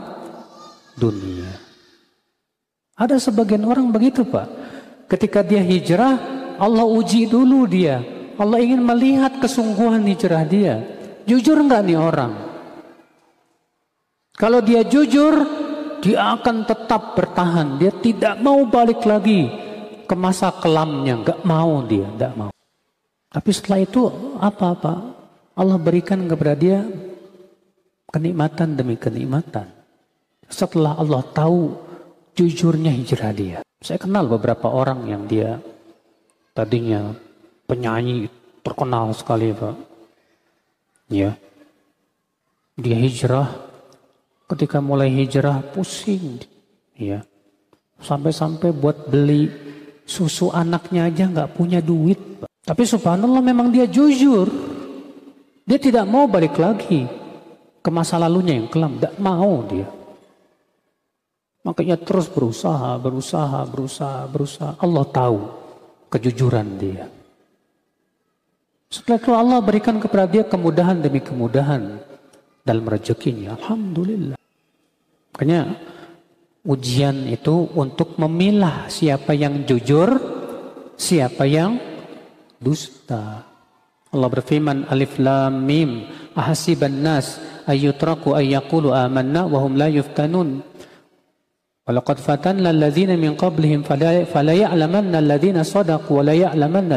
Dunia. 1.01 1.70
Ada 3.01 3.17
sebagian 3.17 3.65
orang 3.65 3.89
begitu 3.89 4.29
pak. 4.29 4.45
Ketika 5.09 5.41
dia 5.41 5.65
hijrah, 5.65 6.21
Allah 6.61 6.85
uji 6.85 7.25
dulu 7.25 7.65
dia. 7.65 8.05
Allah 8.37 8.61
ingin 8.61 8.85
melihat 8.85 9.41
kesungguhan 9.41 10.05
hijrah 10.05 10.45
dia. 10.45 10.85
Jujur 11.25 11.57
nggak 11.65 11.81
nih 11.81 11.97
orang? 11.97 12.33
Kalau 14.37 14.61
dia 14.61 14.85
jujur, 14.85 15.33
dia 16.05 16.37
akan 16.37 16.69
tetap 16.69 17.17
bertahan. 17.17 17.81
Dia 17.81 17.93
tidak 18.05 18.37
mau 18.45 18.69
balik 18.69 19.01
lagi 19.09 19.49
ke 20.05 20.15
masa 20.17 20.53
kelamnya. 20.61 21.25
Nggak 21.25 21.41
mau 21.45 21.81
dia, 21.89 22.05
nggak 22.05 22.33
mau. 22.37 22.53
Tapi 23.33 23.51
setelah 23.57 23.81
itu 23.81 24.13
apa-apa? 24.37 24.95
Allah 25.57 25.77
berikan 25.81 26.21
kepada 26.29 26.53
dia 26.53 26.85
kenikmatan 28.13 28.77
demi 28.77 29.01
kenikmatan. 29.01 29.69
Setelah 30.51 30.99
Allah 31.01 31.23
tahu 31.31 31.90
jujurnya 32.35 32.93
hijrah 32.95 33.33
dia. 33.35 33.59
Saya 33.81 33.97
kenal 33.97 34.29
beberapa 34.29 34.69
orang 34.69 35.09
yang 35.09 35.25
dia 35.25 35.57
tadinya 36.53 37.17
penyanyi 37.65 38.29
terkenal 38.61 39.15
sekali 39.17 39.57
Pak. 39.57 39.77
Ya. 41.09 41.35
Dia 42.77 42.97
hijrah. 43.01 43.49
Ketika 44.51 44.83
mulai 44.83 45.09
hijrah 45.15 45.63
pusing. 45.73 46.43
Ya. 46.99 47.25
Sampai-sampai 48.01 48.73
buat 48.73 49.09
beli 49.09 49.49
susu 50.05 50.51
anaknya 50.51 51.09
aja 51.09 51.25
nggak 51.31 51.53
punya 51.57 51.81
duit. 51.81 52.19
Pak. 52.45 52.51
Tapi 52.67 52.83
subhanallah 52.85 53.41
memang 53.41 53.73
dia 53.73 53.89
jujur. 53.89 54.51
Dia 55.65 55.79
tidak 55.79 56.05
mau 56.05 56.27
balik 56.27 56.59
lagi 56.59 57.07
ke 57.81 57.91
masa 57.95 58.19
lalunya 58.19 58.59
yang 58.59 58.69
kelam. 58.69 58.99
Tidak 58.99 59.17
mau 59.23 59.63
dia. 59.65 60.00
Makanya 61.61 62.01
terus 62.01 62.33
berusaha, 62.33 62.97
berusaha, 62.97 63.69
berusaha, 63.69 64.25
berusaha. 64.33 64.73
Allah 64.81 65.05
tahu 65.13 65.39
kejujuran 66.09 66.69
dia. 66.81 67.05
Setelah 68.91 69.19
itu 69.23 69.33
Allah 69.37 69.59
berikan 69.63 70.01
kepada 70.01 70.27
dia 70.27 70.43
kemudahan 70.43 70.99
demi 70.99 71.21
kemudahan 71.21 72.01
dalam 72.65 72.85
rezekinya. 72.89 73.55
Alhamdulillah. 73.61 74.41
Makanya 75.37 75.79
ujian 76.65 77.29
itu 77.29 77.71
untuk 77.77 78.17
memilah 78.17 78.89
siapa 78.89 79.37
yang 79.37 79.63
jujur, 79.69 80.17
siapa 80.97 81.45
yang 81.45 81.77
dusta. 82.57 83.47
Allah 84.11 84.29
berfirman 84.33 84.91
Alif 84.91 85.23
Lam 85.23 85.63
Mim 85.63 86.11
ahasiban 86.35 86.99
nas 86.99 87.39
ayyutraku 87.71 88.35
ayyakulu 88.35 88.91
amanna 88.91 89.47
wahum 89.47 89.79
la 89.79 89.87
yuftanun 89.87 90.67
Walaqad 91.91 92.23
fatanna 92.23 92.71
alladhina 92.71 93.19
min 93.19 93.35
qablihim 93.35 93.83
fala 93.83 94.23
alladhina 94.23 95.67
sadaqu 95.67 96.07
wa 96.15 96.23
la 96.23 96.39
ya'lamanna. 96.39 96.95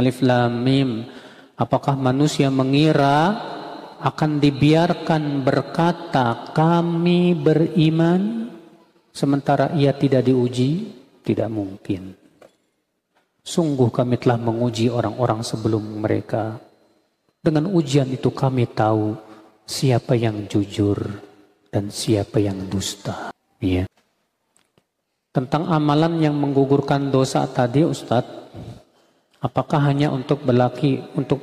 Alif 0.00 0.24
lam 0.24 0.64
mim. 0.64 1.04
Apakah 1.60 1.92
manusia 1.92 2.48
mengira 2.48 3.36
akan 4.00 4.40
dibiarkan 4.40 5.44
berkata 5.44 6.56
kami 6.56 7.36
beriman 7.36 8.48
sementara 9.12 9.76
ia 9.76 9.92
tidak 9.92 10.24
diuji? 10.24 10.96
Tidak 11.20 11.52
mungkin. 11.52 12.16
Sungguh 13.44 13.92
kami 13.92 14.16
telah 14.16 14.40
menguji 14.40 14.88
orang-orang 14.88 15.44
sebelum 15.44 16.00
mereka. 16.00 16.56
Dengan 17.44 17.68
ujian 17.68 18.08
itu 18.08 18.32
kami 18.32 18.72
tahu 18.72 19.20
siapa 19.68 20.16
yang 20.16 20.48
jujur 20.48 20.96
dan 21.68 21.92
siapa 21.92 22.40
yang 22.40 22.56
dusta. 22.72 23.29
Iya. 23.60 23.84
Tentang 25.30 25.68
amalan 25.68 26.18
yang 26.18 26.34
menggugurkan 26.34 27.12
dosa 27.12 27.44
tadi 27.46 27.84
Ustadz, 27.84 28.50
apakah 29.44 29.84
hanya 29.86 30.10
untuk 30.10 30.42
berlaki 30.42 30.98
untuk 31.14 31.38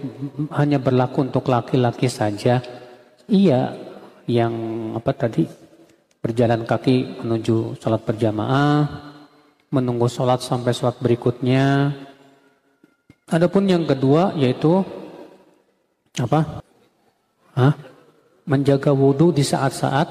hanya 0.51 0.82
berlaku 0.82 1.30
untuk 1.30 1.47
laki-laki 1.47 2.09
saja? 2.09 2.59
Iya, 3.30 3.78
yang 4.28 4.53
apa 4.97 5.13
tadi? 5.13 5.47
Berjalan 6.20 6.68
kaki 6.68 7.24
menuju 7.24 7.80
sholat 7.80 8.03
berjamaah, 8.03 9.07
menunggu 9.72 10.09
sholat 10.09 10.43
sampai 10.43 10.74
sholat 10.74 10.97
berikutnya. 10.99 11.93
Adapun 13.30 13.70
yang 13.70 13.88
kedua 13.88 14.36
yaitu 14.36 14.84
apa? 16.18 16.65
Hah? 17.55 17.74
Menjaga 18.47 18.91
wudhu 18.95 19.32
di 19.36 19.43
saat-saat 19.43 20.07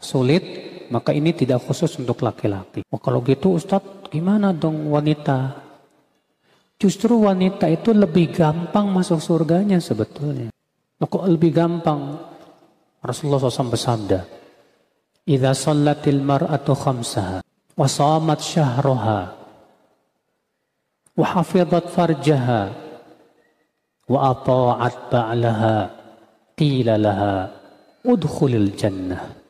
sulit 0.00 0.66
maka 0.90 1.10
ini 1.10 1.32
tidak 1.32 1.64
khusus 1.64 1.98
untuk 1.98 2.22
laki-laki. 2.22 2.86
Oh, 2.90 3.00
kalau 3.00 3.22
gitu 3.24 3.54
Ustadz, 3.56 4.10
gimana 4.10 4.54
dong 4.54 4.90
wanita? 4.90 5.66
Justru 6.76 7.24
wanita 7.24 7.72
itu 7.72 7.96
lebih 7.96 8.36
gampang 8.36 8.92
masuk 8.92 9.16
surganya 9.16 9.80
sebetulnya. 9.80 10.52
Nah, 11.00 11.06
kok 11.08 11.24
lebih 11.24 11.52
gampang? 11.52 12.20
Rasulullah 13.00 13.40
SAW 13.40 13.72
bersabda, 13.72 14.20
"Idza 15.24 15.52
sallatil 15.56 16.20
mar'atu 16.20 16.76
khamsaha 16.76 17.40
wa 17.76 17.86
shamat 17.88 18.40
syahraha 18.40 19.20
wa 21.16 21.26
hafizat 21.32 21.86
farjaha 21.88 22.60
wa 24.08 24.18
ata'at 24.36 24.96
ba'laha 25.08 25.76
qila 26.58 27.00
laha 27.00 27.34
udkhulil 28.04 28.76
jannah." 28.76 29.45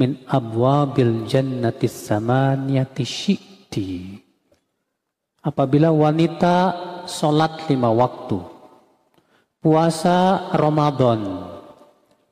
Min 0.00 0.24
abwabil 0.24 1.28
jannati 1.28 1.84
samaniyati 1.84 3.04
syi'ti. 3.04 3.88
Apabila 5.44 5.92
wanita 5.92 6.56
sholat 7.04 7.68
lima 7.68 7.92
waktu, 7.92 8.40
puasa 9.60 10.48
Ramadan, 10.56 11.44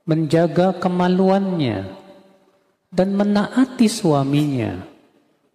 menjaga 0.08 0.80
kemaluannya, 0.80 1.92
dan 2.88 3.12
menaati 3.12 3.84
suaminya, 3.84 4.80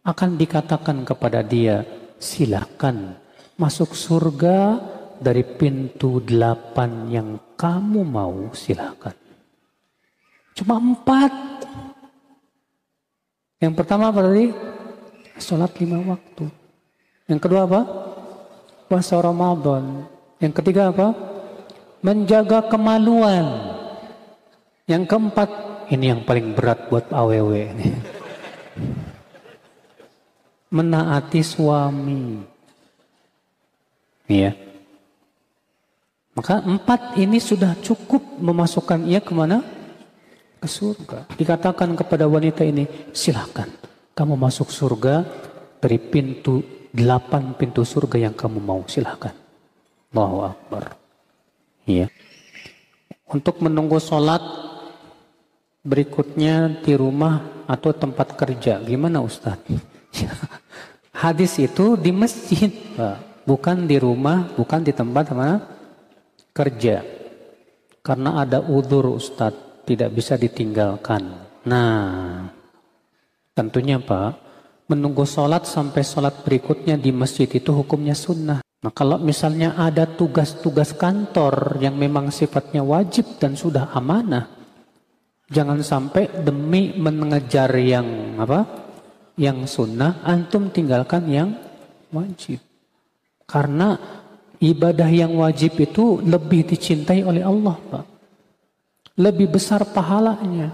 akan 0.05 0.37
dikatakan 0.37 1.01
kepada 1.01 1.41
dia, 1.41 1.81
silakan 2.21 3.17
masuk 3.57 3.97
surga 3.97 4.77
dari 5.17 5.41
pintu 5.41 6.21
delapan 6.21 7.09
yang 7.09 7.29
kamu 7.57 8.01
mau 8.05 8.53
silakan. 8.53 9.17
Cuma 10.53 10.77
empat 10.77 11.62
yang 13.63 13.71
pertama 13.71 14.11
tadi? 14.11 14.51
Sholat 15.39 15.71
lima 15.79 16.03
waktu. 16.03 16.51
Yang 17.31 17.39
kedua 17.47 17.63
apa? 17.63 17.81
Puasa 18.91 19.15
Ramadan. 19.23 20.03
Yang 20.43 20.59
ketiga 20.59 20.91
apa? 20.91 21.15
Menjaga 22.03 22.67
kemaluan. 22.67 23.71
Yang 24.83 25.07
keempat, 25.07 25.49
ini 25.95 26.11
yang 26.11 26.27
paling 26.27 26.51
berat 26.51 26.91
buat 26.91 27.07
AWW 27.07 27.51
ini. 27.71 27.87
Menaati 30.75 31.39
suami. 31.39 32.43
Iya. 34.27 34.51
Maka 36.35 36.59
empat 36.67 37.15
ini 37.15 37.39
sudah 37.39 37.79
cukup 37.79 38.19
memasukkan 38.43 39.07
ia 39.07 39.23
ke 39.23 39.31
mana? 39.31 39.63
Ke 40.63 40.67
surga. 40.71 41.27
Dikatakan 41.35 41.91
kepada 41.99 42.23
wanita 42.23 42.63
ini, 42.63 42.87
silahkan 43.11 43.67
kamu 44.15 44.39
masuk 44.39 44.71
surga 44.71 45.27
dari 45.83 45.99
pintu 45.99 46.63
delapan 46.95 47.51
pintu 47.59 47.83
surga 47.83 48.31
yang 48.31 48.35
kamu 48.37 48.63
mau 48.63 48.87
silahkan. 48.87 49.35
Allahu 50.15 50.55
Akbar. 50.55 50.95
Iya. 51.83 52.07
Untuk 53.27 53.59
menunggu 53.59 53.99
sholat 53.99 54.39
berikutnya 55.83 56.79
di 56.79 56.95
rumah 56.95 57.65
atau 57.67 57.91
tempat 57.91 58.39
kerja, 58.39 58.79
gimana 58.79 59.19
Ustadz? 59.19 59.67
Hadis 61.23 61.59
itu 61.59 61.99
di 61.99 62.15
masjid, 62.15 62.71
bukan 63.43 63.83
di 63.83 63.99
rumah, 63.99 64.47
bukan 64.55 64.79
di 64.85 64.95
tempat 64.95 65.33
mana 65.35 65.59
kerja. 66.55 67.03
Karena 68.05 68.45
ada 68.45 68.61
udur 68.61 69.17
Ustadz 69.17 69.72
tidak 69.83 70.09
bisa 70.15 70.39
ditinggalkan. 70.39 71.43
Nah, 71.67 72.47
tentunya 73.55 73.99
Pak, 73.99 74.31
menunggu 74.87 75.23
sholat 75.23 75.63
sampai 75.67 76.03
sholat 76.03 76.43
berikutnya 76.43 76.99
di 76.99 77.11
masjid 77.11 77.47
itu 77.47 77.71
hukumnya 77.71 78.15
sunnah. 78.15 78.59
Nah 78.83 78.91
kalau 78.91 79.15
misalnya 79.15 79.79
ada 79.79 80.03
tugas-tugas 80.03 80.91
kantor 80.91 81.79
yang 81.79 81.95
memang 81.95 82.27
sifatnya 82.35 82.83
wajib 82.83 83.39
dan 83.39 83.55
sudah 83.55 83.95
amanah, 83.95 84.51
jangan 85.47 85.79
sampai 85.79 86.43
demi 86.43 86.91
mengejar 86.99 87.71
yang 87.79 88.35
apa, 88.43 88.67
yang 89.39 89.63
sunnah, 89.63 90.19
antum 90.27 90.67
tinggalkan 90.67 91.23
yang 91.31 91.55
wajib. 92.11 92.59
Karena 93.47 93.95
ibadah 94.59 95.07
yang 95.07 95.31
wajib 95.39 95.79
itu 95.79 96.19
lebih 96.19 96.67
dicintai 96.67 97.23
oleh 97.23 97.39
Allah, 97.39 97.79
Pak 97.79 98.12
lebih 99.17 99.53
besar 99.53 99.85
pahalanya. 99.85 100.73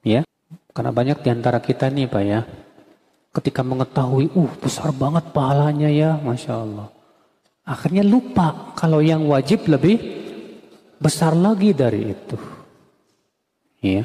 Ya, 0.00 0.24
karena 0.72 0.92
banyak 0.94 1.18
di 1.20 1.28
antara 1.28 1.60
kita 1.60 1.92
nih 1.92 2.08
Pak 2.08 2.22
ya, 2.24 2.40
ketika 3.34 3.60
mengetahui, 3.60 4.32
uh 4.32 4.52
besar 4.62 4.94
banget 4.94 5.28
pahalanya 5.34 5.90
ya, 5.92 6.16
Masya 6.16 6.54
Allah. 6.54 6.88
Akhirnya 7.68 8.00
lupa 8.00 8.72
kalau 8.72 9.04
yang 9.04 9.28
wajib 9.28 9.68
lebih 9.68 10.00
besar 10.96 11.36
lagi 11.36 11.76
dari 11.76 12.16
itu. 12.16 12.36
Ya. 13.84 14.02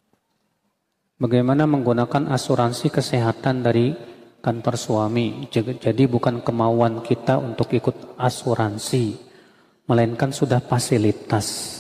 Bagaimana 1.16 1.64
menggunakan 1.64 2.28
asuransi 2.36 2.92
kesehatan 2.92 3.64
dari 3.64 3.96
kantor 4.44 4.76
suami. 4.76 5.48
Jadi 5.48 6.04
bukan 6.04 6.44
kemauan 6.44 7.00
kita 7.00 7.40
untuk 7.40 7.72
ikut 7.72 8.20
asuransi, 8.20 9.16
melainkan 9.88 10.36
sudah 10.36 10.60
fasilitas 10.60 11.80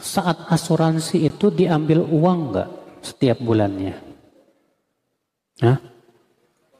saat 0.00 0.48
asuransi 0.50 1.28
itu 1.28 1.52
diambil 1.52 2.02
uang 2.02 2.40
enggak? 2.50 2.70
setiap 3.00 3.40
bulannya? 3.40 3.96
Hah? 5.60 5.78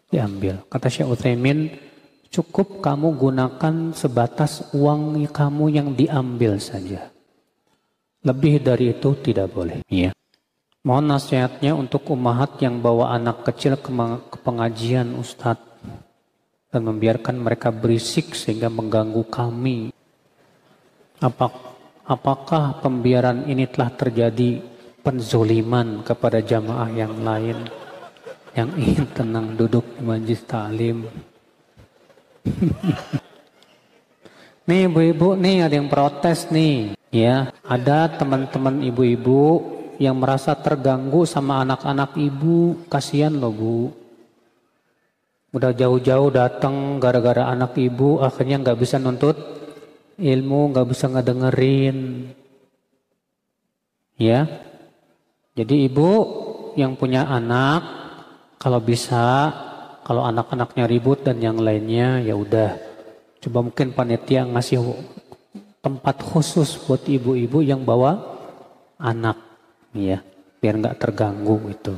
Diambil. 0.09 0.65
Kata 0.69 0.89
Syekh 0.89 1.09
Utsaimin, 1.09 1.73
cukup 2.29 2.81
kamu 2.85 3.17
gunakan 3.17 3.75
sebatas 3.97 4.73
uang 4.77 5.21
kamu 5.29 5.65
yang 5.73 5.89
diambil 5.97 6.61
saja. 6.61 7.09
Lebih 8.21 8.61
dari 8.61 8.93
itu 8.93 9.17
tidak 9.21 9.49
boleh. 9.53 9.81
Ya. 9.89 10.13
Mohon 10.81 11.17
nasihatnya 11.17 11.77
untuk 11.77 12.09
umahat 12.09 12.57
yang 12.65 12.81
bawa 12.81 13.13
anak 13.13 13.45
kecil 13.45 13.77
ke, 13.77 13.93
pengajian 14.41 15.13
Ustadz 15.17 15.69
dan 16.73 16.81
membiarkan 16.85 17.37
mereka 17.37 17.69
berisik 17.69 18.33
sehingga 18.33 18.73
mengganggu 18.73 19.25
kami. 19.29 19.93
Apakah 22.11 22.83
pembiaran 22.83 23.47
ini 23.47 23.71
telah 23.71 23.95
terjadi 23.95 24.59
penzoliman 25.07 26.03
kepada 26.03 26.43
jamaah 26.43 26.91
yang 26.91 27.23
lain 27.23 27.71
yang 28.59 28.75
ingin 28.75 29.07
tenang 29.15 29.55
duduk 29.55 29.87
di 29.95 30.03
majlis 30.03 30.43
taklim? 30.43 31.07
nih 34.67 34.91
ibu-ibu 34.91 35.39
nih 35.39 35.71
ada 35.71 35.75
yang 35.79 35.87
protes 35.87 36.51
nih 36.51 36.99
ya. 37.15 37.55
Ada 37.63 38.19
teman-teman 38.19 38.83
ibu-ibu 38.83 39.63
yang 40.03 40.19
merasa 40.19 40.59
terganggu 40.59 41.23
sama 41.31 41.63
anak-anak 41.63 42.19
ibu. 42.19 42.75
Kasihan 42.91 43.39
loh 43.39 43.55
bu. 43.55 43.95
Udah 45.51 45.75
jauh-jauh 45.75 46.31
datang 46.31 47.03
gara-gara 47.03 47.51
anak 47.51 47.75
ibu 47.79 48.23
akhirnya 48.23 48.63
nggak 48.63 48.79
bisa 48.79 49.03
nuntut 49.03 49.60
ilmu, 50.21 50.77
nggak 50.77 50.89
bisa 50.93 51.09
ngedengerin. 51.09 52.31
Ya. 54.21 54.45
Jadi 55.57 55.89
ibu 55.89 56.11
yang 56.79 56.95
punya 56.95 57.27
anak 57.27 57.83
kalau 58.61 58.79
bisa 58.79 59.51
kalau 60.05 60.23
anak-anaknya 60.29 60.85
ribut 60.87 61.25
dan 61.27 61.43
yang 61.43 61.59
lainnya 61.59 62.23
ya 62.23 62.39
udah 62.39 62.79
coba 63.41 63.59
mungkin 63.67 63.97
panitia 63.97 64.47
ngasih 64.47 64.81
tempat 65.81 66.21
khusus 66.21 66.77
buat 66.85 67.03
ibu-ibu 67.09 67.65
yang 67.65 67.83
bawa 67.83 68.21
anak 69.01 69.41
ya 69.97 70.21
biar 70.61 70.77
nggak 70.77 70.99
terganggu 71.01 71.57
itu. 71.73 71.93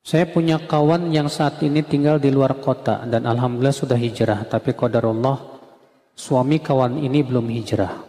Saya 0.00 0.24
punya 0.24 0.56
kawan 0.56 1.12
yang 1.12 1.28
saat 1.28 1.60
ini 1.60 1.84
tinggal 1.84 2.16
di 2.16 2.32
luar 2.32 2.56
kota 2.56 3.04
dan 3.04 3.28
alhamdulillah 3.28 3.76
sudah 3.76 4.00
hijrah, 4.00 4.48
tapi 4.48 4.72
qadarullah 4.72 5.59
suami 6.20 6.60
kawan 6.60 7.00
ini 7.00 7.24
belum 7.24 7.48
hijrah. 7.48 8.04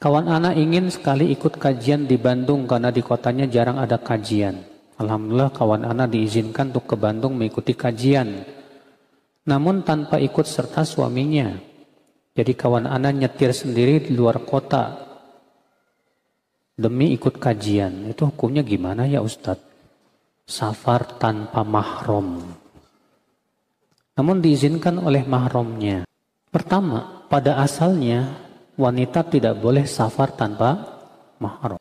Kawan 0.00 0.32
anak 0.32 0.56
ingin 0.56 0.88
sekali 0.88 1.28
ikut 1.28 1.60
kajian 1.60 2.08
di 2.08 2.16
Bandung 2.16 2.64
karena 2.64 2.88
di 2.88 3.04
kotanya 3.04 3.44
jarang 3.44 3.76
ada 3.76 4.00
kajian. 4.00 4.64
Alhamdulillah 4.96 5.52
kawan 5.52 5.84
anak 5.84 6.16
diizinkan 6.16 6.72
untuk 6.72 6.88
ke 6.88 6.96
Bandung 6.96 7.36
mengikuti 7.36 7.76
kajian. 7.76 8.48
Namun 9.44 9.84
tanpa 9.84 10.16
ikut 10.16 10.48
serta 10.48 10.88
suaminya. 10.88 11.52
Jadi 12.32 12.52
kawan 12.56 12.88
anak 12.88 13.12
nyetir 13.12 13.52
sendiri 13.52 14.08
di 14.08 14.16
luar 14.16 14.40
kota 14.40 14.96
demi 16.72 17.12
ikut 17.12 17.36
kajian. 17.36 18.08
Itu 18.08 18.32
hukumnya 18.32 18.64
gimana 18.64 19.04
ya 19.04 19.20
Ustadz? 19.20 19.72
safar 20.52 21.16
tanpa 21.16 21.62
mahrom. 21.62 22.42
Namun 24.12 24.44
diizinkan 24.44 25.00
oleh 25.00 25.24
mahromnya. 25.24 26.04
Pertama, 26.52 27.24
pada 27.32 27.64
asalnya 27.64 28.36
wanita 28.76 29.24
tidak 29.24 29.56
boleh 29.56 29.88
safar 29.88 30.36
tanpa 30.36 30.84
mahrom. 31.40 31.80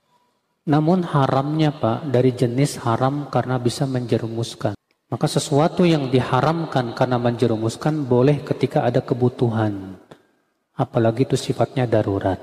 Namun 0.63 1.03
haramnya 1.03 1.75
Pak 1.75 2.07
dari 2.07 2.31
jenis 2.31 2.79
haram 2.79 3.27
karena 3.27 3.59
bisa 3.59 3.83
menjerumuskan. 3.83 4.71
Maka 5.11 5.27
sesuatu 5.27 5.83
yang 5.83 6.07
diharamkan 6.07 6.95
karena 6.95 7.19
menjerumuskan 7.19 8.07
boleh 8.07 8.47
ketika 8.47 8.87
ada 8.87 9.03
kebutuhan. 9.03 9.99
Apalagi 10.71 11.27
itu 11.27 11.35
sifatnya 11.35 11.83
darurat. 11.83 12.39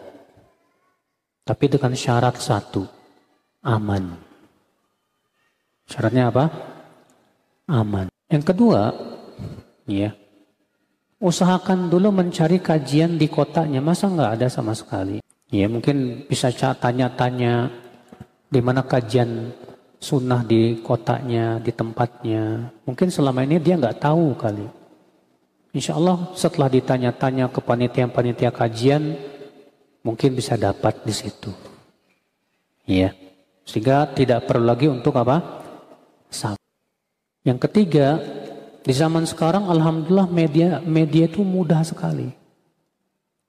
Tapi 1.48 1.64
dengan 1.64 1.96
syarat 1.96 2.36
satu, 2.36 2.84
aman. 3.64 4.20
Syaratnya 5.88 6.28
apa? 6.28 6.44
Aman. 7.72 8.12
Yang 8.28 8.52
kedua, 8.52 8.92
ya, 9.88 10.12
usahakan 11.18 11.90
dulu 11.90 12.14
mencari 12.14 12.62
kajian 12.62 13.18
di 13.18 13.26
kotanya. 13.26 13.82
Masa 13.82 14.06
nggak 14.10 14.30
ada 14.38 14.46
sama 14.50 14.74
sekali? 14.74 15.18
Ya, 15.50 15.66
mungkin 15.66 16.28
bisa 16.28 16.52
tanya-tanya 16.54 17.72
di 18.48 18.60
mana 18.62 18.84
kajian 18.86 19.52
sunnah 19.98 20.46
di 20.46 20.78
kotanya, 20.80 21.58
di 21.58 21.74
tempatnya. 21.74 22.70
Mungkin 22.86 23.08
selama 23.10 23.42
ini 23.44 23.58
dia 23.58 23.76
nggak 23.76 24.00
tahu 24.00 24.38
kali. 24.38 24.66
Insya 25.74 25.98
Allah 25.98 26.32
setelah 26.32 26.72
ditanya-tanya 26.72 27.52
ke 27.52 27.60
panitia-panitia 27.60 28.50
kajian, 28.54 29.18
mungkin 30.00 30.32
bisa 30.32 30.56
dapat 30.56 31.04
di 31.04 31.12
situ. 31.12 31.52
Ya, 32.88 33.12
sehingga 33.68 34.08
tidak 34.16 34.48
perlu 34.48 34.64
lagi 34.64 34.88
untuk 34.88 35.12
apa? 35.20 35.60
sabar. 36.32 36.60
Yang 37.44 37.58
ketiga, 37.68 38.20
di 38.88 38.96
zaman 38.96 39.28
sekarang 39.28 39.68
alhamdulillah 39.68 40.32
media 40.32 40.80
media 40.80 41.28
itu 41.28 41.44
mudah 41.44 41.84
sekali. 41.84 42.32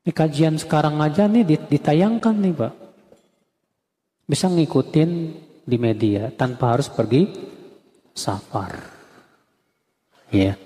Di 0.03 0.11
kajian 0.11 0.59
sekarang 0.59 0.99
aja 0.99 1.31
nih 1.31 1.47
ditayangkan 1.63 2.35
nih 2.35 2.53
Pak. 2.59 2.73
Bisa 4.27 4.51
ngikutin 4.51 5.11
di 5.63 5.77
media 5.79 6.27
tanpa 6.35 6.75
harus 6.75 6.91
pergi 6.91 7.31
safar. 8.11 8.83
Ya. 10.27 10.59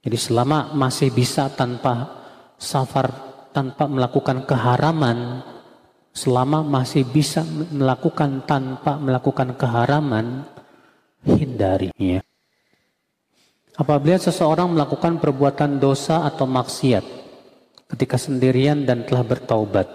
Jadi 0.00 0.16
selama 0.16 0.72
masih 0.72 1.12
bisa 1.12 1.52
tanpa 1.52 2.24
safar, 2.56 3.12
tanpa 3.52 3.84
melakukan 3.84 4.48
keharaman, 4.48 5.44
selama 6.16 6.64
masih 6.64 7.04
bisa 7.04 7.44
melakukan 7.68 8.48
tanpa 8.48 8.96
melakukan 8.96 9.52
keharaman, 9.60 10.48
hindari. 11.20 11.92
Ya. 12.00 12.24
Apabila 13.80 14.20
seseorang 14.20 14.76
melakukan 14.76 15.16
perbuatan 15.16 15.80
dosa 15.80 16.28
atau 16.28 16.44
maksiat 16.44 17.00
ketika 17.88 18.20
sendirian 18.20 18.84
dan 18.84 19.08
telah 19.08 19.24
bertaubat, 19.24 19.88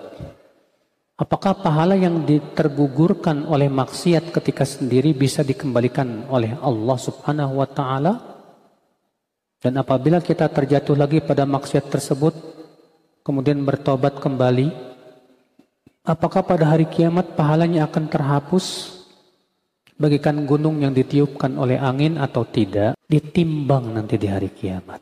apakah 1.21 1.53
pahala 1.61 1.93
yang 1.93 2.25
ditergugurkan 2.25 3.45
oleh 3.45 3.69
maksiat 3.69 4.33
ketika 4.33 4.65
sendiri 4.65 5.13
bisa 5.13 5.45
dikembalikan 5.45 6.25
oleh 6.33 6.57
Allah 6.65 6.97
Subhanahu 6.97 7.61
wa 7.61 7.69
taala? 7.69 8.13
Dan 9.61 9.77
apabila 9.77 10.17
kita 10.17 10.49
terjatuh 10.49 10.97
lagi 10.97 11.21
pada 11.21 11.45
maksiat 11.45 11.85
tersebut, 11.85 12.33
kemudian 13.21 13.61
bertobat 13.61 14.17
kembali, 14.17 14.73
apakah 16.01 16.41
pada 16.41 16.73
hari 16.73 16.89
kiamat 16.89 17.37
pahalanya 17.37 17.85
akan 17.85 18.09
terhapus 18.09 18.97
bagikan 19.93 20.41
gunung 20.49 20.81
yang 20.81 20.89
ditiupkan 20.89 21.53
oleh 21.53 21.77
angin 21.77 22.17
atau 22.17 22.41
tidak, 22.49 22.94
ditimbang 23.05 23.93
nanti 23.93 24.17
di 24.17 24.27
hari 24.29 24.49
kiamat. 24.51 25.01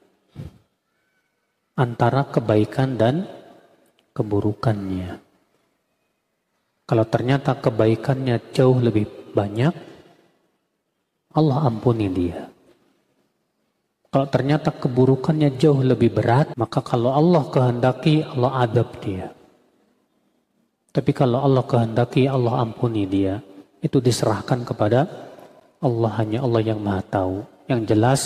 Antara 1.73 2.29
kebaikan 2.29 2.99
dan 2.99 3.25
keburukannya. 4.13 5.17
Kalau 6.83 7.05
ternyata 7.07 7.57
kebaikannya 7.57 8.53
jauh 8.53 8.77
lebih 8.77 9.33
banyak, 9.33 9.73
Allah 11.33 11.59
ampuni 11.65 12.07
dia. 12.13 12.53
Kalau 14.13 14.29
ternyata 14.29 14.69
keburukannya 14.69 15.57
jauh 15.57 15.81
lebih 15.81 16.13
berat, 16.13 16.53
maka 16.53 16.85
kalau 16.85 17.09
Allah 17.09 17.49
kehendaki, 17.49 18.21
Allah 18.21 18.61
adab 18.61 19.01
dia. 19.01 19.33
Tapi 20.93 21.09
kalau 21.09 21.41
Allah 21.41 21.65
kehendaki, 21.65 22.29
Allah 22.29 22.61
ampuni 22.61 23.09
dia 23.09 23.41
itu 23.81 23.97
diserahkan 23.97 24.61
kepada 24.61 25.09
Allah 25.81 26.11
hanya 26.21 26.45
Allah 26.45 26.61
yang 26.61 26.77
maha 26.77 27.01
tahu. 27.01 27.52
Yang 27.63 27.81
jelas 27.87 28.21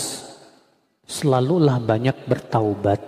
selalulah 1.06 1.78
banyak 1.78 2.26
bertaubat. 2.26 3.00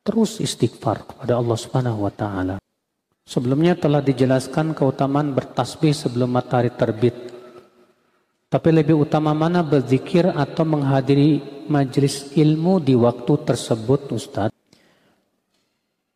Terus 0.00 0.40
istighfar 0.40 1.04
kepada 1.04 1.36
Allah 1.36 1.58
subhanahu 1.60 2.08
wa 2.08 2.12
ta'ala. 2.12 2.56
Sebelumnya 3.28 3.76
telah 3.76 4.00
dijelaskan 4.00 4.72
keutamaan 4.72 5.36
bertasbih 5.36 5.92
sebelum 5.92 6.32
matahari 6.32 6.72
terbit. 6.72 7.12
Tapi 8.48 8.68
lebih 8.72 8.96
utama 8.96 9.36
mana 9.36 9.60
berzikir 9.60 10.24
atau 10.32 10.64
menghadiri 10.64 11.60
majelis 11.68 12.32
ilmu 12.32 12.80
di 12.80 12.96
waktu 12.96 13.32
tersebut 13.44 14.08
Ustadz? 14.16 14.56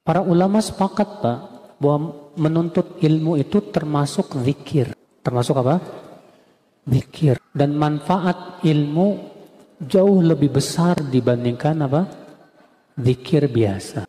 Para 0.01 0.25
ulama 0.25 0.65
sepakat 0.65 1.21
Pak 1.21 1.39
bahwa 1.77 2.33
menuntut 2.41 2.97
ilmu 3.05 3.37
itu 3.37 3.61
termasuk 3.61 4.33
zikir. 4.41 4.97
Termasuk 5.21 5.61
apa? 5.61 6.01
Mikir. 6.89 7.39
Dan 7.53 7.78
manfaat 7.78 8.64
ilmu 8.64 9.09
jauh 9.83 10.18
lebih 10.24 10.57
besar 10.57 10.99
dibandingkan 10.99 11.76
apa? 11.85 12.03
Zikir 12.99 13.47
biasa. 13.51 14.09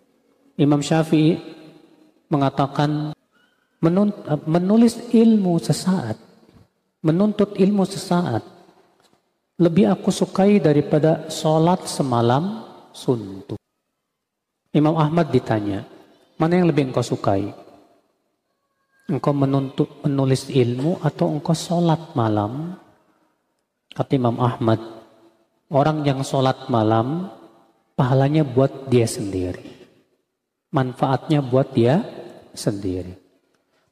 Imam 0.57 0.81
Syafi'i 0.81 1.37
mengatakan 2.29 3.13
menulis 4.47 5.11
ilmu 5.11 5.59
sesaat 5.59 6.15
menuntut 7.03 7.59
ilmu 7.59 7.83
sesaat 7.83 8.41
lebih 9.59 9.91
aku 9.91 10.09
sukai 10.09 10.57
daripada 10.63 11.27
sholat 11.27 11.85
semalam 11.85 12.63
suntuk. 12.95 13.59
Imam 14.73 14.97
Ahmad 14.97 15.29
ditanya, 15.29 15.85
mana 16.39 16.57
yang 16.57 16.65
lebih 16.71 16.89
engkau 16.89 17.05
sukai? 17.05 17.53
Engkau 19.13 19.29
menuntut 19.29 20.01
menulis 20.01 20.49
ilmu 20.49 20.97
atau 21.05 21.29
engkau 21.29 21.53
sholat 21.53 22.17
malam? 22.17 22.73
Kata 23.93 24.17
Imam 24.17 24.41
Ahmad, 24.41 24.81
orang 25.69 26.01
yang 26.01 26.25
sholat 26.25 26.65
malam, 26.65 27.29
pahalanya 27.93 28.41
buat 28.41 28.89
dia 28.89 29.05
sendiri. 29.05 29.61
Manfaatnya 30.73 31.45
buat 31.45 31.77
dia 31.77 32.01
sendiri. 32.57 33.13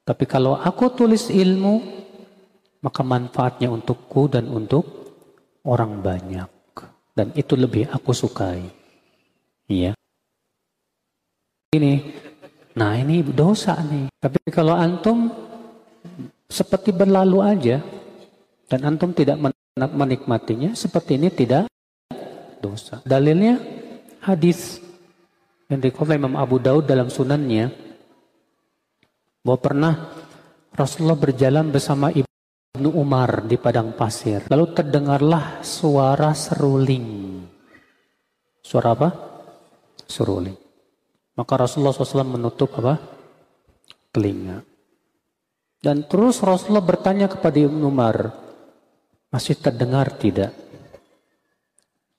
Tapi 0.02 0.26
kalau 0.26 0.58
aku 0.58 0.90
tulis 0.90 1.30
ilmu, 1.30 1.86
maka 2.82 3.06
manfaatnya 3.06 3.70
untukku 3.70 4.26
dan 4.26 4.50
untuk 4.50 4.90
orang 5.62 6.02
banyak. 6.02 6.50
Dan 7.14 7.30
itu 7.38 7.54
lebih 7.54 7.86
aku 7.94 8.10
sukai. 8.10 8.66
Iya. 9.70 9.94
Ini, 11.78 11.94
nah 12.78 12.96
ini 12.96 13.24
dosa 13.26 13.76
nih. 13.80 14.08
Tapi 14.16 14.40
kalau 14.52 14.76
antum 14.76 15.32
seperti 16.52 16.92
berlalu 16.92 17.40
aja, 17.40 17.80
dan 18.68 18.80
antum 18.88 19.12
tidak 19.16 19.40
menikmatinya, 19.76 20.76
seperti 20.76 21.16
ini 21.16 21.32
tidak 21.32 21.68
dosa. 22.60 23.00
Dalilnya 23.04 23.60
hadis 24.24 24.80
yang 25.72 25.80
dikutip 25.80 26.16
Imam 26.16 26.36
Abu 26.36 26.60
Daud 26.60 26.88
dalam 26.88 27.08
sunannya, 27.08 27.72
bahwa 29.42 29.60
pernah 29.60 29.94
Rasulullah 30.72 31.18
berjalan 31.18 31.74
bersama 31.74 32.14
Ibnu 32.14 32.94
Umar 32.94 33.44
di 33.50 33.58
padang 33.58 33.92
pasir. 33.98 34.46
Lalu 34.48 34.66
terdengarlah 34.72 35.66
suara 35.66 36.32
seruling. 36.32 37.42
Suara 38.62 38.94
apa? 38.94 39.10
Seruling. 40.06 40.61
Maka 41.36 41.54
Rasulullah 41.56 41.96
SAW 41.96 42.28
menutup 42.28 42.76
apa? 42.80 43.00
Telinga. 44.12 44.60
Dan 45.82 46.06
terus 46.06 46.44
Rasulullah 46.44 46.86
bertanya 46.86 47.26
kepada 47.32 47.58
Ibnu 47.58 47.90
Umar, 47.90 48.36
masih 49.34 49.58
terdengar 49.58 50.14
tidak? 50.20 50.54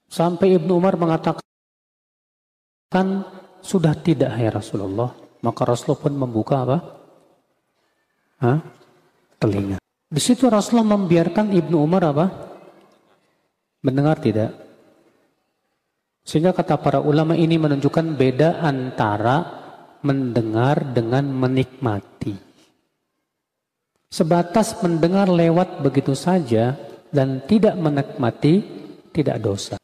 Sampai 0.09 0.57
Ibnu 0.59 0.73
Umar 0.75 0.99
mengatakan, 0.99 1.43
sudah 3.63 3.95
tidak 3.95 4.35
ya 4.35 4.51
Rasulullah. 4.51 5.15
Maka 5.43 5.63
Rasulullah 5.63 6.03
pun 6.03 6.15
membuka 6.15 6.67
apa? 6.67 6.79
Hah? 8.43 8.59
Telinga. 9.39 9.79
Di 10.13 10.21
situ 10.21 10.51
Rasulullah 10.51 10.99
membiarkan 10.99 11.55
Ibnu 11.55 11.77
Umar 11.79 12.03
apa? 12.07 12.27
Mendengar 13.83 14.23
tidak? 14.23 14.62
Sehingga 16.23 16.55
kata 16.55 16.79
para 16.79 17.03
ulama 17.03 17.35
ini 17.35 17.59
menunjukkan 17.59 18.15
beda 18.15 18.63
antara 18.63 19.43
mendengar 20.07 20.95
dengan 20.95 21.27
menikmati. 21.27 22.35
Sebatas 24.13 24.79
mendengar 24.85 25.27
lewat 25.27 25.83
begitu 25.83 26.13
saja 26.15 26.79
dan 27.11 27.43
tidak 27.49 27.75
menikmati, 27.75 28.63
tidak 29.11 29.41
dosa. 29.43 29.77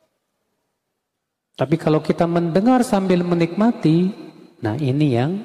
Tapi 1.58 1.74
kalau 1.74 1.98
kita 1.98 2.28
mendengar 2.28 2.86
sambil 2.86 3.26
menikmati, 3.26 4.14
nah 4.62 4.78
ini 4.78 5.06
yang 5.10 5.42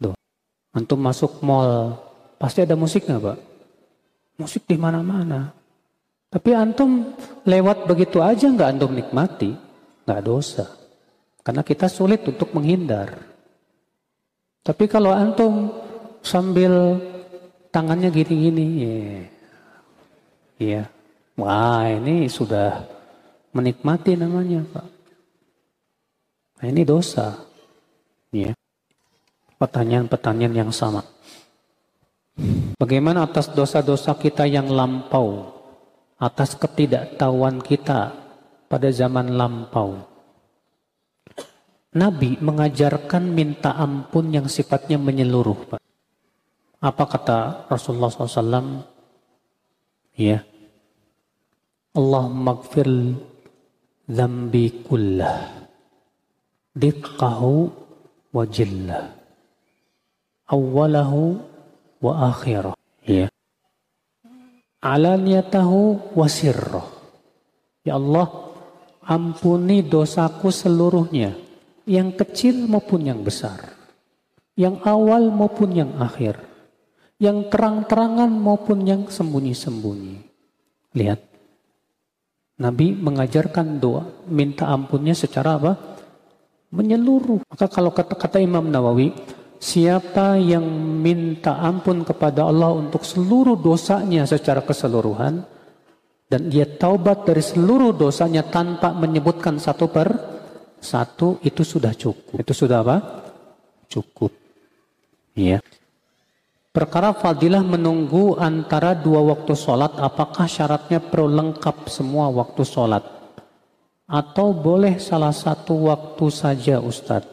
dosa. 0.00 0.18
Antum 0.74 0.98
masuk 0.98 1.38
mall, 1.46 2.08
Pasti 2.38 2.62
ada 2.62 2.78
musiknya 2.78 3.18
Pak. 3.18 3.38
Musik 4.38 4.62
di 4.70 4.78
mana-mana. 4.78 5.50
Tapi 6.30 6.54
antum 6.54 7.18
lewat 7.42 7.90
begitu 7.90 8.22
aja 8.22 8.46
nggak 8.46 8.78
antum 8.78 8.94
nikmati, 8.94 9.58
nggak 10.08 10.24
dosa. 10.24 10.64
Karena 11.44 11.60
kita 11.60 11.84
sulit 11.92 12.24
untuk 12.24 12.56
menghindar. 12.56 13.20
Tapi 14.64 14.84
kalau 14.88 15.12
antum 15.12 15.68
sambil 16.24 16.96
tangannya 17.68 18.08
gini-gini, 18.08 18.66
ya, 18.80 18.96
ya, 20.60 20.82
wah 21.36 21.84
ini 21.88 22.28
sudah 22.28 22.84
menikmati 23.52 24.16
namanya 24.16 24.64
Pak. 24.64 24.86
Nah, 26.58 26.66
ini 26.68 26.82
dosa. 26.82 27.38
Ya. 28.34 28.52
Pertanyaan-pertanyaan 29.56 30.66
yang 30.66 30.72
sama. 30.74 31.06
Bagaimana 32.78 33.26
atas 33.26 33.50
dosa-dosa 33.50 34.14
kita 34.14 34.46
yang 34.46 34.70
lampau, 34.70 35.50
atas 36.18 36.54
ketidaktahuan 36.54 37.58
kita 37.58 38.27
pada 38.68 38.92
zaman 38.92 39.34
lampau. 39.34 40.04
Nabi 41.96 42.36
mengajarkan 42.38 43.32
minta 43.32 43.72
ampun 43.72 44.28
yang 44.28 44.46
sifatnya 44.46 45.00
menyeluruh. 45.00 45.72
Pak. 45.72 45.80
Apa 46.78 47.04
kata 47.08 47.38
Rasulullah 47.66 48.12
SAW? 48.12 48.84
Ya. 50.14 50.44
Allahumma 51.96 52.60
gfir 52.60 53.16
zambi 54.06 54.84
kullah. 54.84 55.66
Diqqahu 56.76 57.54
wa 58.30 58.44
jillah. 58.46 59.10
Awalahu 60.46 61.40
wa 62.04 62.12
akhirah. 62.30 62.76
Ya. 63.02 63.26
Alaniyatahu 64.78 66.14
wa 66.14 66.26
sirrah. 66.30 66.86
Ya 67.82 67.98
Allah, 67.98 68.47
ampuni 69.08 69.80
dosaku 69.80 70.52
seluruhnya. 70.52 71.32
Yang 71.88 72.20
kecil 72.20 72.68
maupun 72.68 73.08
yang 73.08 73.24
besar. 73.24 73.72
Yang 74.52 74.84
awal 74.84 75.32
maupun 75.32 75.72
yang 75.72 75.96
akhir. 75.96 76.36
Yang 77.16 77.48
terang-terangan 77.48 78.28
maupun 78.28 78.84
yang 78.84 79.08
sembunyi-sembunyi. 79.08 80.16
Lihat. 80.92 81.20
Nabi 82.58 82.92
mengajarkan 82.92 83.80
doa, 83.80 84.04
minta 84.28 84.68
ampunnya 84.68 85.16
secara 85.16 85.56
apa? 85.56 85.72
Menyeluruh. 86.68 87.48
Maka 87.48 87.66
kalau 87.72 87.94
kata, 87.94 88.12
kata 88.12 88.38
Imam 88.42 88.68
Nawawi, 88.68 89.14
Siapa 89.58 90.38
yang 90.38 90.62
minta 91.02 91.58
ampun 91.58 92.06
kepada 92.06 92.46
Allah 92.46 92.70
untuk 92.78 93.02
seluruh 93.02 93.58
dosanya 93.58 94.22
secara 94.22 94.62
keseluruhan 94.62 95.42
dan 96.28 96.52
dia 96.52 96.68
taubat 96.68 97.24
dari 97.24 97.40
seluruh 97.40 97.96
dosanya 97.96 98.44
tanpa 98.44 98.92
menyebutkan 98.92 99.56
satu 99.56 99.88
per 99.88 100.08
satu 100.78 101.40
itu 101.42 101.64
sudah 101.64 101.96
cukup. 101.96 102.44
Itu 102.44 102.52
sudah 102.54 102.84
apa? 102.84 102.96
Cukup. 103.88 104.30
Ya. 105.34 105.64
Perkara 106.68 107.16
fadilah 107.16 107.64
menunggu 107.64 108.38
antara 108.38 108.94
dua 108.94 109.24
waktu 109.34 109.56
sholat, 109.56 109.98
apakah 109.98 110.46
syaratnya 110.46 111.02
perlu 111.02 111.26
lengkap 111.32 111.88
semua 111.90 112.30
waktu 112.30 112.62
sholat? 112.62 113.02
Atau 114.06 114.54
boleh 114.54 115.00
salah 115.00 115.34
satu 115.34 115.90
waktu 115.90 116.26
saja 116.28 116.78
Ustadz? 116.78 117.26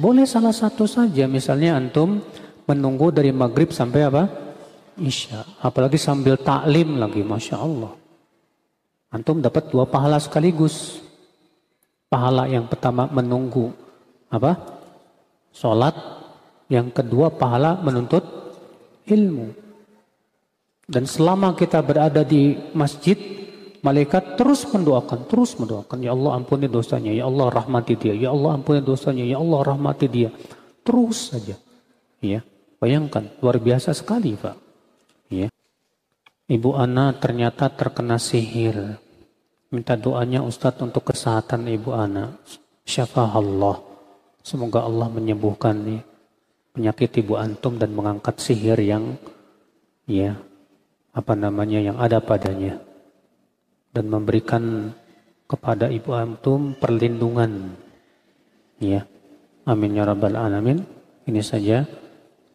Boleh 0.00 0.24
salah 0.24 0.56
satu 0.56 0.88
saja, 0.88 1.28
misalnya 1.28 1.76
antum 1.76 2.24
menunggu 2.64 3.12
dari 3.12 3.30
maghrib 3.36 3.68
sampai 3.68 4.00
apa? 4.08 4.24
Isya. 4.96 5.60
Apalagi 5.60 6.00
sambil 6.00 6.40
taklim 6.40 6.96
lagi, 6.96 7.20
Masya 7.20 7.56
Allah. 7.60 7.99
Antum 9.10 9.42
dapat 9.42 9.70
dua 9.70 9.86
pahala 9.86 10.22
sekaligus. 10.22 11.02
Pahala 12.10 12.46
yang 12.50 12.66
pertama 12.66 13.06
menunggu 13.10 13.74
apa? 14.30 14.58
Sholat. 15.50 15.94
Yang 16.70 17.02
kedua 17.02 17.34
pahala 17.34 17.82
menuntut 17.82 18.22
ilmu. 19.10 19.50
Dan 20.86 21.06
selama 21.06 21.54
kita 21.58 21.82
berada 21.82 22.22
di 22.22 22.54
masjid, 22.74 23.18
Malaikat 23.80 24.36
terus 24.36 24.68
mendoakan, 24.68 25.24
terus 25.24 25.56
mendoakan. 25.56 26.04
Ya 26.04 26.12
Allah 26.12 26.36
ampuni 26.36 26.68
dosanya, 26.68 27.16
ya 27.16 27.24
Allah 27.24 27.48
rahmati 27.48 27.96
dia, 27.96 28.12
ya 28.12 28.28
Allah 28.28 28.60
ampuni 28.60 28.84
dosanya, 28.84 29.24
ya 29.24 29.40
Allah 29.40 29.60
rahmati 29.64 30.04
dia. 30.04 30.28
Terus 30.84 31.32
saja. 31.32 31.56
Ya, 32.20 32.44
bayangkan 32.76 33.32
luar 33.40 33.56
biasa 33.56 33.96
sekali, 33.96 34.36
Pak. 34.36 34.69
Ibu 36.50 36.74
Ana 36.74 37.14
ternyata 37.14 37.70
terkena 37.70 38.18
sihir. 38.18 38.98
Minta 39.70 39.94
doanya 39.94 40.42
Ustadz 40.42 40.82
untuk 40.82 41.06
kesehatan 41.06 41.70
Ibu 41.70 41.94
Ana. 41.94 42.34
Syafah 42.82 43.38
Allah. 43.38 43.78
Semoga 44.42 44.82
Allah 44.82 45.06
menyembuhkan 45.06 45.78
nih 45.78 46.02
penyakit 46.74 47.22
Ibu 47.22 47.38
Antum 47.38 47.78
dan 47.78 47.94
mengangkat 47.94 48.42
sihir 48.42 48.82
yang 48.82 49.14
ya 50.10 50.34
apa 51.14 51.38
namanya 51.38 51.78
yang 51.78 52.02
ada 52.02 52.18
padanya 52.18 52.82
dan 53.94 54.10
memberikan 54.10 54.90
kepada 55.46 55.86
ibu 55.86 56.14
antum 56.14 56.74
perlindungan. 56.78 57.74
Ya. 58.78 59.06
Amin 59.66 59.98
ya 59.98 60.06
rabbal 60.06 60.34
alamin. 60.34 60.82
Ini 61.26 61.42
saja 61.46 61.86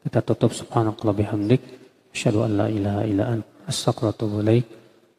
kita 0.04 0.20
tutup 0.20 0.52
subhanakallah 0.52 1.16
bihamdik. 1.16 1.64
Asyhadu 2.12 2.48
an 2.48 2.52
la 2.56 2.68
ilaha 2.72 3.04
illa 3.08 3.24
anta 3.36 3.55
Astagfirullahaladzim. 3.66 4.70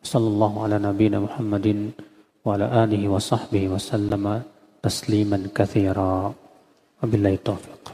Sallallahu 0.07 0.63
ala 0.63 0.79
nabiyina 0.79 1.19
Muhammadin 1.19 1.91
wa 2.47 2.55
ala 2.55 2.87
alihi 2.87 3.11
wa 3.11 3.19
sahbihi 3.19 3.67
wa 3.67 3.83
sallama 3.83 4.47
tasliman 4.79 5.51
kathira. 5.51 6.31
Taufiq. 7.43 7.91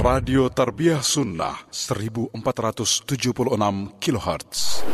Radio 0.00 0.48
Tarbiyah 0.48 1.02
Sunnah 1.02 1.66
1476 1.74 3.90
kHz. 3.98 4.86